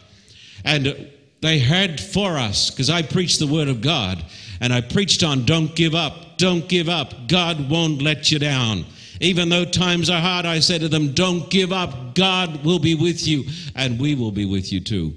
And 0.64 1.10
they 1.40 1.58
heard 1.58 2.00
for 2.00 2.38
us, 2.38 2.70
because 2.70 2.90
I 2.90 3.02
preached 3.02 3.38
the 3.38 3.46
word 3.46 3.68
of 3.68 3.80
God, 3.80 4.24
and 4.60 4.72
I 4.72 4.80
preached 4.80 5.22
on 5.22 5.44
don't 5.44 5.74
give 5.74 5.94
up, 5.94 6.38
don't 6.38 6.68
give 6.68 6.88
up, 6.88 7.28
God 7.28 7.68
won't 7.68 8.02
let 8.02 8.30
you 8.30 8.38
down. 8.38 8.86
Even 9.20 9.48
though 9.48 9.64
times 9.64 10.10
are 10.10 10.20
hard, 10.20 10.46
I 10.46 10.60
said 10.60 10.80
to 10.80 10.88
them, 10.88 11.12
Don't 11.12 11.48
give 11.48 11.72
up. 11.72 12.14
God 12.14 12.64
will 12.64 12.78
be 12.78 12.94
with 12.94 13.26
you, 13.26 13.44
and 13.76 13.98
we 13.98 14.14
will 14.14 14.32
be 14.32 14.44
with 14.44 14.72
you 14.72 14.80
too. 14.80 15.14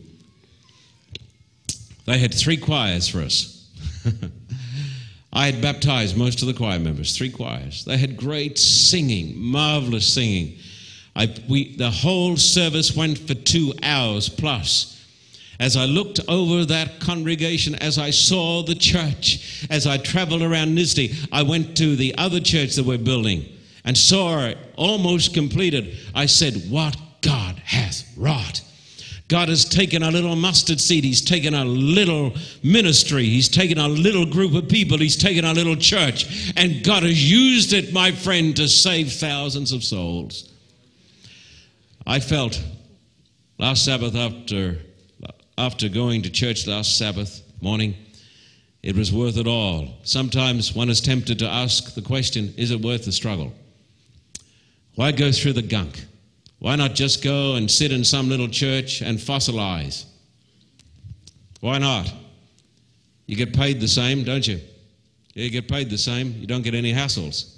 They 2.07 2.17
had 2.17 2.33
three 2.33 2.57
choirs 2.57 3.07
for 3.09 3.19
us. 3.19 3.69
I 5.33 5.51
had 5.51 5.61
baptized 5.61 6.17
most 6.17 6.41
of 6.41 6.47
the 6.47 6.53
choir 6.53 6.79
members, 6.79 7.15
three 7.15 7.29
choirs. 7.29 7.83
They 7.83 7.97
had 7.97 8.15
great 8.15 8.57
singing, 8.57 9.37
marvelous 9.37 10.11
singing. 10.11 10.57
I, 11.15 11.35
we, 11.49 11.75
the 11.75 11.91
whole 11.91 12.37
service 12.37 12.95
went 12.95 13.19
for 13.19 13.33
two 13.33 13.73
hours 13.83 14.29
plus. 14.29 14.93
As 15.59 15.75
I 15.75 15.85
looked 15.85 16.21
over 16.29 16.63
that 16.65 17.01
congregation, 17.01 17.75
as 17.75 17.97
I 17.97 18.11
saw 18.11 18.63
the 18.63 18.75
church, 18.75 19.67
as 19.69 19.85
I 19.85 19.97
traveled 19.97 20.43
around 20.43 20.77
Nizhny, 20.77 21.27
I 21.31 21.43
went 21.43 21.75
to 21.77 21.95
the 21.95 22.15
other 22.17 22.39
church 22.39 22.75
that 22.75 22.85
we're 22.85 22.97
building 22.97 23.45
and 23.83 23.97
saw 23.97 24.45
it 24.45 24.57
almost 24.75 25.33
completed, 25.33 25.97
I 26.15 26.27
said, 26.27 26.69
What 26.69 26.95
God 27.21 27.57
hath 27.65 28.07
wrought. 28.15 28.61
God 29.27 29.49
has 29.49 29.65
taken 29.65 30.03
a 30.03 30.11
little 30.11 30.35
mustard 30.35 30.79
seed. 30.79 31.03
He's 31.03 31.21
taken 31.21 31.53
a 31.53 31.65
little 31.65 32.33
ministry. 32.63 33.25
He's 33.25 33.49
taken 33.49 33.77
a 33.77 33.87
little 33.87 34.25
group 34.25 34.53
of 34.53 34.69
people. 34.69 34.97
He's 34.97 35.17
taken 35.17 35.43
a 35.43 35.53
little 35.53 35.75
church. 35.75 36.53
And 36.55 36.83
God 36.83 37.03
has 37.03 37.29
used 37.29 37.73
it, 37.73 37.91
my 37.91 38.11
friend, 38.11 38.55
to 38.55 38.69
save 38.69 39.11
thousands 39.11 39.73
of 39.73 39.83
souls. 39.83 40.53
I 42.05 42.21
felt 42.21 42.63
last 43.57 43.83
Sabbath 43.83 44.15
after, 44.15 44.77
after 45.57 45.89
going 45.89 46.21
to 46.21 46.29
church 46.29 46.65
last 46.65 46.97
Sabbath 46.97 47.41
morning, 47.61 47.95
it 48.81 48.95
was 48.95 49.11
worth 49.11 49.37
it 49.37 49.47
all. 49.47 49.89
Sometimes 50.03 50.73
one 50.73 50.89
is 50.89 51.01
tempted 51.01 51.39
to 51.39 51.47
ask 51.47 51.95
the 51.95 52.01
question 52.01 52.53
is 52.55 52.71
it 52.71 52.79
worth 52.79 53.03
the 53.03 53.11
struggle? 53.11 53.51
Why 54.95 55.11
go 55.11 55.33
through 55.33 55.53
the 55.53 55.61
gunk? 55.61 56.05
Why 56.59 56.75
not 56.75 56.95
just 56.95 57.23
go 57.23 57.55
and 57.55 57.69
sit 57.69 57.91
in 57.91 58.03
some 58.03 58.29
little 58.29 58.47
church 58.47 59.01
and 59.01 59.17
fossilize? 59.17 60.05
Why 61.59 61.77
not? 61.77 62.11
You 63.25 63.35
get 63.35 63.53
paid 63.53 63.79
the 63.79 63.87
same, 63.87 64.23
don't 64.23 64.47
you? 64.47 64.59
You 65.33 65.49
get 65.51 65.67
paid 65.67 65.89
the 65.89 65.97
same, 65.97 66.33
you 66.39 66.47
don't 66.47 66.63
get 66.63 66.73
any 66.73 66.93
hassles. 66.93 67.57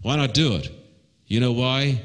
Why 0.00 0.16
not 0.16 0.32
do 0.32 0.54
it? 0.54 0.70
You 1.26 1.40
know 1.40 1.52
why? 1.52 2.00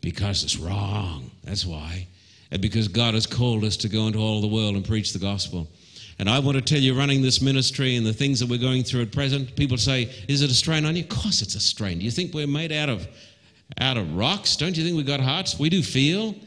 Because 0.00 0.44
it's 0.44 0.56
wrong. 0.56 1.30
That's 1.44 1.66
why. 1.66 2.06
And 2.50 2.60
because 2.60 2.88
God 2.88 3.14
has 3.14 3.26
called 3.26 3.64
us 3.64 3.76
to 3.78 3.88
go 3.88 4.06
into 4.06 4.18
all 4.18 4.40
the 4.40 4.46
world 4.46 4.76
and 4.76 4.84
preach 4.84 5.12
the 5.12 5.18
gospel. 5.18 5.68
And 6.18 6.28
I 6.28 6.38
want 6.38 6.56
to 6.56 6.62
tell 6.62 6.80
you, 6.80 6.96
running 6.96 7.22
this 7.22 7.40
ministry 7.40 7.96
and 7.96 8.06
the 8.06 8.12
things 8.12 8.38
that 8.40 8.48
we're 8.48 8.58
going 8.58 8.84
through 8.84 9.02
at 9.02 9.12
present, 9.12 9.56
people 9.56 9.76
say, 9.76 10.02
Is 10.28 10.42
it 10.42 10.50
a 10.50 10.54
strain 10.54 10.84
on 10.84 10.94
you? 10.94 11.02
Of 11.02 11.08
course 11.08 11.42
it's 11.42 11.54
a 11.54 11.60
strain. 11.60 11.98
Do 11.98 12.04
you 12.04 12.10
think 12.10 12.34
we're 12.34 12.46
made 12.46 12.70
out 12.70 12.88
of 12.88 13.08
out 13.78 13.96
of 13.96 14.14
rocks? 14.16 14.56
Don't 14.56 14.76
you 14.76 14.84
think 14.84 14.96
we've 14.96 15.06
got 15.06 15.20
hearts? 15.20 15.58
We 15.58 15.68
do 15.68 15.82
feel. 15.82 16.32
Do 16.32 16.38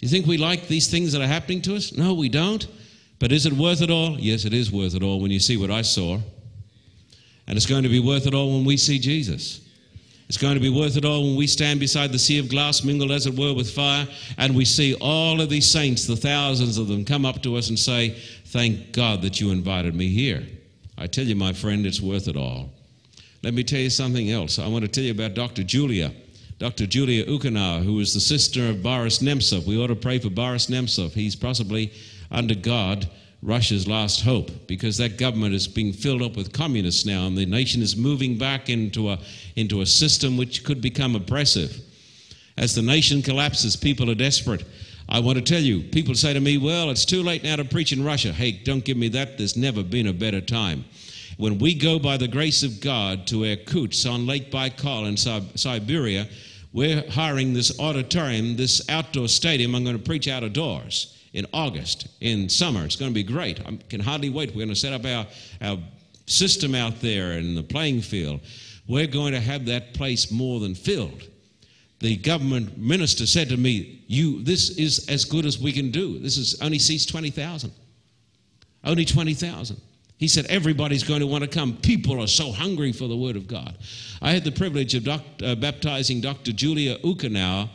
you 0.00 0.08
think 0.08 0.26
we 0.26 0.36
like 0.36 0.68
these 0.68 0.88
things 0.88 1.12
that 1.12 1.22
are 1.22 1.26
happening 1.26 1.62
to 1.62 1.76
us? 1.76 1.92
No, 1.92 2.14
we 2.14 2.28
don't. 2.28 2.66
But 3.18 3.32
is 3.32 3.46
it 3.46 3.52
worth 3.52 3.80
it 3.80 3.90
all? 3.90 4.18
Yes, 4.20 4.44
it 4.44 4.52
is 4.52 4.70
worth 4.70 4.94
it 4.94 5.02
all 5.02 5.20
when 5.20 5.30
you 5.30 5.40
see 5.40 5.56
what 5.56 5.70
I 5.70 5.82
saw. 5.82 6.20
And 7.46 7.56
it's 7.56 7.66
going 7.66 7.84
to 7.84 7.88
be 7.88 8.00
worth 8.00 8.26
it 8.26 8.34
all 8.34 8.54
when 8.54 8.64
we 8.64 8.76
see 8.76 8.98
Jesus. 8.98 9.66
It's 10.28 10.38
going 10.38 10.54
to 10.54 10.60
be 10.60 10.68
worth 10.68 10.96
it 10.96 11.04
all 11.04 11.22
when 11.22 11.36
we 11.36 11.46
stand 11.46 11.78
beside 11.78 12.10
the 12.10 12.18
sea 12.18 12.38
of 12.40 12.48
glass, 12.48 12.82
mingled 12.82 13.12
as 13.12 13.26
it 13.26 13.38
were 13.38 13.54
with 13.54 13.70
fire, 13.70 14.08
and 14.38 14.56
we 14.56 14.64
see 14.64 14.94
all 15.00 15.40
of 15.40 15.48
these 15.48 15.70
saints, 15.70 16.06
the 16.06 16.16
thousands 16.16 16.78
of 16.78 16.88
them, 16.88 17.04
come 17.04 17.24
up 17.24 17.42
to 17.44 17.56
us 17.56 17.68
and 17.68 17.78
say, 17.78 18.10
Thank 18.46 18.92
God 18.92 19.22
that 19.22 19.40
you 19.40 19.50
invited 19.50 19.94
me 19.94 20.08
here. 20.08 20.42
I 20.98 21.06
tell 21.06 21.24
you, 21.24 21.36
my 21.36 21.52
friend, 21.52 21.86
it's 21.86 22.00
worth 22.00 22.26
it 22.26 22.36
all. 22.36 22.70
Let 23.42 23.54
me 23.54 23.62
tell 23.62 23.78
you 23.78 23.90
something 23.90 24.30
else. 24.30 24.58
I 24.58 24.66
want 24.66 24.84
to 24.84 24.88
tell 24.88 25.04
you 25.04 25.12
about 25.12 25.34
Dr. 25.34 25.62
Julia. 25.62 26.12
Dr. 26.58 26.86
Julia 26.86 27.26
Ukanow, 27.26 27.84
who 27.84 28.00
is 28.00 28.14
the 28.14 28.20
sister 28.20 28.68
of 28.68 28.82
Boris 28.82 29.18
Nemtsov. 29.18 29.66
We 29.66 29.78
ought 29.78 29.88
to 29.88 29.94
pray 29.94 30.18
for 30.18 30.30
Boris 30.30 30.68
Nemtsov. 30.68 31.12
He's 31.12 31.36
possibly, 31.36 31.92
under 32.30 32.54
God, 32.54 33.08
Russia's 33.42 33.86
last 33.86 34.22
hope 34.22 34.50
because 34.66 34.96
that 34.96 35.18
government 35.18 35.54
is 35.54 35.68
being 35.68 35.92
filled 35.92 36.22
up 36.22 36.34
with 36.34 36.54
communists 36.54 37.04
now, 37.04 37.26
and 37.26 37.36
the 37.36 37.44
nation 37.44 37.82
is 37.82 37.94
moving 37.94 38.38
back 38.38 38.70
into 38.70 39.10
a, 39.10 39.18
into 39.56 39.82
a 39.82 39.86
system 39.86 40.38
which 40.38 40.64
could 40.64 40.80
become 40.80 41.14
oppressive. 41.14 41.78
As 42.56 42.74
the 42.74 42.80
nation 42.80 43.20
collapses, 43.20 43.76
people 43.76 44.10
are 44.10 44.14
desperate. 44.14 44.64
I 45.10 45.20
want 45.20 45.36
to 45.36 45.44
tell 45.44 45.60
you, 45.60 45.82
people 45.82 46.14
say 46.14 46.32
to 46.32 46.40
me, 46.40 46.56
Well, 46.56 46.88
it's 46.88 47.04
too 47.04 47.22
late 47.22 47.44
now 47.44 47.56
to 47.56 47.64
preach 47.66 47.92
in 47.92 48.02
Russia. 48.02 48.32
Hey, 48.32 48.52
don't 48.52 48.84
give 48.84 48.96
me 48.96 49.08
that. 49.08 49.36
There's 49.36 49.58
never 49.58 49.82
been 49.82 50.06
a 50.06 50.12
better 50.14 50.40
time. 50.40 50.86
When 51.36 51.58
we 51.58 51.74
go 51.74 51.98
by 51.98 52.16
the 52.16 52.28
grace 52.28 52.62
of 52.62 52.80
God 52.80 53.26
to 53.26 53.44
Irkutsk 53.44 54.10
on 54.10 54.26
Lake 54.26 54.50
Baikal 54.50 55.06
in 55.06 55.18
Siberia, 55.56 56.26
we're 56.76 57.10
hiring 57.10 57.54
this 57.54 57.80
auditorium, 57.80 58.54
this 58.54 58.86
outdoor 58.90 59.28
stadium. 59.28 59.74
I'm 59.74 59.82
going 59.82 59.96
to 59.96 60.02
preach 60.02 60.28
out 60.28 60.42
of 60.42 60.52
doors 60.52 61.16
in 61.32 61.46
August, 61.54 62.08
in 62.20 62.50
summer. 62.50 62.84
It's 62.84 62.96
going 62.96 63.10
to 63.10 63.14
be 63.14 63.22
great. 63.22 63.66
I 63.66 63.78
can 63.88 63.98
hardly 63.98 64.28
wait. 64.28 64.50
We're 64.50 64.66
going 64.66 64.68
to 64.68 64.76
set 64.76 64.92
up 64.92 65.06
our, 65.06 65.26
our 65.66 65.78
system 66.26 66.74
out 66.74 67.00
there 67.00 67.32
in 67.32 67.54
the 67.54 67.62
playing 67.62 68.02
field. 68.02 68.40
We're 68.86 69.06
going 69.06 69.32
to 69.32 69.40
have 69.40 69.64
that 69.66 69.94
place 69.94 70.30
more 70.30 70.60
than 70.60 70.74
filled. 70.74 71.22
The 72.00 72.18
government 72.18 72.76
minister 72.76 73.26
said 73.26 73.48
to 73.48 73.56
me, 73.56 74.04
"You, 74.06 74.44
this 74.44 74.76
is 74.76 75.08
as 75.08 75.24
good 75.24 75.46
as 75.46 75.58
we 75.58 75.72
can 75.72 75.90
do. 75.90 76.18
This 76.18 76.36
is 76.36 76.60
only 76.60 76.78
seats 76.78 77.06
twenty 77.06 77.30
thousand. 77.30 77.72
Only 78.84 79.06
twenty 79.06 79.32
thousand. 79.32 79.80
He 80.18 80.28
said, 80.28 80.46
Everybody's 80.46 81.04
going 81.04 81.20
to 81.20 81.26
want 81.26 81.44
to 81.44 81.48
come. 81.48 81.76
People 81.76 82.22
are 82.22 82.26
so 82.26 82.52
hungry 82.52 82.92
for 82.92 83.08
the 83.08 83.16
Word 83.16 83.36
of 83.36 83.46
God. 83.46 83.76
I 84.22 84.32
had 84.32 84.44
the 84.44 84.52
privilege 84.52 84.94
of 84.94 85.06
uh, 85.08 85.54
baptizing 85.56 86.20
Dr. 86.20 86.52
Julia 86.52 86.98
Ukanow 86.98 87.68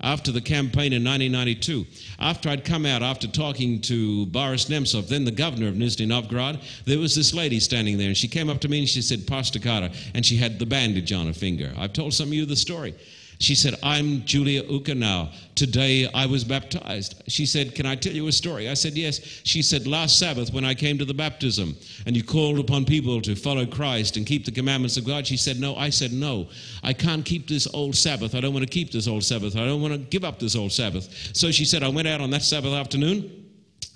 after 0.00 0.30
the 0.30 0.42
campaign 0.42 0.92
in 0.92 1.02
1992. 1.02 1.86
After 2.18 2.50
I'd 2.50 2.64
come 2.64 2.84
out, 2.84 3.02
after 3.02 3.26
talking 3.26 3.80
to 3.82 4.26
Boris 4.26 4.66
Nemtsov, 4.66 5.08
then 5.08 5.24
the 5.24 5.30
governor 5.30 5.68
of 5.68 5.74
Nizhny 5.74 6.06
Novgorod, 6.06 6.60
there 6.84 6.98
was 6.98 7.14
this 7.14 7.32
lady 7.32 7.60
standing 7.60 7.96
there, 7.96 8.08
and 8.08 8.16
she 8.16 8.28
came 8.28 8.50
up 8.50 8.60
to 8.60 8.68
me 8.68 8.80
and 8.80 8.88
she 8.88 9.00
said, 9.00 9.26
Pastor 9.26 9.58
Carter, 9.58 9.90
and 10.14 10.24
she 10.24 10.36
had 10.36 10.58
the 10.58 10.66
bandage 10.66 11.12
on 11.12 11.26
her 11.26 11.32
finger. 11.32 11.72
I've 11.78 11.94
told 11.94 12.12
some 12.12 12.28
of 12.28 12.34
you 12.34 12.44
the 12.44 12.56
story. 12.56 12.94
She 13.38 13.54
said, 13.54 13.74
I'm 13.82 14.24
Julia 14.24 14.62
Ukanow. 14.64 15.30
Today 15.54 16.08
I 16.14 16.26
was 16.26 16.42
baptized. 16.42 17.22
She 17.28 17.44
said, 17.44 17.74
Can 17.74 17.84
I 17.84 17.94
tell 17.94 18.12
you 18.12 18.28
a 18.28 18.32
story? 18.32 18.68
I 18.68 18.74
said, 18.74 18.94
Yes. 18.94 19.20
She 19.44 19.62
said, 19.62 19.86
Last 19.86 20.18
Sabbath 20.18 20.52
when 20.52 20.64
I 20.64 20.74
came 20.74 20.96
to 20.98 21.04
the 21.04 21.14
baptism 21.14 21.76
and 22.06 22.16
you 22.16 22.24
called 22.24 22.58
upon 22.58 22.84
people 22.84 23.20
to 23.22 23.34
follow 23.34 23.66
Christ 23.66 24.16
and 24.16 24.26
keep 24.26 24.44
the 24.44 24.52
commandments 24.52 24.96
of 24.96 25.04
God, 25.04 25.26
she 25.26 25.36
said, 25.36 25.60
No. 25.60 25.76
I 25.76 25.90
said, 25.90 26.12
No. 26.12 26.48
I 26.82 26.92
can't 26.92 27.24
keep 27.24 27.46
this 27.46 27.66
old 27.74 27.94
Sabbath. 27.94 28.34
I 28.34 28.40
don't 28.40 28.54
want 28.54 28.64
to 28.64 28.72
keep 28.72 28.90
this 28.90 29.06
old 29.06 29.24
Sabbath. 29.24 29.56
I 29.56 29.66
don't 29.66 29.82
want 29.82 29.92
to 29.92 29.98
give 29.98 30.24
up 30.24 30.38
this 30.38 30.56
old 30.56 30.72
Sabbath. 30.72 31.30
So 31.34 31.50
she 31.50 31.64
said, 31.64 31.82
I 31.82 31.88
went 31.88 32.08
out 32.08 32.20
on 32.20 32.30
that 32.30 32.42
Sabbath 32.42 32.72
afternoon 32.72 33.44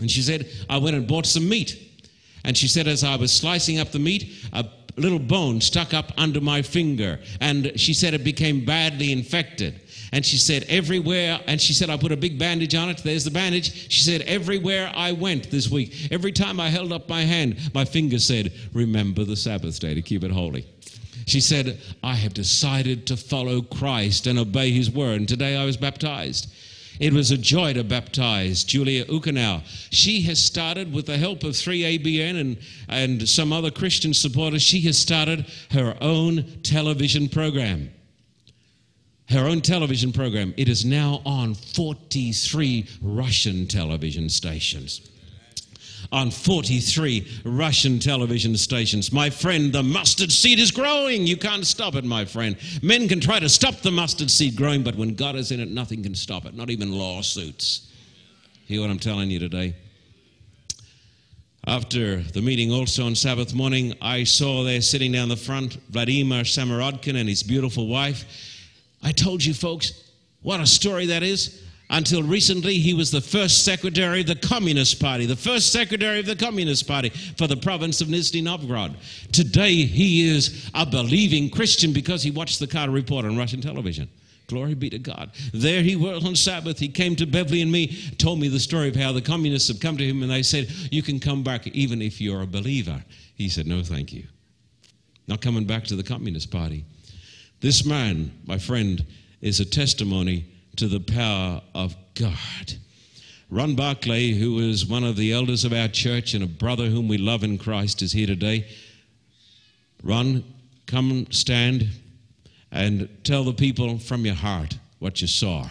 and 0.00 0.10
she 0.10 0.22
said, 0.22 0.48
I 0.68 0.78
went 0.78 0.96
and 0.96 1.06
bought 1.06 1.26
some 1.26 1.48
meat. 1.48 1.89
And 2.44 2.56
she 2.56 2.68
said, 2.68 2.86
as 2.86 3.04
I 3.04 3.16
was 3.16 3.32
slicing 3.32 3.78
up 3.78 3.92
the 3.92 3.98
meat, 3.98 4.46
a 4.52 4.66
little 4.96 5.18
bone 5.18 5.60
stuck 5.60 5.94
up 5.94 6.12
under 6.16 6.40
my 6.40 6.62
finger. 6.62 7.18
And 7.40 7.72
she 7.78 7.94
said 7.94 8.14
it 8.14 8.24
became 8.24 8.64
badly 8.64 9.12
infected. 9.12 9.80
And 10.12 10.26
she 10.26 10.38
said, 10.38 10.64
everywhere, 10.68 11.40
and 11.46 11.60
she 11.60 11.72
said, 11.72 11.88
I 11.88 11.96
put 11.96 12.10
a 12.10 12.16
big 12.16 12.38
bandage 12.38 12.74
on 12.74 12.88
it. 12.88 12.98
There's 12.98 13.24
the 13.24 13.30
bandage. 13.30 13.90
She 13.92 14.02
said, 14.02 14.22
everywhere 14.22 14.90
I 14.94 15.12
went 15.12 15.50
this 15.50 15.70
week, 15.70 16.08
every 16.10 16.32
time 16.32 16.58
I 16.58 16.68
held 16.68 16.92
up 16.92 17.08
my 17.08 17.22
hand, 17.22 17.56
my 17.74 17.84
finger 17.84 18.18
said, 18.18 18.52
Remember 18.74 19.24
the 19.24 19.36
Sabbath 19.36 19.78
day 19.78 19.94
to 19.94 20.02
keep 20.02 20.24
it 20.24 20.32
holy. 20.32 20.66
She 21.26 21.40
said, 21.40 21.78
I 22.02 22.14
have 22.14 22.34
decided 22.34 23.06
to 23.06 23.16
follow 23.16 23.62
Christ 23.62 24.26
and 24.26 24.36
obey 24.36 24.72
his 24.72 24.90
word. 24.90 25.20
And 25.20 25.28
today 25.28 25.56
I 25.56 25.64
was 25.64 25.76
baptized. 25.76 26.52
It 27.00 27.14
was 27.14 27.30
a 27.30 27.38
joy 27.38 27.72
to 27.72 27.82
baptize 27.82 28.62
Julia 28.62 29.06
Ukanow. 29.06 29.62
She 29.90 30.20
has 30.22 30.38
started, 30.38 30.92
with 30.92 31.06
the 31.06 31.16
help 31.16 31.42
of 31.44 31.52
3ABN 31.52 32.38
and, 32.38 32.58
and 32.88 33.26
some 33.26 33.52
other 33.52 33.70
Christian 33.70 34.12
supporters, 34.12 34.62
she 34.62 34.80
has 34.82 34.98
started 34.98 35.46
her 35.70 35.96
own 36.02 36.44
television 36.62 37.28
program. 37.28 37.90
Her 39.30 39.46
own 39.46 39.62
television 39.62 40.12
program. 40.12 40.52
It 40.58 40.68
is 40.68 40.84
now 40.84 41.22
on 41.24 41.54
43 41.54 42.86
Russian 43.00 43.66
television 43.66 44.28
stations 44.28 45.09
on 46.12 46.30
43 46.30 47.42
Russian 47.44 47.98
television 47.98 48.56
stations. 48.56 49.12
My 49.12 49.30
friend, 49.30 49.72
the 49.72 49.82
mustard 49.82 50.32
seed 50.32 50.58
is 50.58 50.70
growing. 50.70 51.26
You 51.26 51.36
can't 51.36 51.66
stop 51.66 51.94
it, 51.94 52.04
my 52.04 52.24
friend. 52.24 52.56
Men 52.82 53.08
can 53.08 53.20
try 53.20 53.38
to 53.38 53.48
stop 53.48 53.76
the 53.76 53.90
mustard 53.90 54.30
seed 54.30 54.56
growing, 54.56 54.82
but 54.82 54.96
when 54.96 55.14
God 55.14 55.36
is 55.36 55.52
in 55.52 55.60
it, 55.60 55.68
nothing 55.70 56.02
can 56.02 56.14
stop 56.14 56.46
it, 56.46 56.54
not 56.54 56.70
even 56.70 56.92
lawsuits. 56.92 57.92
Hear 58.66 58.80
what 58.80 58.90
I'm 58.90 58.98
telling 58.98 59.30
you 59.30 59.38
today? 59.38 59.74
After 61.66 62.22
the 62.22 62.40
meeting, 62.40 62.72
also 62.72 63.04
on 63.04 63.14
Sabbath 63.14 63.54
morning, 63.54 63.94
I 64.00 64.24
saw 64.24 64.64
there 64.64 64.80
sitting 64.80 65.12
down 65.12 65.28
the 65.28 65.36
front 65.36 65.74
Vladimir 65.90 66.42
Samorodkin 66.42 67.16
and 67.16 67.28
his 67.28 67.42
beautiful 67.42 67.86
wife. 67.86 68.24
I 69.02 69.12
told 69.12 69.44
you 69.44 69.54
folks 69.54 70.10
what 70.42 70.60
a 70.60 70.66
story 70.66 71.06
that 71.06 71.22
is. 71.22 71.62
Until 71.92 72.22
recently, 72.22 72.78
he 72.78 72.94
was 72.94 73.10
the 73.10 73.20
first 73.20 73.64
secretary 73.64 74.20
of 74.20 74.28
the 74.28 74.36
Communist 74.36 75.00
Party, 75.00 75.26
the 75.26 75.34
first 75.34 75.72
secretary 75.72 76.20
of 76.20 76.26
the 76.26 76.36
Communist 76.36 76.86
Party 76.86 77.08
for 77.36 77.48
the 77.48 77.56
province 77.56 78.00
of 78.00 78.06
Nizhny 78.06 78.44
Novgorod. 78.44 78.94
Today, 79.32 79.74
he 79.74 80.28
is 80.28 80.70
a 80.72 80.86
believing 80.86 81.50
Christian 81.50 81.92
because 81.92 82.22
he 82.22 82.30
watched 82.30 82.60
the 82.60 82.68
Carter 82.68 82.92
Report 82.92 83.24
on 83.24 83.36
Russian 83.36 83.60
television. 83.60 84.08
Glory 84.46 84.74
be 84.74 84.88
to 84.90 85.00
God. 85.00 85.32
There 85.52 85.82
he 85.82 85.96
was 85.96 86.24
on 86.24 86.36
Sabbath. 86.36 86.78
He 86.78 86.88
came 86.88 87.16
to 87.16 87.26
Beverly 87.26 87.60
and 87.60 87.72
me, 87.72 87.88
told 88.18 88.38
me 88.38 88.46
the 88.46 88.60
story 88.60 88.88
of 88.88 88.94
how 88.94 89.10
the 89.12 89.20
communists 89.20 89.68
have 89.68 89.80
come 89.80 89.96
to 89.96 90.04
him 90.04 90.22
and 90.22 90.30
they 90.30 90.44
said, 90.44 90.70
You 90.92 91.02
can 91.02 91.18
come 91.18 91.42
back 91.42 91.66
even 91.68 92.00
if 92.00 92.20
you're 92.20 92.42
a 92.42 92.46
believer. 92.46 93.04
He 93.34 93.48
said, 93.48 93.66
No, 93.66 93.82
thank 93.82 94.12
you. 94.12 94.24
Not 95.26 95.40
coming 95.40 95.64
back 95.64 95.84
to 95.84 95.96
the 95.96 96.02
Communist 96.04 96.52
Party. 96.52 96.84
This 97.60 97.84
man, 97.84 98.32
my 98.46 98.58
friend, 98.58 99.04
is 99.40 99.58
a 99.58 99.64
testimony 99.64 100.46
to 100.80 100.88
the 100.88 100.98
power 100.98 101.60
of 101.74 101.94
God. 102.14 102.72
Ron 103.50 103.74
Barclay, 103.74 104.30
who 104.30 104.60
is 104.60 104.86
one 104.86 105.04
of 105.04 105.14
the 105.14 105.30
elders 105.30 105.66
of 105.66 105.74
our 105.74 105.88
church 105.88 106.32
and 106.32 106.42
a 106.42 106.46
brother 106.46 106.86
whom 106.86 107.06
we 107.06 107.18
love 107.18 107.44
in 107.44 107.58
Christ, 107.58 108.00
is 108.00 108.12
here 108.12 108.26
today. 108.26 108.66
Ron, 110.02 110.42
come 110.86 111.30
stand 111.30 111.86
and 112.72 113.10
tell 113.24 113.44
the 113.44 113.52
people 113.52 113.98
from 113.98 114.24
your 114.24 114.34
heart 114.34 114.78
what 115.00 115.20
you 115.20 115.26
saw. 115.26 115.68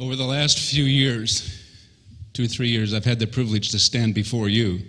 Over 0.00 0.16
the 0.16 0.24
last 0.24 0.58
few 0.58 0.82
years, 0.82 1.62
two 2.32 2.46
or 2.46 2.48
three 2.48 2.68
years, 2.68 2.94
I've 2.94 3.04
had 3.04 3.20
the 3.20 3.28
privilege 3.28 3.68
to 3.68 3.78
stand 3.78 4.16
before 4.16 4.48
you 4.48 4.80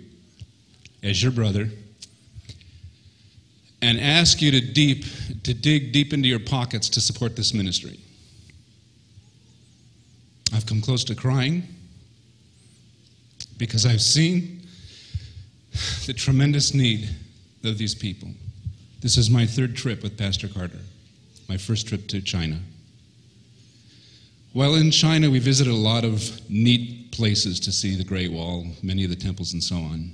as 1.04 1.22
your 1.22 1.30
brother 1.30 1.68
and 3.82 4.00
ask 4.00 4.42
you 4.42 4.50
to 4.50 4.60
deep 4.60 5.04
to 5.42 5.54
dig 5.54 5.92
deep 5.92 6.12
into 6.12 6.28
your 6.28 6.38
pockets 6.38 6.88
to 6.90 7.00
support 7.00 7.36
this 7.36 7.54
ministry. 7.54 7.98
I've 10.52 10.66
come 10.66 10.80
close 10.80 11.04
to 11.04 11.14
crying 11.14 11.62
because 13.56 13.86
I've 13.86 14.02
seen 14.02 14.62
the 16.06 16.12
tremendous 16.12 16.74
need 16.74 17.08
of 17.64 17.78
these 17.78 17.94
people. 17.94 18.28
This 19.00 19.16
is 19.16 19.30
my 19.30 19.46
third 19.46 19.76
trip 19.76 20.02
with 20.02 20.18
Pastor 20.18 20.48
Carter, 20.48 20.80
my 21.48 21.56
first 21.56 21.86
trip 21.86 22.06
to 22.08 22.20
China. 22.20 22.58
While 24.52 24.74
in 24.74 24.90
China, 24.90 25.30
we 25.30 25.38
visited 25.38 25.72
a 25.72 25.76
lot 25.76 26.04
of 26.04 26.50
neat 26.50 27.12
places 27.12 27.60
to 27.60 27.72
see 27.72 27.94
the 27.94 28.04
Great 28.04 28.32
Wall, 28.32 28.66
many 28.82 29.04
of 29.04 29.10
the 29.10 29.16
temples, 29.16 29.52
and 29.52 29.62
so 29.62 29.76
on. 29.76 30.10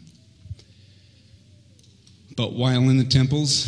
But 2.36 2.52
while 2.52 2.90
in 2.90 2.98
the 2.98 3.04
temples, 3.04 3.64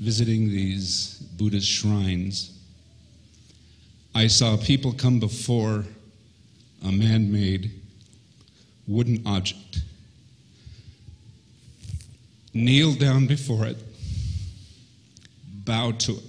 visiting 0.00 0.48
these 0.48 1.14
Buddhist 1.36 1.68
shrines, 1.68 2.58
I 4.14 4.26
saw 4.26 4.56
people 4.56 4.92
come 4.92 5.20
before 5.20 5.84
a 6.84 6.90
man 6.90 7.32
made 7.32 7.70
wooden 8.88 9.22
object, 9.26 9.82
kneel 12.52 12.94
down 12.94 13.28
before 13.28 13.64
it, 13.66 13.76
bow 15.64 15.92
to 15.92 16.12
it. 16.12 16.24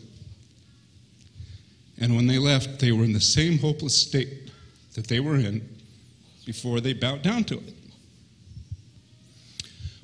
And 2.00 2.16
when 2.16 2.28
they 2.28 2.38
left, 2.38 2.80
they 2.80 2.92
were 2.92 3.04
in 3.04 3.14
the 3.14 3.20
same 3.22 3.58
hopeless 3.58 4.00
state 4.00 4.52
that 4.94 5.08
they 5.08 5.20
were 5.20 5.36
in 5.36 5.68
before 6.46 6.80
they 6.80 6.94
bowed 6.94 7.24
down 7.24 7.44
to 7.46 7.58
it. 7.58 7.74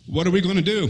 What 0.08 0.26
are 0.26 0.32
we 0.32 0.42
going 0.42 0.56
to 0.56 0.62
do? 0.62 0.90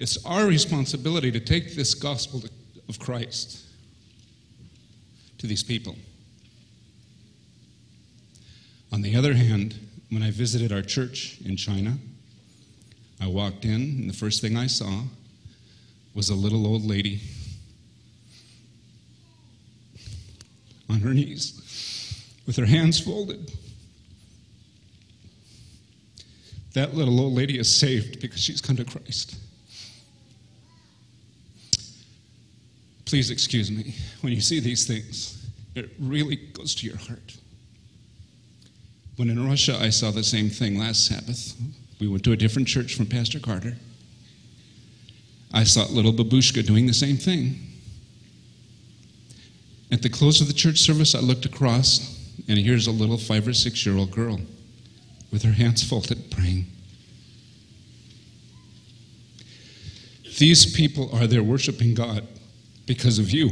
It's 0.00 0.24
our 0.24 0.46
responsibility 0.46 1.30
to 1.30 1.40
take 1.40 1.76
this 1.76 1.92
gospel 1.92 2.42
of 2.88 2.98
Christ 2.98 3.66
to 5.36 5.46
these 5.46 5.62
people. 5.62 5.94
On 8.90 9.02
the 9.02 9.14
other 9.14 9.34
hand, 9.34 9.78
when 10.08 10.22
I 10.22 10.30
visited 10.30 10.72
our 10.72 10.80
church 10.80 11.36
in 11.44 11.54
China, 11.54 11.98
I 13.20 13.26
walked 13.26 13.66
in, 13.66 13.82
and 13.82 14.08
the 14.08 14.14
first 14.14 14.40
thing 14.40 14.56
I 14.56 14.68
saw 14.68 15.02
was 16.14 16.30
a 16.30 16.34
little 16.34 16.66
old 16.66 16.82
lady 16.82 17.20
on 20.88 21.00
her 21.00 21.12
knees 21.12 22.26
with 22.46 22.56
her 22.56 22.64
hands 22.64 22.98
folded. 22.98 23.52
That 26.72 26.94
little 26.94 27.20
old 27.20 27.34
lady 27.34 27.58
is 27.58 27.70
saved 27.70 28.18
because 28.22 28.40
she's 28.40 28.62
come 28.62 28.76
to 28.76 28.84
Christ. 28.84 29.36
Please 33.10 33.32
excuse 33.32 33.72
me. 33.72 33.92
When 34.20 34.32
you 34.32 34.40
see 34.40 34.60
these 34.60 34.86
things, 34.86 35.44
it 35.74 35.90
really 35.98 36.36
goes 36.36 36.76
to 36.76 36.86
your 36.86 36.96
heart. 36.96 37.36
When 39.16 39.28
in 39.28 39.48
Russia, 39.48 39.76
I 39.80 39.90
saw 39.90 40.12
the 40.12 40.22
same 40.22 40.48
thing 40.48 40.78
last 40.78 41.08
Sabbath. 41.08 41.60
We 42.00 42.06
went 42.06 42.22
to 42.22 42.30
a 42.30 42.36
different 42.36 42.68
church 42.68 42.94
from 42.94 43.06
Pastor 43.06 43.40
Carter. 43.40 43.76
I 45.52 45.64
saw 45.64 45.86
little 45.86 46.12
babushka 46.12 46.64
doing 46.64 46.86
the 46.86 46.94
same 46.94 47.16
thing. 47.16 47.58
At 49.90 50.02
the 50.02 50.08
close 50.08 50.40
of 50.40 50.46
the 50.46 50.52
church 50.52 50.78
service, 50.78 51.16
I 51.16 51.18
looked 51.18 51.44
across, 51.44 52.16
and 52.46 52.60
here's 52.60 52.86
a 52.86 52.92
little 52.92 53.18
five 53.18 53.48
or 53.48 53.54
six 53.54 53.84
year 53.84 53.96
old 53.96 54.12
girl 54.12 54.38
with 55.32 55.42
her 55.42 55.52
hands 55.52 55.82
folded 55.82 56.30
praying. 56.30 56.66
These 60.38 60.72
people 60.76 61.10
are 61.12 61.26
there 61.26 61.42
worshiping 61.42 61.94
God 61.94 62.24
because 62.86 63.18
of 63.18 63.30
you, 63.30 63.50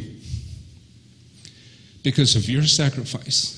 because 2.03 2.37
of 2.37 2.49
your 2.49 2.65
sacrifice. 2.65 3.55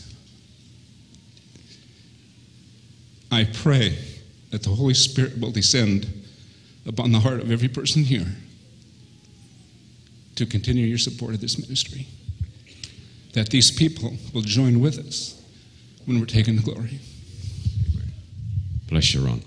I 3.31 3.45
pray 3.45 3.97
that 4.51 4.63
the 4.63 4.71
Holy 4.71 4.95
Spirit 4.95 5.39
will 5.39 5.53
descend 5.53 6.09
upon 6.87 7.13
the 7.13 7.21
heart 7.21 7.41
of 7.41 7.51
every 7.51 7.69
person 7.69 8.05
here 8.05 8.27
to 10.35 10.47
continue 10.47 10.87
your 10.87 10.99
support 10.99 11.35
of 11.35 11.41
this 11.41 11.59
ministry. 11.59 12.07
That 13.35 13.51
these 13.51 13.71
people 13.71 14.17
will 14.35 14.43
join 14.43 14.81
with 14.81 14.99
us 14.99 15.41
when 16.07 16.19
we're 16.19 16.27
taken 16.27 16.57
to 16.57 16.63
glory. 16.63 16.99
Bless 18.89 19.15
you, 19.15 19.25
Ron. 19.25 19.43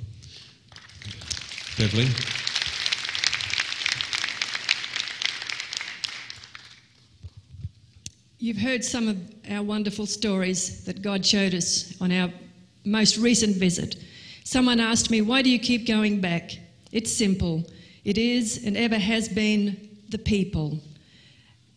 Beverly? 1.78 2.08
You've 8.44 8.58
heard 8.58 8.84
some 8.84 9.08
of 9.08 9.18
our 9.50 9.64
wonderful 9.64 10.06
stories 10.06 10.84
that 10.84 11.02
God 11.02 11.26
showed 11.26 11.54
us 11.54 11.96
on 12.02 12.12
our 12.12 12.30
most 12.84 13.16
recent 13.16 13.56
visit. 13.56 13.96
Someone 14.44 14.82
asked 14.82 15.10
me, 15.10 15.22
Why 15.22 15.42
do 15.42 15.50
you 15.50 15.58
keep 15.58 15.88
going 15.88 16.20
back? 16.20 16.52
It's 16.92 17.10
simple. 17.10 17.64
It 18.04 18.18
is 18.18 18.66
and 18.66 18.76
ever 18.76 18.98
has 18.98 19.30
been 19.30 19.98
the 20.10 20.18
people. 20.18 20.78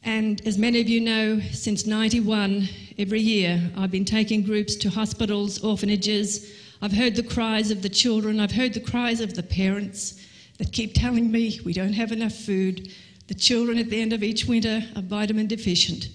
And 0.02 0.44
as 0.44 0.58
many 0.58 0.80
of 0.80 0.88
you 0.88 1.00
know, 1.00 1.38
since 1.52 1.86
91, 1.86 2.68
every 2.98 3.20
year 3.20 3.62
I've 3.76 3.92
been 3.92 4.04
taking 4.04 4.42
groups 4.42 4.74
to 4.74 4.90
hospitals, 4.90 5.62
orphanages. 5.62 6.52
I've 6.82 6.90
heard 6.90 7.14
the 7.14 7.22
cries 7.22 7.70
of 7.70 7.80
the 7.82 7.88
children, 7.88 8.40
I've 8.40 8.50
heard 8.50 8.74
the 8.74 8.80
cries 8.80 9.20
of 9.20 9.34
the 9.34 9.44
parents 9.44 10.20
that 10.58 10.72
keep 10.72 10.94
telling 10.94 11.30
me 11.30 11.60
we 11.64 11.72
don't 11.72 11.92
have 11.92 12.10
enough 12.10 12.34
food. 12.34 12.90
The 13.28 13.34
children 13.34 13.78
at 13.78 13.88
the 13.88 14.00
end 14.00 14.12
of 14.12 14.24
each 14.24 14.46
winter 14.46 14.82
are 14.96 15.02
vitamin 15.02 15.46
deficient 15.46 16.08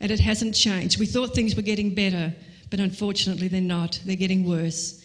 and 0.00 0.10
it 0.10 0.20
hasn't 0.20 0.54
changed. 0.54 0.98
We 0.98 1.06
thought 1.06 1.34
things 1.34 1.56
were 1.56 1.62
getting 1.62 1.94
better, 1.94 2.32
but 2.70 2.80
unfortunately 2.80 3.48
they're 3.48 3.60
not. 3.60 4.00
They're 4.04 4.16
getting 4.16 4.48
worse. 4.48 5.04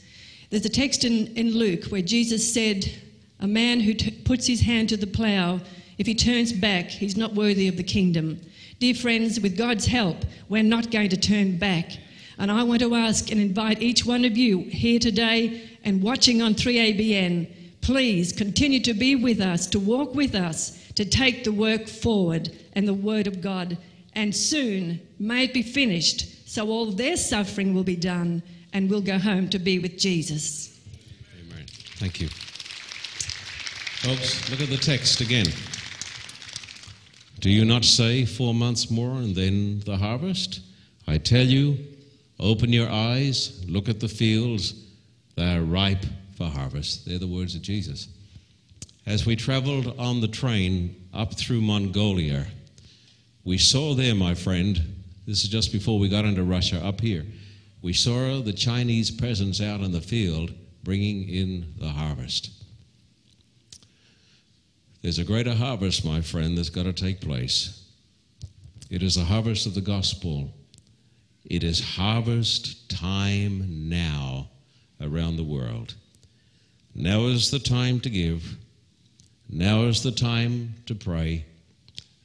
There's 0.50 0.66
a 0.66 0.70
text 0.70 1.04
in, 1.04 1.28
in 1.36 1.52
Luke 1.52 1.86
where 1.86 2.02
Jesus 2.02 2.54
said, 2.54 2.92
A 3.40 3.48
man 3.48 3.80
who 3.80 3.94
t- 3.94 4.12
puts 4.12 4.46
his 4.46 4.62
hand 4.62 4.90
to 4.90 4.98
the 4.98 5.08
plough, 5.08 5.60
if 5.98 6.08
he 6.08 6.16
turns 6.16 6.54
back, 6.54 6.90
he's 6.90 7.18
not 7.18 7.34
worthy 7.34 7.68
of 7.68 7.78
the 7.78 7.84
kingdom. 7.84 8.40
Dear 8.80 8.96
friends, 8.96 9.40
with 9.40 9.58
God's 9.58 9.86
help, 9.86 10.18
we're 10.50 10.64
not 10.64 10.92
going 10.92 11.10
to 11.10 11.18
turn 11.18 11.58
back. 11.58 11.92
And 12.38 12.52
I 12.52 12.64
want 12.64 12.82
to 12.82 12.96
ask 12.96 13.32
and 13.32 13.40
invite 13.40 13.82
each 13.82 14.06
one 14.06 14.26
of 14.26 14.38
you 14.38 14.60
here 14.60 15.00
today 15.00 15.70
and 15.84 16.02
watching 16.02 16.42
on 16.42 16.56
3ABN, 16.56 17.48
please 17.82 18.34
continue 18.34 18.80
to 18.82 18.94
be 18.94 19.16
with 19.16 19.40
us, 19.40 19.68
to 19.68 19.80
walk 19.80 20.16
with 20.16 20.36
us, 20.36 20.92
to 20.96 21.06
take 21.06 21.44
the 21.44 21.52
work 21.52 21.88
forward 21.88 22.52
and 22.74 22.88
the 22.88 22.94
Word 22.94 23.28
of 23.28 23.42
God 23.42 23.78
and 24.16 24.36
soon 24.36 25.02
may 25.20 25.46
it 25.46 25.54
be 25.54 25.62
finished, 25.62 26.50
so 26.50 26.70
all 26.70 26.92
their 26.92 27.18
suffering 27.18 27.74
will 27.74 27.84
be 27.84 27.96
done, 27.96 28.44
and 28.74 28.90
we'll 28.90 29.02
go 29.02 29.18
home 29.18 29.50
to 29.50 29.60
be 29.60 29.80
with 29.80 29.98
Jesus. 29.98 30.80
Amen. 31.40 31.66
Thank 31.98 32.22
you. 32.22 32.30
Folks, 34.02 34.50
look 34.50 34.62
at 34.62 34.70
the 34.70 34.78
text 34.78 35.22
again. 35.22 35.48
Do 37.40 37.50
you 37.50 37.66
not 37.66 37.86
say 37.86 38.26
four 38.26 38.54
months 38.54 38.90
more 38.90 39.16
and 39.16 39.36
then 39.36 39.82
the 39.82 39.98
harvest? 39.98 40.62
I 41.08 41.18
tell 41.18 41.46
you, 41.46 41.78
Open 42.40 42.74
your 42.74 42.90
eyes, 42.90 43.64
look 43.70 43.88
at 43.88 44.00
the 44.00 44.08
fields, 44.08 44.74
they 45.36 45.56
are 45.56 45.62
ripe 45.62 46.06
for 46.36 46.48
harvest. 46.48 47.06
They're 47.06 47.20
the 47.20 47.28
words 47.28 47.56
of 47.56 47.62
Jesus. 47.62 48.08
As 49.06 49.26
we 49.26 49.38
traveled 49.38 49.98
on 49.98 50.20
the 50.20 50.28
train 50.28 51.08
up 51.14 51.36
through 51.36 51.62
Mongolia, 51.62 52.48
we 53.44 53.58
saw 53.58 53.94
there, 53.94 54.16
my 54.16 54.34
friend, 54.34 55.04
this 55.26 55.44
is 55.44 55.50
just 55.50 55.72
before 55.72 56.00
we 56.00 56.10
got 56.10 56.26
into 56.26 56.44
Russia, 56.44 56.84
up 56.86 57.02
here, 57.02 57.26
we 57.82 57.94
saw 57.94 58.42
the 58.42 58.54
Chinese 58.54 59.12
peasants 59.12 59.62
out 59.62 59.82
in 59.82 59.92
the 59.92 60.02
field 60.02 60.54
bringing 60.84 61.28
in 61.28 61.74
the 61.78 61.90
harvest. 61.90 62.52
There's 65.02 65.20
a 65.20 65.26
greater 65.26 65.54
harvest, 65.54 66.06
my 66.06 66.22
friend, 66.22 66.58
that's 66.58 66.70
got 66.70 66.84
to 66.84 66.94
take 66.94 67.20
place. 67.20 67.84
It 68.90 69.04
is 69.04 69.16
the 69.16 69.26
harvest 69.26 69.66
of 69.66 69.74
the 69.74 69.82
gospel. 69.82 70.50
It 71.46 71.64
is 71.64 71.84
harvest 71.96 72.90
time 72.90 73.90
now 73.90 74.50
around 75.02 75.36
the 75.36 75.44
world. 75.44 75.96
Now 76.96 77.26
is 77.26 77.52
the 77.52 77.60
time 77.60 78.00
to 78.02 78.10
give. 78.10 78.56
Now 79.50 79.84
is 79.84 80.04
the 80.04 80.12
time 80.12 80.76
to 80.86 80.96
pray. 80.96 81.46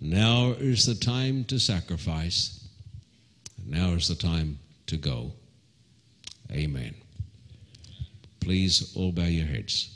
Now 0.00 0.54
is 0.58 0.86
the 0.86 0.94
time 0.94 1.44
to 1.44 1.58
sacrifice. 1.58 2.68
Now 3.66 3.90
is 3.90 4.08
the 4.08 4.14
time 4.14 4.58
to 4.86 4.96
go. 4.96 5.32
Amen. 6.52 6.94
Please 8.40 8.92
all 8.96 9.12
bow 9.12 9.24
your 9.24 9.46
heads. 9.46 9.94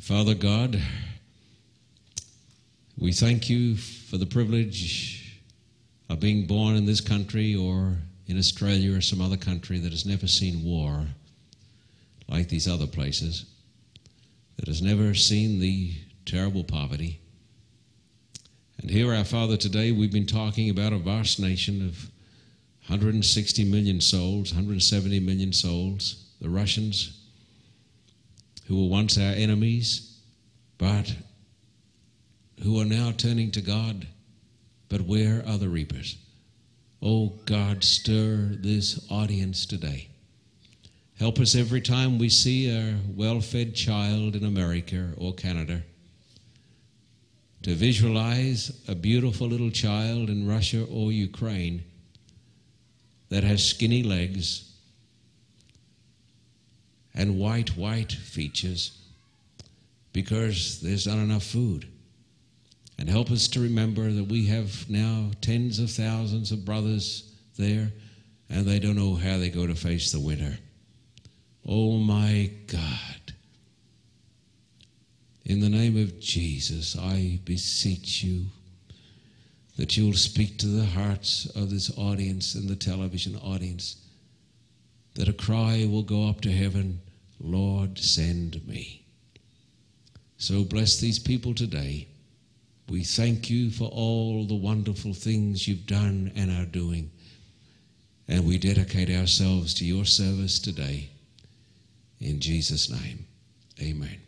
Father 0.00 0.34
God, 0.34 0.82
we 2.98 3.12
thank 3.12 3.48
you 3.48 3.76
for 3.76 4.18
the 4.18 4.26
privilege 4.26 5.40
of 6.10 6.20
being 6.20 6.46
born 6.46 6.76
in 6.76 6.84
this 6.84 7.00
country 7.00 7.54
or 7.54 7.96
in 8.26 8.36
Australia 8.36 8.96
or 8.96 9.00
some 9.00 9.20
other 9.20 9.36
country 9.36 9.78
that 9.78 9.92
has 9.92 10.04
never 10.04 10.26
seen 10.26 10.62
war 10.64 11.06
like 12.28 12.48
these 12.48 12.68
other 12.68 12.86
places, 12.86 13.46
that 14.56 14.66
has 14.66 14.82
never 14.82 15.14
seen 15.14 15.58
the 15.60 15.94
terrible 16.24 16.64
poverty. 16.64 17.20
And 18.80 18.90
here, 18.90 19.14
our 19.14 19.24
Father, 19.24 19.56
today 19.56 19.92
we've 19.92 20.12
been 20.12 20.26
talking 20.26 20.70
about 20.70 20.92
a 20.92 20.98
vast 20.98 21.38
nation 21.38 21.86
of 21.86 22.10
160 22.88 23.64
million 23.64 24.00
souls, 24.00 24.52
170 24.52 25.20
million 25.20 25.52
souls, 25.52 26.26
the 26.40 26.50
Russians, 26.50 27.18
who 28.66 28.82
were 28.82 28.90
once 28.90 29.16
our 29.16 29.32
enemies, 29.32 30.18
but 30.76 31.14
who 32.62 32.80
are 32.80 32.84
now 32.84 33.12
turning 33.16 33.50
to 33.52 33.60
God. 33.60 34.06
But 34.88 35.02
where 35.02 35.42
are 35.46 35.58
the 35.58 35.68
reapers? 35.68 36.18
Oh 37.00 37.32
God, 37.46 37.84
stir 37.84 38.56
this 38.60 39.06
audience 39.10 39.66
today. 39.66 40.08
Help 41.18 41.38
us 41.38 41.54
every 41.54 41.80
time 41.80 42.18
we 42.18 42.28
see 42.28 42.68
a 42.68 42.98
well 43.14 43.40
fed 43.40 43.74
child 43.74 44.36
in 44.36 44.44
America 44.44 45.12
or 45.16 45.32
Canada 45.32 45.82
to 47.64 47.74
visualize 47.74 48.78
a 48.88 48.94
beautiful 48.94 49.46
little 49.46 49.70
child 49.70 50.28
in 50.28 50.46
Russia 50.46 50.84
or 50.84 51.10
Ukraine 51.10 51.82
that 53.30 53.42
has 53.42 53.64
skinny 53.64 54.02
legs 54.02 54.70
and 57.14 57.38
white, 57.38 57.70
white 57.70 58.12
features 58.12 59.00
because 60.12 60.82
there's 60.82 61.06
not 61.06 61.16
enough 61.16 61.42
food. 61.42 61.88
And 62.98 63.08
help 63.08 63.30
us 63.30 63.48
to 63.48 63.60
remember 63.60 64.12
that 64.12 64.28
we 64.28 64.44
have 64.46 64.88
now 64.90 65.30
tens 65.40 65.78
of 65.78 65.90
thousands 65.90 66.52
of 66.52 66.66
brothers 66.66 67.32
there 67.56 67.90
and 68.50 68.66
they 68.66 68.78
don't 68.78 68.94
know 68.94 69.14
how 69.14 69.38
they 69.38 69.48
go 69.48 69.66
to 69.66 69.74
face 69.74 70.12
the 70.12 70.20
winter. 70.20 70.58
Oh 71.66 71.96
my 71.96 72.50
God. 72.66 73.13
In 75.44 75.60
the 75.60 75.68
name 75.68 75.96
of 75.96 76.18
Jesus, 76.20 76.96
I 76.98 77.38
beseech 77.44 78.24
you 78.24 78.46
that 79.76 79.96
you'll 79.96 80.14
speak 80.14 80.56
to 80.58 80.66
the 80.66 80.86
hearts 80.86 81.46
of 81.54 81.70
this 81.70 81.90
audience 81.98 82.54
and 82.54 82.68
the 82.68 82.76
television 82.76 83.36
audience, 83.36 83.96
that 85.14 85.28
a 85.28 85.32
cry 85.32 85.86
will 85.90 86.02
go 86.02 86.28
up 86.28 86.40
to 86.42 86.52
heaven, 86.52 87.00
Lord, 87.40 87.98
send 87.98 88.66
me. 88.66 89.04
So 90.38 90.64
bless 90.64 90.98
these 90.98 91.18
people 91.18 91.54
today. 91.54 92.08
We 92.88 93.04
thank 93.04 93.50
you 93.50 93.70
for 93.70 93.88
all 93.88 94.46
the 94.46 94.54
wonderful 94.54 95.12
things 95.12 95.68
you've 95.68 95.86
done 95.86 96.32
and 96.36 96.50
are 96.50 96.66
doing. 96.66 97.10
And 98.28 98.46
we 98.46 98.58
dedicate 98.58 99.10
ourselves 99.10 99.74
to 99.74 99.84
your 99.84 100.04
service 100.04 100.58
today. 100.58 101.10
In 102.20 102.40
Jesus' 102.40 102.90
name, 102.90 103.26
amen. 103.80 104.20